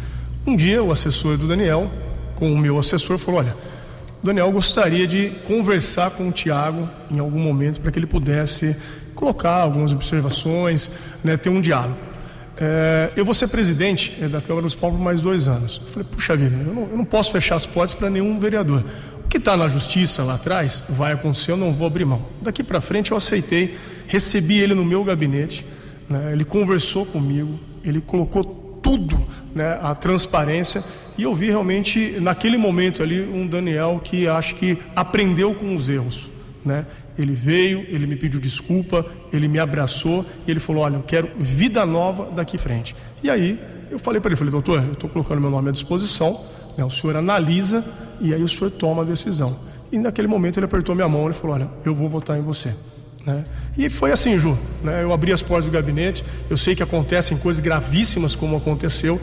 Um 0.47 0.55
dia, 0.55 0.83
o 0.83 0.93
assessor 0.93 1.39
do 1.39 1.49
Daniel, 1.49 1.91
com 2.37 2.53
o 2.53 2.59
meu 2.59 2.79
assessor, 2.79 3.17
falou: 3.17 3.41
Olha, 3.41 3.57
Daniel 4.23 4.53
gostaria 4.53 5.07
de 5.07 5.31
conversar 5.47 6.11
com 6.11 6.29
o 6.29 6.33
Tiago 6.33 6.89
em 7.11 7.19
algum 7.19 7.39
momento 7.39 7.81
para 7.81 7.91
que 7.91 7.99
ele 7.99 8.07
pudesse 8.07 8.77
colocar 9.15 9.63
algumas 9.63 9.93
observações, 9.93 10.91
né, 11.23 11.37
ter 11.37 11.49
um 11.49 11.61
diálogo. 11.61 11.97
É, 12.57 13.11
eu 13.17 13.25
vou 13.25 13.35
ser 13.35 13.49
presidente 13.49 14.17
é, 14.21 14.29
da 14.29 14.41
Câmara 14.41 14.63
dos 14.63 14.75
Paulos 14.75 14.99
por 14.99 15.05
mais 15.05 15.21
dois 15.21 15.49
anos. 15.49 15.81
Eu 15.85 15.91
falei, 15.91 16.09
puxa 16.11 16.37
vida, 16.37 16.55
eu 16.57 16.75
não, 16.75 16.83
eu 16.91 16.97
não 16.97 17.05
posso 17.05 17.33
fechar 17.33 17.57
as 17.57 17.67
portas 17.67 17.95
para 17.95 18.09
nenhum 18.09 18.39
vereador. 18.39 18.85
O 19.25 19.29
que 19.29 19.39
está 19.39 19.57
na 19.57 19.67
justiça 19.67 20.23
lá 20.23 20.35
atrás 20.35 20.85
vai 20.89 21.13
acontecer, 21.13 21.53
eu 21.53 21.57
não 21.57 21.73
vou 21.73 21.87
abrir 21.87 22.05
mão. 22.05 22.25
Daqui 22.41 22.63
para 22.63 22.81
frente 22.81 23.11
eu 23.11 23.17
aceitei, 23.17 23.77
recebi 24.07 24.61
ele 24.61 24.75
no 24.75 24.85
meu 24.85 25.03
gabinete, 25.03 25.67
né, 26.09 26.31
ele 26.33 26.45
conversou 26.45 27.05
comigo, 27.05 27.59
ele 27.83 28.01
colocou 28.01 28.45
tudo, 28.83 29.27
né, 29.55 29.79
a 29.83 29.95
transparência 29.95 30.85
e 31.17 31.23
eu 31.23 31.35
vi 31.35 31.47
realmente, 31.47 32.17
naquele 32.21 32.57
momento 32.57 33.03
ali, 33.03 33.21
um 33.21 33.47
Daniel 33.47 34.01
que 34.03 34.27
acho 34.27 34.57
que 34.57 34.79
aprendeu 34.95 35.55
com 35.55 35.75
os 35.75 35.89
erros. 35.89 36.31
Né? 36.65 36.87
Ele 37.19 37.33
veio, 37.33 37.87
ele 37.89 38.07
me 38.07 38.17
pediu 38.17 38.41
desculpa, 38.41 39.07
ele 39.33 39.47
me 39.47 39.59
abraçou 39.59 40.25
e 40.47 40.51
ele 40.51 40.61
falou: 40.61 40.83
Olha, 40.83 40.97
eu 40.97 41.03
quero 41.03 41.31
vida 41.39 41.85
nova 41.87 42.31
daqui 42.31 42.59
frente. 42.59 42.95
E 43.23 43.31
aí 43.31 43.59
eu 43.91 43.99
falei 43.99 44.21
para 44.21 44.31
ele: 44.31 44.37
falei, 44.37 44.51
Doutor, 44.51 44.83
eu 44.83 44.93
estou 44.93 45.09
colocando 45.09 45.41
meu 45.41 45.51
nome 45.51 45.69
à 45.69 45.73
disposição, 45.73 46.41
né? 46.77 46.85
o 46.85 46.91
senhor 46.91 47.17
analisa 47.17 47.85
e 48.21 48.35
aí 48.35 48.43
o 48.43 48.49
senhor 48.49 48.71
toma 48.71 49.03
a 49.03 49.05
decisão. 49.05 49.57
E 49.93 49.99
naquele 49.99 50.27
momento 50.27 50.59
ele 50.59 50.67
apertou 50.67 50.95
minha 50.95 51.09
mão 51.09 51.31
e 51.31 51.33
falou: 51.33 51.55
Olha, 51.57 51.71
eu 51.85 51.95
vou 51.95 52.09
votar 52.09 52.39
em 52.39 52.43
você. 52.43 52.75
Né? 53.25 53.45
E 53.77 53.89
foi 53.89 54.13
assim, 54.13 54.39
Ju. 54.39 54.57
Né? 54.83 55.03
Eu 55.03 55.13
abri 55.13 55.33
as 55.33 55.43
portas 55.43 55.65
do 55.65 55.71
gabinete. 55.71 56.25
Eu 56.49 56.57
sei 56.57 56.75
que 56.75 56.83
acontecem 56.83 57.37
coisas 57.39 57.63
gravíssimas 57.63 58.35
como 58.35 58.57
aconteceu, 58.57 59.21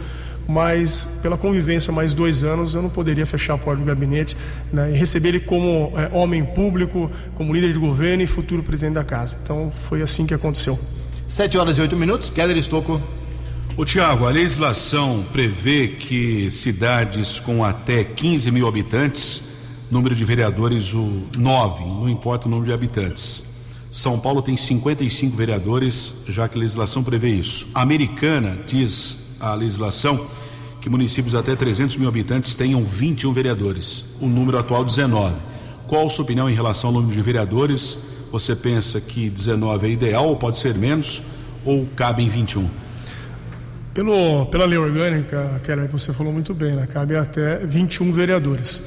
mas 0.47 1.07
pela 1.21 1.37
convivência 1.37 1.91
mais 1.91 2.13
dois 2.13 2.43
anos 2.43 2.75
eu 2.75 2.81
não 2.81 2.89
poderia 2.89 3.25
fechar 3.25 3.53
a 3.53 3.57
porta 3.57 3.81
do 3.81 3.85
gabinete 3.85 4.35
né, 4.71 4.91
e 4.91 4.97
receber 4.97 5.29
ele 5.29 5.39
como 5.41 5.93
é, 5.95 6.09
homem 6.15 6.43
público, 6.43 7.11
como 7.35 7.53
líder 7.53 7.73
de 7.73 7.79
governo 7.79 8.23
e 8.23 8.27
futuro 8.27 8.63
presidente 8.63 8.95
da 8.95 9.03
casa. 9.03 9.37
Então 9.41 9.71
foi 9.87 10.01
assim 10.01 10.25
que 10.25 10.33
aconteceu. 10.33 10.79
Sete 11.27 11.57
horas 11.57 11.77
e 11.77 11.81
oito 11.81 11.95
minutos, 11.95 12.29
Keller 12.29 12.57
Estocco. 12.57 13.01
O 13.77 13.85
Tiago, 13.85 14.27
a 14.27 14.29
legislação 14.29 15.23
prevê 15.31 15.87
que 15.87 16.51
cidades 16.51 17.39
com 17.39 17.63
até 17.63 18.03
15 18.03 18.51
mil 18.51 18.67
habitantes, 18.67 19.41
número 19.89 20.13
de 20.13 20.25
vereadores 20.25 20.93
o 20.93 21.27
9, 21.37 21.85
não 21.85 22.09
importa 22.09 22.47
o 22.47 22.51
número 22.51 22.67
de 22.67 22.73
habitantes. 22.73 23.45
São 23.89 24.19
Paulo 24.19 24.41
tem 24.41 24.55
55 24.55 25.35
vereadores, 25.35 26.13
já 26.27 26.47
que 26.47 26.57
a 26.57 26.61
legislação 26.61 27.03
prevê 27.03 27.29
isso. 27.29 27.67
A 27.73 27.81
americana 27.81 28.57
diz 28.65 29.17
a 29.41 29.53
legislação 29.55 30.27
que 30.79 30.89
municípios 30.89 31.35
até 31.35 31.55
300 31.55 31.97
mil 31.97 32.07
habitantes 32.07 32.55
tenham 32.55 32.83
21 32.83 33.31
vereadores, 33.33 34.05
o 34.19 34.27
número 34.27 34.57
atual 34.57 34.83
19. 34.83 35.35
Qual 35.87 36.07
a 36.07 36.09
sua 36.09 36.23
opinião 36.23 36.49
em 36.49 36.53
relação 36.53 36.89
ao 36.89 36.93
número 36.95 37.13
de 37.13 37.21
vereadores? 37.21 37.99
Você 38.31 38.55
pensa 38.55 38.99
que 38.99 39.29
19 39.29 39.87
é 39.87 39.89
ideal 39.91 40.27
ou 40.27 40.35
pode 40.35 40.57
ser 40.57 40.73
menos 40.73 41.21
ou 41.65 41.85
cabe 41.95 42.23
em 42.23 42.29
21? 42.29 42.67
Pelo, 43.93 44.45
pela 44.45 44.65
lei 44.65 44.77
orgânica, 44.77 45.59
Keller, 45.63 45.87
que 45.87 45.91
você 45.91 46.13
falou 46.13 46.31
muito 46.31 46.53
bem, 46.53 46.71
né? 46.73 46.87
cabe 46.87 47.15
até 47.15 47.65
21 47.65 48.11
vereadores. 48.13 48.83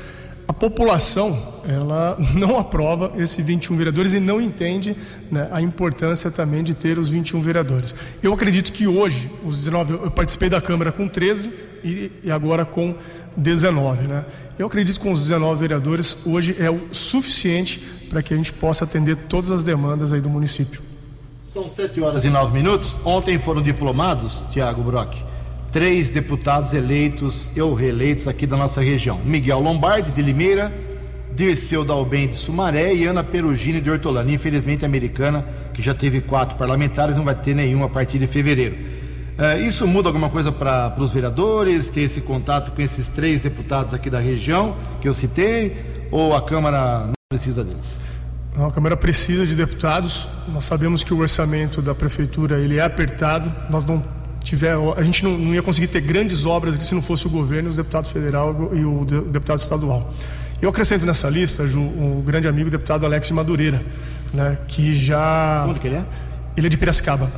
A 0.46 0.52
população, 0.52 1.36
ela 1.68 2.16
não 2.34 2.56
aprova 2.56 3.12
esses 3.16 3.44
21 3.44 3.76
vereadores 3.76 4.14
e 4.14 4.20
não 4.20 4.40
entende 4.40 4.96
né, 5.30 5.48
a 5.50 5.60
importância 5.60 6.30
também 6.30 6.62
de 6.62 6.74
ter 6.74 6.98
os 6.98 7.08
21 7.08 7.40
vereadores. 7.40 7.94
Eu 8.22 8.32
acredito 8.32 8.72
que 8.72 8.86
hoje, 8.86 9.30
os 9.44 9.56
19, 9.58 9.92
eu 9.94 10.10
participei 10.10 10.48
da 10.48 10.60
Câmara 10.60 10.92
com 10.92 11.08
13 11.08 11.52
e, 11.82 12.12
e 12.24 12.30
agora 12.30 12.64
com 12.64 12.94
19, 13.36 14.06
né? 14.06 14.24
Eu 14.58 14.66
acredito 14.66 14.98
que 14.98 15.02
com 15.02 15.10
os 15.10 15.22
19 15.22 15.60
vereadores 15.60 16.24
hoje 16.24 16.56
é 16.60 16.70
o 16.70 16.80
suficiente 16.92 17.80
para 18.08 18.22
que 18.22 18.32
a 18.32 18.36
gente 18.36 18.52
possa 18.52 18.84
atender 18.84 19.16
todas 19.28 19.50
as 19.50 19.64
demandas 19.64 20.12
aí 20.12 20.20
do 20.20 20.30
município. 20.30 20.80
São 21.42 21.68
7 21.68 22.00
horas 22.00 22.24
e 22.24 22.30
9 22.30 22.52
minutos. 22.52 22.98
Ontem 23.04 23.38
foram 23.38 23.62
diplomados, 23.62 24.44
Tiago 24.52 24.82
Brock, 24.82 25.16
três 25.74 26.08
deputados 26.08 26.72
eleitos 26.72 27.50
ou 27.60 27.74
reeleitos 27.74 28.28
aqui 28.28 28.46
da 28.46 28.56
nossa 28.56 28.80
região: 28.80 29.18
Miguel 29.24 29.58
Lombardi, 29.58 30.12
de 30.12 30.22
Limeira, 30.22 30.72
Dirceu 31.34 31.84
Dalben 31.84 32.28
de 32.28 32.36
Sumaré 32.36 32.94
e 32.94 33.04
Ana 33.06 33.24
Perugini 33.24 33.80
de 33.80 33.90
Hortolândia. 33.90 34.32
Infelizmente, 34.32 34.84
americana, 34.84 35.44
que 35.74 35.82
já 35.82 35.92
teve 35.92 36.20
quatro 36.20 36.56
parlamentares, 36.56 37.16
não 37.16 37.24
vai 37.24 37.34
ter 37.34 37.56
nenhum 37.56 37.82
a 37.82 37.88
partir 37.88 38.20
de 38.20 38.26
fevereiro. 38.28 38.76
Uh, 39.36 39.66
isso 39.66 39.84
muda 39.84 40.08
alguma 40.08 40.30
coisa 40.30 40.52
para 40.52 40.94
os 40.96 41.12
vereadores, 41.12 41.88
ter 41.88 42.02
esse 42.02 42.20
contato 42.20 42.70
com 42.70 42.80
esses 42.80 43.08
três 43.08 43.40
deputados 43.40 43.92
aqui 43.92 44.08
da 44.08 44.20
região 44.20 44.76
que 45.00 45.08
eu 45.08 45.12
citei, 45.12 45.76
ou 46.12 46.36
a 46.36 46.42
Câmara 46.42 47.06
não 47.06 47.14
precisa 47.28 47.64
deles? 47.64 47.98
Não, 48.56 48.66
a 48.66 48.70
Câmara 48.70 48.96
precisa 48.96 49.44
de 49.44 49.56
deputados. 49.56 50.28
Nós 50.52 50.66
sabemos 50.66 51.02
que 51.02 51.12
o 51.12 51.18
orçamento 51.18 51.82
da 51.82 51.96
prefeitura 51.96 52.60
ele 52.60 52.76
é 52.76 52.82
apertado. 52.82 53.52
Nós 53.68 53.84
não 53.84 54.00
tiver, 54.44 54.76
a 54.96 55.02
gente 55.02 55.24
não, 55.24 55.36
não 55.36 55.54
ia 55.54 55.62
conseguir 55.62 55.88
ter 55.88 56.00
grandes 56.00 56.44
obras 56.44 56.74
aqui 56.74 56.84
se 56.84 56.94
não 56.94 57.02
fosse 57.02 57.26
o 57.26 57.30
governo, 57.30 57.68
os 57.70 57.76
deputados 57.76 58.10
federal 58.12 58.70
e 58.72 58.84
o, 58.84 59.04
de, 59.04 59.16
o 59.16 59.22
deputado 59.22 59.58
estadual. 59.58 60.14
Eu 60.62 60.70
acrescento 60.70 61.04
nessa 61.04 61.28
lista 61.28 61.66
Ju, 61.66 61.80
um 61.80 62.22
grande 62.24 62.46
amigo, 62.46 62.68
o 62.68 62.70
deputado 62.70 63.04
Alex 63.04 63.30
Madureira, 63.30 63.82
né, 64.32 64.58
que 64.68 64.92
já. 64.92 65.66
Onde 65.68 65.80
que 65.80 65.88
ele 65.88 65.96
é? 65.96 66.04
Ele 66.56 66.66
é 66.68 66.70
de 66.70 66.76
Piracicaba. 66.76 67.28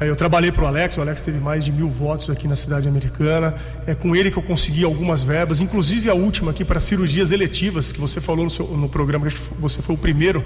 Eu 0.00 0.14
trabalhei 0.14 0.52
para 0.52 0.62
o 0.62 0.66
Alex, 0.66 0.96
o 0.96 1.00
Alex 1.00 1.22
teve 1.22 1.40
mais 1.40 1.64
de 1.64 1.72
mil 1.72 1.88
votos 1.88 2.30
aqui 2.30 2.46
na 2.46 2.54
cidade 2.54 2.86
americana. 2.86 3.54
É 3.84 3.96
com 3.96 4.14
ele 4.14 4.30
que 4.30 4.38
eu 4.38 4.42
consegui 4.42 4.84
algumas 4.84 5.22
verbas, 5.22 5.60
inclusive 5.60 6.08
a 6.08 6.14
última 6.14 6.52
aqui 6.52 6.64
para 6.64 6.78
cirurgias 6.78 7.32
eletivas, 7.32 7.90
que 7.90 8.00
você 8.00 8.20
falou 8.20 8.44
no, 8.44 8.50
seu, 8.50 8.64
no 8.68 8.88
programa, 8.88 9.26
você 9.58 9.82
foi 9.82 9.96
o 9.96 9.98
primeiro 9.98 10.44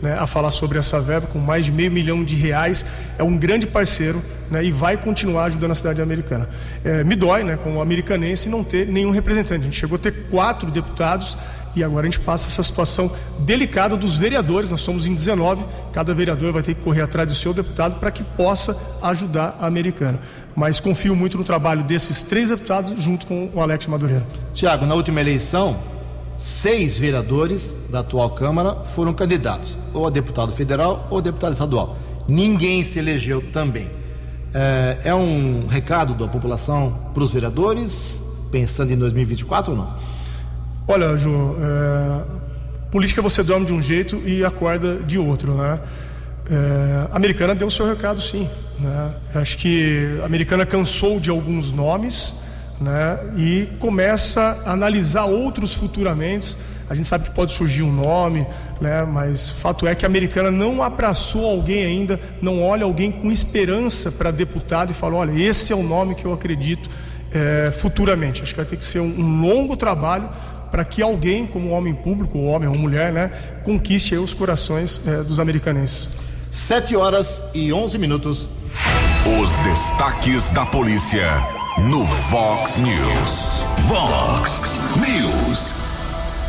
né, 0.00 0.14
a 0.14 0.26
falar 0.26 0.52
sobre 0.52 0.78
essa 0.78 1.00
verba, 1.00 1.26
com 1.26 1.38
mais 1.40 1.64
de 1.64 1.72
meio 1.72 1.90
milhão 1.90 2.22
de 2.22 2.36
reais. 2.36 2.86
É 3.18 3.24
um 3.24 3.36
grande 3.36 3.66
parceiro 3.66 4.22
né, 4.50 4.64
e 4.64 4.70
vai 4.70 4.96
continuar 4.96 5.44
ajudando 5.44 5.72
a 5.72 5.74
cidade 5.74 6.00
americana. 6.00 6.48
É, 6.84 7.02
me 7.02 7.16
dói, 7.16 7.42
né, 7.42 7.56
como 7.56 7.80
americanense, 7.80 8.48
não 8.48 8.62
ter 8.62 8.86
nenhum 8.86 9.10
representante. 9.10 9.62
A 9.62 9.64
gente 9.64 9.78
chegou 9.78 9.96
a 9.96 9.98
ter 9.98 10.12
quatro 10.30 10.70
deputados 10.70 11.36
e 11.74 11.82
agora 11.82 12.06
a 12.06 12.10
gente 12.10 12.20
passa 12.20 12.48
essa 12.48 12.62
situação 12.62 13.10
delicada 13.40 13.96
dos 13.96 14.16
vereadores. 14.16 14.68
Nós 14.68 14.80
somos 14.80 15.06
em 15.06 15.14
19, 15.14 15.64
cada 15.92 16.14
vereador 16.14 16.52
vai 16.52 16.62
ter 16.62 16.74
que 16.74 16.82
correr 16.82 17.02
atrás 17.02 17.28
do 17.28 17.34
seu 17.34 17.54
deputado 17.54 17.98
para 17.98 18.10
que 18.10 18.22
possa 18.22 18.80
ajudar 19.02 19.56
a 19.60 19.66
americana. 19.66 20.20
Mas 20.54 20.80
confio 20.80 21.16
muito 21.16 21.38
no 21.38 21.44
trabalho 21.44 21.82
desses 21.82 22.22
três 22.22 22.50
deputados 22.50 23.02
junto 23.02 23.26
com 23.26 23.50
o 23.54 23.60
Alex 23.60 23.86
Madureira. 23.86 24.26
Tiago, 24.52 24.84
na 24.84 24.94
última 24.94 25.20
eleição, 25.20 25.76
seis 26.36 26.98
vereadores 26.98 27.78
da 27.88 28.00
atual 28.00 28.30
Câmara 28.30 28.74
foram 28.84 29.14
candidatos, 29.14 29.78
ou 29.94 30.06
a 30.06 30.10
deputado 30.10 30.52
federal 30.52 31.06
ou 31.10 31.18
a 31.18 31.20
deputado 31.20 31.52
estadual. 31.52 31.96
Ninguém 32.28 32.84
se 32.84 32.98
elegeu 32.98 33.42
também. 33.52 33.88
É, 34.54 34.98
é 35.04 35.14
um 35.14 35.66
recado 35.66 36.14
da 36.14 36.28
população 36.28 37.10
para 37.14 37.22
os 37.22 37.32
vereadores, 37.32 38.22
pensando 38.50 38.92
em 38.92 38.96
2024 38.96 39.72
ou 39.72 39.78
não? 39.78 40.11
Olha, 40.86 41.16
Ju, 41.16 41.56
é, 41.60 42.22
política 42.90 43.22
você 43.22 43.42
dorme 43.42 43.66
de 43.66 43.72
um 43.72 43.80
jeito 43.80 44.20
e 44.26 44.44
acorda 44.44 44.96
de 44.96 45.16
outro, 45.16 45.54
né? 45.54 45.80
É, 46.50 47.06
a 47.12 47.16
americana 47.16 47.54
deu 47.54 47.68
o 47.68 47.70
seu 47.70 47.86
recado, 47.86 48.20
sim. 48.20 48.48
Né? 48.80 49.14
Acho 49.34 49.58
que 49.58 50.18
a 50.20 50.26
americana 50.26 50.66
cansou 50.66 51.20
de 51.20 51.30
alguns 51.30 51.72
nomes, 51.72 52.34
né? 52.80 53.18
E 53.36 53.68
começa 53.78 54.60
a 54.66 54.72
analisar 54.72 55.24
outros 55.24 55.72
futuramente. 55.72 56.56
A 56.90 56.94
gente 56.96 57.06
sabe 57.06 57.24
que 57.24 57.30
pode 57.30 57.52
surgir 57.52 57.84
um 57.84 57.92
nome, 57.92 58.44
né? 58.80 59.04
Mas 59.04 59.48
fato 59.50 59.86
é 59.86 59.94
que 59.94 60.04
a 60.04 60.08
americana 60.08 60.50
não 60.50 60.82
abraçou 60.82 61.46
alguém 61.46 61.84
ainda, 61.84 62.18
não 62.42 62.60
olha 62.60 62.84
alguém 62.84 63.12
com 63.12 63.30
esperança 63.30 64.10
para 64.10 64.32
deputado 64.32 64.90
e 64.90 64.94
fala, 64.94 65.14
olha, 65.14 65.40
esse 65.40 65.72
é 65.72 65.76
o 65.76 65.82
nome 65.82 66.16
que 66.16 66.24
eu 66.24 66.32
acredito 66.32 66.90
é, 67.32 67.70
futuramente. 67.70 68.42
Acho 68.42 68.52
que 68.52 68.58
vai 68.58 68.66
ter 68.66 68.76
que 68.76 68.84
ser 68.84 69.00
um, 69.00 69.06
um 69.06 69.40
longo 69.40 69.76
trabalho 69.76 70.28
para 70.72 70.86
que 70.86 71.02
alguém, 71.02 71.46
como 71.46 71.68
homem 71.68 71.94
público, 71.94 72.38
ou 72.38 72.46
homem 72.46 72.66
ou 72.66 72.76
mulher, 72.78 73.12
né, 73.12 73.30
conquiste 73.62 74.16
os 74.16 74.32
corações 74.32 75.02
é, 75.06 75.22
dos 75.22 75.38
americanenses. 75.38 76.08
7 76.50 76.96
horas 76.96 77.44
e 77.54 77.70
11 77.72 77.98
minutos. 77.98 78.48
Os 79.40 79.50
destaques 79.58 80.48
da 80.50 80.64
polícia 80.64 81.28
no 81.78 82.04
Vox 82.04 82.78
News. 82.78 83.62
Vox 83.86 84.62
News. 84.96 85.74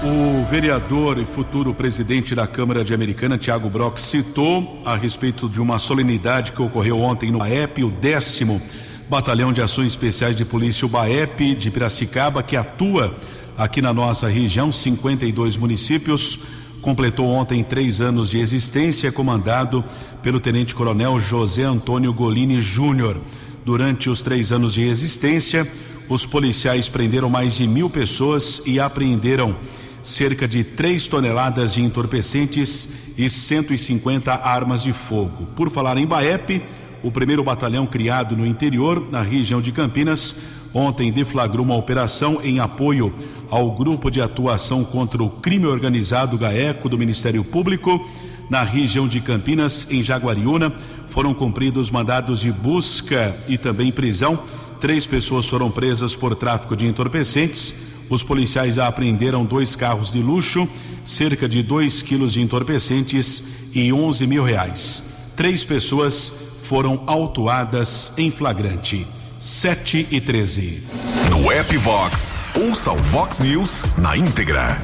O 0.04 0.46
vereador 0.50 1.18
e 1.18 1.26
futuro 1.26 1.74
presidente 1.74 2.34
da 2.34 2.48
Câmara 2.48 2.84
de 2.84 2.94
Americana, 2.94 3.38
Tiago 3.38 3.70
Brock, 3.70 3.98
citou 3.98 4.82
a 4.86 4.96
respeito 4.96 5.50
de 5.50 5.62
uma 5.62 5.80
solenidade 5.80 6.54
que 6.54 6.62
ocorreu 6.62 7.00
ontem 7.00 7.32
no 7.32 7.40
BAEP, 7.40 7.84
o 7.84 7.92
décimo 7.92 8.62
Batalhão 9.10 9.54
de 9.54 9.62
Ações 9.62 9.88
Especiais 9.88 10.36
de 10.36 10.44
Polícia, 10.44 10.86
o 10.86 10.90
BAEP 10.90 11.56
de 11.56 11.70
Piracicaba, 11.70 12.42
que 12.42 12.56
atua 12.58 13.16
aqui 13.58 13.82
na 13.82 13.94
nossa 13.94 14.28
região, 14.28 14.72
52 14.72 15.58
municípios. 15.58 16.40
Completou 16.82 17.28
ontem 17.28 17.64
três 17.64 18.02
anos 18.02 18.30
de 18.30 18.40
existência, 18.40 19.12
comandado 19.12 19.84
pelo 20.22 20.40
Tenente 20.40 20.76
Coronel 20.76 21.20
José 21.20 21.64
Antônio 21.64 22.14
Golini 22.14 22.62
Júnior. 22.62 23.18
Durante 23.66 24.10
os 24.10 24.22
três 24.22 24.52
anos 24.52 24.74
de 24.74 24.82
existência, 24.82 25.68
os 26.10 26.26
policiais 26.26 26.90
prenderam 26.90 27.30
mais 27.30 27.56
de 27.56 27.68
mil 27.68 27.90
pessoas 27.90 28.62
e 28.66 28.80
apreenderam 28.80 29.56
cerca 30.04 30.46
de 30.46 30.64
3 30.64 31.08
toneladas 31.08 31.76
de 31.76 31.82
entorpecentes 31.82 32.90
e 33.18 33.30
150 33.30 34.34
armas 34.34 34.84
de 34.84 34.92
fogo. 34.92 35.48
Por 35.56 35.72
falar 35.72 35.98
em 35.98 36.06
Baep, 36.06 36.62
o 37.02 37.12
primeiro 37.12 37.44
batalhão 37.44 37.86
criado 37.86 38.36
no 38.36 38.46
interior, 38.46 39.08
na 39.10 39.22
região 39.22 39.62
de 39.62 39.72
Campinas, 39.72 40.36
ontem 40.74 41.12
deflagrou 41.12 41.66
uma 41.66 41.76
operação 41.76 42.40
em 42.44 42.60
apoio 42.60 43.14
ao 43.50 43.72
Grupo 43.72 44.10
de 44.10 44.20
Atuação 44.20 44.84
contra 44.84 45.22
o 45.22 45.30
Crime 45.30 45.68
Organizado 45.68 46.38
GAECO 46.38 46.90
do 46.90 46.98
Ministério 46.98 47.44
Público. 47.44 48.04
Na 48.50 48.64
região 48.64 49.08
de 49.08 49.22
Campinas, 49.22 49.88
em 49.90 50.02
Jaguariúna, 50.02 50.74
foram 51.08 51.34
cumpridos 51.34 51.92
mandados 51.92 52.40
de 52.40 52.52
busca 52.52 53.36
e 53.48 53.58
também 53.58 53.92
prisão. 53.92 54.40
Três 54.82 55.06
pessoas 55.06 55.48
foram 55.48 55.72
presas 55.72 56.16
por 56.16 56.36
tráfico 56.36 56.76
de 56.76 56.88
entorpecentes. 56.88 57.74
Os 58.10 58.24
policiais 58.24 58.78
apreenderam 58.78 59.46
dois 59.46 59.76
carros 59.76 60.12
de 60.12 60.20
luxo, 60.20 60.68
cerca 61.06 61.48
de 61.48 61.64
2 61.64 62.02
quilos 62.02 62.34
de 62.34 62.42
entorpecentes 62.42 63.44
e 63.74 63.94
11 63.94 64.28
mil 64.28 64.44
reais. 64.44 65.04
Três 65.36 65.64
pessoas 65.64 66.34
foram 66.64 67.02
autuadas 67.06 68.14
em 68.18 68.30
flagrante. 68.30 69.08
7 69.44 70.08
e 70.10 70.22
13. 70.22 70.82
No 71.30 71.52
app 71.52 71.76
Vox, 71.76 72.34
ouça 72.56 72.94
o 72.94 72.96
Vox 72.96 73.42
News 73.42 73.84
na 73.98 74.16
íntegra. 74.16 74.78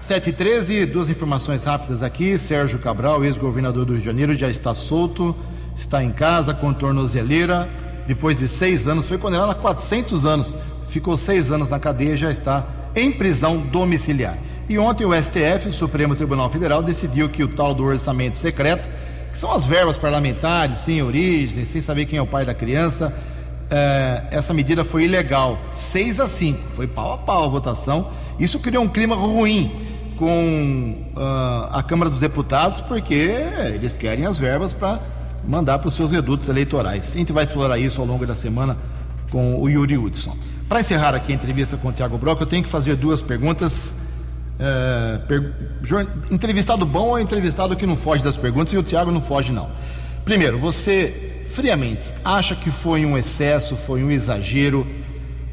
7 0.00 0.30
e 0.30 0.32
13, 0.32 0.86
duas 0.86 1.08
informações 1.08 1.62
rápidas 1.62 2.02
aqui. 2.02 2.36
Sérgio 2.36 2.80
Cabral, 2.80 3.24
ex-governador 3.24 3.84
do 3.84 3.92
Rio 3.92 4.00
de 4.00 4.06
Janeiro, 4.06 4.34
já 4.34 4.50
está 4.50 4.74
solto, 4.74 5.36
está 5.76 6.02
em 6.02 6.10
casa 6.10 6.52
com 6.52 6.72
tornozeleira. 6.72 7.70
Depois 8.04 8.40
de 8.40 8.48
seis 8.48 8.88
anos, 8.88 9.06
foi 9.06 9.18
condenado 9.18 9.52
a 9.52 9.54
400 9.54 10.26
anos. 10.26 10.56
Ficou 10.88 11.16
seis 11.16 11.52
anos 11.52 11.70
na 11.70 11.78
cadeia, 11.78 12.16
já 12.16 12.32
está 12.32 12.66
em 12.96 13.12
prisão 13.12 13.56
domiciliar. 13.56 14.36
E 14.68 14.78
ontem 14.78 15.04
o 15.04 15.14
STF, 15.14 15.68
o 15.68 15.72
Supremo 15.72 16.16
Tribunal 16.16 16.50
Federal, 16.50 16.82
decidiu 16.82 17.28
que 17.28 17.44
o 17.44 17.48
tal 17.48 17.72
do 17.72 17.84
orçamento 17.84 18.36
secreto, 18.36 18.88
que 19.30 19.38
são 19.38 19.52
as 19.52 19.64
verbas 19.64 19.96
parlamentares, 19.96 20.80
sem 20.80 21.00
origem, 21.00 21.64
sem 21.64 21.80
saber 21.80 22.06
quem 22.06 22.18
é 22.18 22.22
o 22.22 22.26
pai 22.26 22.44
da 22.44 22.52
criança, 22.52 23.16
eh, 23.74 24.24
essa 24.30 24.52
medida 24.52 24.84
foi 24.84 25.04
ilegal. 25.04 25.58
6 25.70 26.20
a 26.20 26.28
5, 26.28 26.58
foi 26.76 26.86
pau 26.86 27.14
a 27.14 27.16
pau 27.16 27.44
a 27.44 27.48
votação. 27.48 28.10
Isso 28.38 28.58
criou 28.58 28.84
um 28.84 28.88
clima 28.88 29.14
ruim 29.14 29.72
com 30.16 30.94
uh, 31.16 31.68
a 31.72 31.82
Câmara 31.82 32.10
dos 32.10 32.20
Deputados, 32.20 32.82
porque 32.82 33.14
eles 33.74 33.96
querem 33.96 34.26
as 34.26 34.38
verbas 34.38 34.74
para 34.74 35.00
mandar 35.48 35.78
para 35.78 35.88
os 35.88 35.94
seus 35.94 36.12
redutos 36.12 36.48
eleitorais. 36.48 37.14
A 37.14 37.18
gente 37.18 37.32
vai 37.32 37.44
explorar 37.44 37.78
isso 37.78 37.98
ao 38.00 38.06
longo 38.06 38.26
da 38.26 38.36
semana 38.36 38.76
com 39.30 39.58
o 39.58 39.68
Yuri 39.70 39.96
Hudson. 39.96 40.36
Para 40.68 40.80
encerrar 40.80 41.14
aqui 41.14 41.32
a 41.32 41.34
entrevista 41.34 41.78
com 41.78 41.88
o 41.88 41.92
Tiago 41.92 42.18
Brock, 42.18 42.40
eu 42.42 42.46
tenho 42.46 42.62
que 42.62 42.68
fazer 42.68 42.94
duas 42.94 43.22
perguntas. 43.22 43.96
É, 44.60 45.18
per... 45.26 45.50
Entrevistado 46.30 46.84
bom 46.84 47.08
ou 47.08 47.18
entrevistado 47.18 47.74
que 47.74 47.86
não 47.86 47.96
foge 47.96 48.22
das 48.22 48.36
perguntas, 48.36 48.72
e 48.74 48.76
o 48.76 48.82
Tiago 48.82 49.10
não 49.10 49.22
foge, 49.22 49.50
não. 49.50 49.70
Primeiro, 50.24 50.58
você, 50.58 51.31
friamente, 51.52 52.10
acha 52.24 52.54
que 52.54 52.70
foi 52.70 53.04
um 53.04 53.16
excesso, 53.16 53.76
foi 53.76 54.02
um 54.02 54.10
exagero 54.10 54.86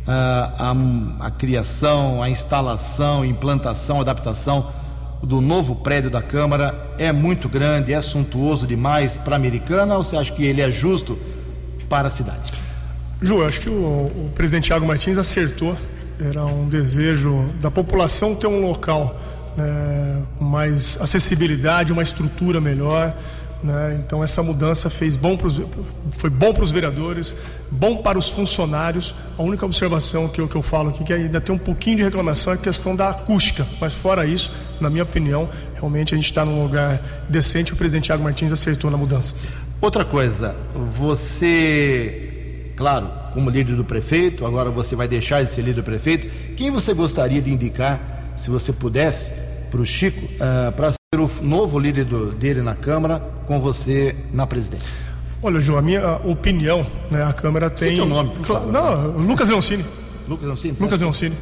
a, 0.08 0.72
a, 0.72 1.28
a 1.28 1.32
criação, 1.32 2.24
a 2.24 2.30
instalação, 2.30 3.26
implantação, 3.26 4.00
adaptação 4.00 4.72
do 5.22 5.42
novo 5.42 5.76
prédio 5.76 6.10
da 6.10 6.22
Câmara 6.22 6.94
é 6.98 7.12
muito 7.12 7.50
grande, 7.50 7.94
é 7.94 8.00
suntuoso 8.00 8.66
demais 8.66 9.18
para 9.18 9.36
a 9.36 9.38
americana 9.38 9.98
ou 9.98 10.04
você 10.04 10.16
acha 10.16 10.32
que 10.32 10.44
ele 10.44 10.62
é 10.62 10.72
justo 10.72 11.20
para 11.90 12.08
a 12.08 12.12
cidade? 12.12 12.54
Ju, 13.22 13.44
acho 13.44 13.60
que 13.60 13.70
o, 13.70 13.74
o 13.74 14.32
presidente 14.34 14.66
Tiago 14.66 14.88
Martins 14.88 15.18
acertou. 15.18 15.76
Era 16.20 16.46
um 16.46 16.70
desejo 16.70 17.50
da 17.62 17.70
população 17.70 18.34
ter 18.36 18.48
um 18.48 18.66
local 18.66 19.20
né, 19.58 20.22
com 20.38 20.46
mais 20.46 20.98
acessibilidade, 21.02 21.92
uma 21.92 22.04
estrutura 22.04 22.62
melhor. 22.62 23.14
Né? 23.62 24.02
Então 24.06 24.24
essa 24.24 24.42
mudança 24.42 24.90
fez 24.90 25.18
bom 25.18 25.36
pros, 25.36 25.62
foi 26.12 26.30
bom 26.30 26.54
para 26.54 26.64
os 26.64 26.72
vereadores, 26.72 27.36
bom 27.70 27.98
para 27.98 28.18
os 28.18 28.30
funcionários. 28.30 29.14
A 29.38 29.44
única 29.44 29.66
observação 29.66 30.30
que 30.30 30.40
eu, 30.40 30.48
que 30.48 30.56
eu 30.56 30.62
falo 30.62 30.90
aqui 30.90 31.04
que 31.04 31.12
ainda 31.12 31.42
tem 31.42 31.54
um 31.54 31.60
pouquinho 31.60 31.98
de 31.98 32.04
reclamação 32.04 32.54
é 32.54 32.56
a 32.56 32.60
questão 32.60 32.96
da 32.96 33.10
acústica, 33.10 33.68
mas 33.82 33.94
fora 33.94 34.26
isso, 34.26 34.52
na 34.80 34.90
minha 34.90 35.04
opinião, 35.04 35.50
realmente 35.76 36.14
a 36.14 36.18
gente 36.18 36.26
está 36.26 36.46
num 36.46 36.64
lugar 36.64 37.02
decente. 37.28 37.74
O 37.74 37.76
presidente 37.76 38.06
Tiago 38.06 38.24
Martins 38.24 38.52
acertou 38.52 38.90
na 38.90 38.98
mudança. 38.98 39.36
Outra 39.82 40.06
coisa, 40.06 40.56
você, 40.92 42.72
claro, 42.78 43.10
como 43.34 43.50
líder 43.50 43.76
do 43.76 43.84
prefeito, 43.84 44.46
agora 44.46 44.70
você 44.70 44.96
vai 44.96 45.08
deixar 45.08 45.44
de 45.44 45.50
ser 45.50 45.62
líder 45.62 45.82
do 45.82 45.84
prefeito. 45.84 46.28
Quem 46.56 46.72
você 46.72 46.94
gostaria 46.94 47.42
de 47.42 47.52
indicar, 47.52 48.32
se 48.38 48.50
você 48.50 48.72
pudesse, 48.72 49.32
para 49.70 49.82
o 49.82 49.86
Chico, 49.86 50.26
uh, 50.26 50.72
para 50.74 50.92
ser 50.92 50.99
o 51.16 51.28
novo 51.42 51.80
líder 51.80 52.06
do, 52.06 52.32
dele 52.34 52.62
na 52.62 52.76
Câmara, 52.76 53.20
com 53.48 53.60
você 53.60 54.16
na 54.32 54.46
presidência? 54.46 54.96
Olha, 55.42 55.60
João, 55.60 55.80
a 55.80 55.82
minha 55.82 56.18
opinião, 56.18 56.86
né, 57.10 57.24
a 57.24 57.34
Câmara 57.34 57.68
tem. 57.68 57.96
Você 57.96 58.02
o 58.04 58.06
nome, 58.06 58.30
por 58.30 58.46
favor. 58.46 58.72
Não, 58.72 59.18
Lucas 59.18 59.50
Leoncini. 59.50 59.84
Lucas 60.28 60.46
Leoncini? 60.46 60.78
Lucas 60.80 61.02
Leoncini. 61.02 61.36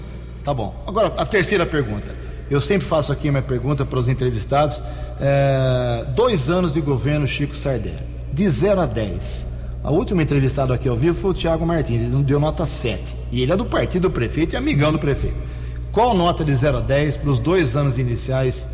Tá 0.45 0.53
bom. 0.53 0.73
Agora, 0.87 1.07
a 1.17 1.25
terceira 1.25 1.65
pergunta. 1.65 2.15
Eu 2.49 2.61
sempre 2.61 2.87
faço 2.87 3.11
aqui 3.11 3.29
uma 3.29 3.41
pergunta 3.41 3.85
para 3.85 3.99
os 3.99 4.07
entrevistados. 4.07 4.81
É, 5.19 6.05
dois 6.15 6.49
anos 6.49 6.75
de 6.75 6.79
governo 6.79 7.27
Chico 7.27 7.53
Sardelli. 7.53 7.99
De 8.31 8.49
0 8.49 8.79
a 8.79 8.85
10. 8.85 9.81
A 9.83 9.91
última 9.91 10.23
entrevistada 10.23 10.73
aqui 10.73 10.87
ao 10.87 10.95
vivo 10.95 11.19
foi 11.19 11.31
o 11.31 11.33
Tiago 11.33 11.65
Martins. 11.65 12.03
Ele 12.03 12.11
não 12.11 12.23
deu 12.23 12.39
nota 12.39 12.65
7. 12.65 13.17
E 13.33 13.41
ele 13.41 13.51
é 13.51 13.57
do 13.57 13.65
partido 13.65 14.03
do 14.03 14.11
prefeito 14.11 14.53
e 14.53 14.55
amigão 14.55 14.93
do 14.93 14.99
prefeito. 14.99 15.35
Qual 15.91 16.13
nota 16.13 16.45
de 16.45 16.55
0 16.55 16.77
a 16.77 16.79
10 16.79 17.17
para 17.17 17.29
os 17.29 17.41
dois 17.41 17.75
anos 17.75 17.97
iniciais 17.97 18.69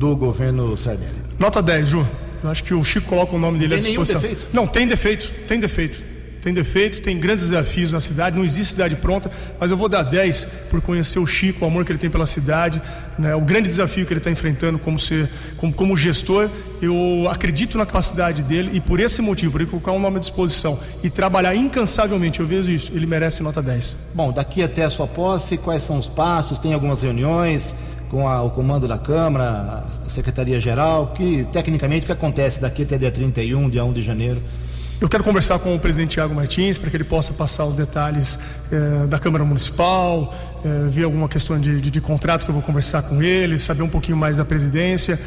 do 0.00 0.16
governo 0.16 0.74
Sardelli? 0.78 1.12
Nota 1.38 1.60
10, 1.62 1.88
Ju. 1.90 2.08
Eu 2.42 2.48
acho 2.48 2.64
que 2.64 2.72
o 2.72 2.82
Chico 2.82 3.06
coloca 3.06 3.36
o 3.36 3.38
nome 3.38 3.58
dele 3.58 3.68
Tem 3.74 3.78
à 3.80 3.82
nenhum 3.82 4.02
disposição. 4.02 4.20
defeito? 4.22 4.46
Não, 4.50 4.66
tem 4.66 4.86
defeito, 4.86 5.30
tem 5.46 5.60
defeito. 5.60 6.10
Tem 6.40 6.54
defeito, 6.54 7.02
tem 7.02 7.20
grandes 7.20 7.50
desafios 7.50 7.92
na 7.92 8.00
cidade, 8.00 8.34
não 8.34 8.42
existe 8.42 8.70
cidade 8.72 8.96
pronta, 8.96 9.30
mas 9.60 9.70
eu 9.70 9.76
vou 9.76 9.90
dar 9.90 10.02
10 10.02 10.48
por 10.70 10.80
conhecer 10.80 11.18
o 11.18 11.26
Chico, 11.26 11.66
o 11.66 11.68
amor 11.68 11.84
que 11.84 11.92
ele 11.92 11.98
tem 11.98 12.08
pela 12.08 12.24
cidade, 12.24 12.80
né, 13.18 13.34
o 13.34 13.42
grande 13.42 13.68
desafio 13.68 14.06
que 14.06 14.12
ele 14.14 14.20
está 14.20 14.30
enfrentando 14.30 14.78
como, 14.78 14.98
ser, 14.98 15.28
como, 15.58 15.70
como 15.70 15.94
gestor. 15.94 16.48
Eu 16.80 17.28
acredito 17.28 17.76
na 17.76 17.84
capacidade 17.84 18.42
dele 18.42 18.70
e 18.72 18.80
por 18.80 19.00
esse 19.00 19.20
motivo, 19.20 19.52
por 19.52 19.60
ele 19.60 19.68
colocar 19.68 19.92
um 19.92 20.00
nome 20.00 20.16
à 20.16 20.20
disposição 20.20 20.80
e 21.04 21.10
trabalhar 21.10 21.54
incansavelmente, 21.54 22.40
eu 22.40 22.46
vejo 22.46 22.70
isso, 22.72 22.90
ele 22.94 23.04
merece 23.04 23.42
nota 23.42 23.60
10. 23.60 23.94
Bom, 24.14 24.32
daqui 24.32 24.62
até 24.62 24.82
a 24.82 24.88
sua 24.88 25.06
posse, 25.06 25.58
quais 25.58 25.82
são 25.82 25.98
os 25.98 26.08
passos? 26.08 26.58
Tem 26.58 26.72
algumas 26.72 27.02
reuniões 27.02 27.74
com 28.10 28.28
a- 28.28 28.42
o 28.42 28.50
comando 28.50 28.86
da 28.88 28.98
Câmara, 28.98 29.84
a 30.04 30.08
Secretaria-Geral? 30.08 31.12
Que, 31.16 31.46
tecnicamente, 31.52 32.02
o 32.02 32.06
que 32.06 32.12
acontece 32.12 32.60
daqui 32.60 32.82
até 32.82 32.98
dia 32.98 33.10
31, 33.10 33.70
dia 33.70 33.84
1 33.84 33.92
de 33.92 34.02
janeiro? 34.02 34.42
Eu 35.00 35.08
quero 35.08 35.24
conversar 35.24 35.58
com 35.60 35.74
o 35.74 35.78
presidente 35.78 36.10
Tiago 36.10 36.34
Martins 36.34 36.76
para 36.76 36.90
que 36.90 36.96
ele 36.96 37.04
possa 37.04 37.32
passar 37.32 37.64
os 37.64 37.74
detalhes 37.74 38.38
eh, 38.70 39.06
da 39.08 39.18
Câmara 39.18 39.44
Municipal, 39.44 40.34
eh, 40.62 40.86
ver 40.90 41.04
alguma 41.04 41.26
questão 41.28 41.58
de, 41.58 41.80
de- 41.80 41.90
de 41.90 42.00
contrato 42.02 42.44
que 42.44 42.50
eu 42.50 42.54
vou 42.54 42.62
conversar 42.62 43.02
com 43.04 43.22
ele, 43.22 43.58
saber 43.58 43.82
um 43.82 43.88
pouquinho 43.88 44.16
mais 44.18 44.36
da 44.36 44.44
presidência, 44.44 45.18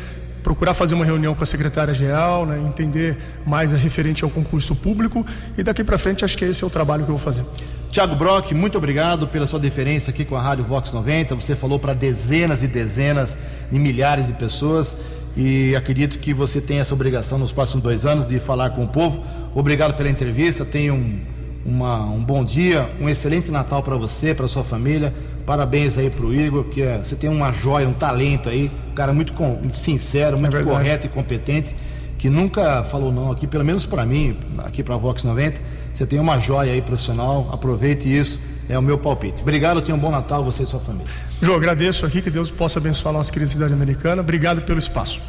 procurar 0.43 0.73
fazer 0.73 0.93
uma 0.93 1.05
reunião 1.05 1.33
com 1.33 1.41
a 1.41 1.45
secretária-geral, 1.45 2.45
né, 2.45 2.59
entender 2.59 3.17
mais 3.45 3.73
a 3.73 3.77
referente 3.77 4.23
ao 4.23 4.29
concurso 4.29 4.75
público 4.75 5.25
e 5.57 5.63
daqui 5.63 5.83
para 5.83 5.97
frente 5.97 6.25
acho 6.25 6.37
que 6.37 6.45
esse 6.45 6.63
é 6.63 6.67
o 6.67 6.69
trabalho 6.69 7.03
que 7.05 7.09
eu 7.09 7.15
vou 7.15 7.23
fazer. 7.23 7.43
Tiago 7.89 8.15
Brock, 8.15 8.53
muito 8.53 8.77
obrigado 8.77 9.27
pela 9.27 9.45
sua 9.45 9.59
deferência 9.59 10.09
aqui 10.09 10.25
com 10.25 10.35
a 10.35 10.41
Rádio 10.41 10.63
Vox 10.63 10.91
90. 10.91 11.35
Você 11.35 11.55
falou 11.55 11.77
para 11.77 11.93
dezenas 11.93 12.63
e 12.63 12.67
dezenas 12.67 13.37
de 13.71 13.79
milhares 13.79 14.27
de 14.27 14.33
pessoas 14.33 14.97
e 15.37 15.75
acredito 15.75 16.17
que 16.17 16.33
você 16.33 16.59
tem 16.59 16.79
essa 16.79 16.93
obrigação 16.93 17.37
nos 17.37 17.51
próximos 17.51 17.83
dois 17.83 18.05
anos 18.05 18.27
de 18.27 18.39
falar 18.39 18.71
com 18.71 18.83
o 18.83 18.87
povo. 18.87 19.23
Obrigado 19.53 19.95
pela 19.95 20.09
entrevista. 20.09 20.65
Tenha 20.65 20.91
um, 20.91 21.19
uma, 21.63 22.03
um 22.05 22.23
bom 22.23 22.43
dia, 22.43 22.89
um 22.99 23.07
excelente 23.07 23.51
Natal 23.51 23.83
para 23.83 23.95
você, 23.95 24.33
para 24.33 24.47
sua 24.47 24.63
família. 24.63 25.13
Parabéns 25.45 25.97
aí 25.97 26.09
para 26.09 26.25
o 26.25 26.33
Igor, 26.33 26.63
que 26.65 26.81
é, 26.81 26.97
você 26.97 27.15
tem 27.15 27.29
uma 27.29 27.51
joia, 27.51 27.87
um 27.87 27.93
talento 27.93 28.49
aí, 28.49 28.71
um 28.93 28.95
cara 28.95 29.11
muito, 29.11 29.33
com, 29.33 29.55
muito 29.55 29.77
sincero, 29.77 30.37
muito 30.37 30.55
É 30.55 30.63
correto 30.63 31.07
e 31.07 31.09
competente, 31.09 31.75
que 32.19 32.29
nunca 32.29 32.83
falou 32.83 33.11
não 33.11 33.31
aqui, 33.31 33.47
pelo 33.47 33.65
menos 33.65 33.87
para 33.87 34.05
mim, 34.05 34.37
aqui 34.59 34.83
para 34.83 34.93
a 34.93 34.97
Vox 34.97 35.23
90. 35.23 35.59
Você 35.91 36.05
tem 36.05 36.19
uma 36.19 36.37
joia 36.37 36.71
aí 36.71 36.81
profissional, 36.81 37.49
aproveite 37.51 38.07
isso, 38.07 38.39
é 38.69 38.77
o 38.77 38.81
meu 38.81 38.97
palpite. 38.99 39.41
Obrigado, 39.41 39.81
tenha 39.81 39.95
um 39.95 39.99
bom 39.99 40.11
Natal, 40.11 40.43
você 40.43 40.61
e 40.61 40.65
sua 40.65 40.79
família. 40.79 41.07
João, 41.41 41.57
agradeço 41.57 42.05
aqui, 42.05 42.21
que 42.21 42.29
Deus 42.29 42.51
possa 42.51 42.77
abençoar 42.77 43.15
a 43.15 43.17
nossa 43.17 43.33
querida 43.33 43.51
cidade 43.51 43.73
americana. 43.73 44.21
Obrigado 44.21 44.61
pelo 44.61 44.77
espaço. 44.77 45.19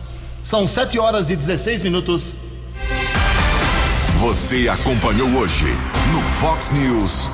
São 0.42 0.68
7 0.68 0.98
horas 0.98 1.30
e 1.30 1.36
16 1.36 1.82
minutos. 1.82 2.36
Você 4.20 4.68
acompanhou 4.68 5.28
hoje 5.38 5.66
no 6.12 6.20
Fox 6.20 6.70
News. 6.70 7.30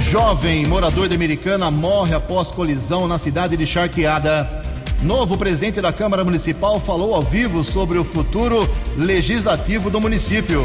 Jovem 0.00 0.66
morador 0.66 1.08
de 1.08 1.14
Americana 1.14 1.70
morre 1.70 2.14
após 2.14 2.50
colisão 2.50 3.06
na 3.06 3.18
cidade 3.18 3.56
de 3.56 3.66
Charqueada. 3.66 4.71
Novo 5.02 5.36
presidente 5.36 5.80
da 5.80 5.92
Câmara 5.92 6.22
Municipal 6.22 6.78
falou 6.78 7.12
ao 7.12 7.22
vivo 7.22 7.64
sobre 7.64 7.98
o 7.98 8.04
futuro 8.04 8.68
legislativo 8.96 9.90
do 9.90 10.00
município. 10.00 10.64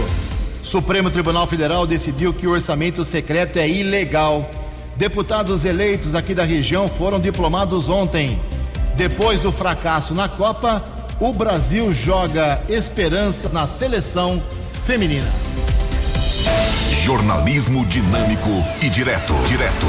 Supremo 0.62 1.10
Tribunal 1.10 1.48
Federal 1.48 1.88
decidiu 1.88 2.32
que 2.32 2.46
o 2.46 2.52
orçamento 2.52 3.04
secreto 3.04 3.58
é 3.58 3.68
ilegal. 3.68 4.48
Deputados 4.96 5.66
eleitos 5.66 6.14
aqui 6.14 6.36
da 6.36 6.44
região 6.44 6.88
foram 6.88 7.20
diplomados 7.20 7.90
ontem. 7.90 8.38
Depois 8.96 9.40
do 9.40 9.52
fracasso 9.52 10.14
na 10.14 10.30
Copa, 10.30 10.84
o 11.20 11.34
Brasil 11.34 11.92
joga 11.92 12.62
esperanças 12.70 13.52
na 13.52 13.66
seleção 13.66 14.42
feminina. 14.86 15.32
Jornalismo 17.04 17.84
dinâmico 17.88 18.52
e 18.84 18.90
direto. 18.90 19.34
Direto. 19.48 19.88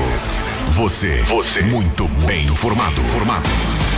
Você. 0.73 1.23
Você. 1.25 1.61
Muito 1.63 2.09
bem 2.27 2.47
informado. 2.47 3.03
Formado. 3.03 3.49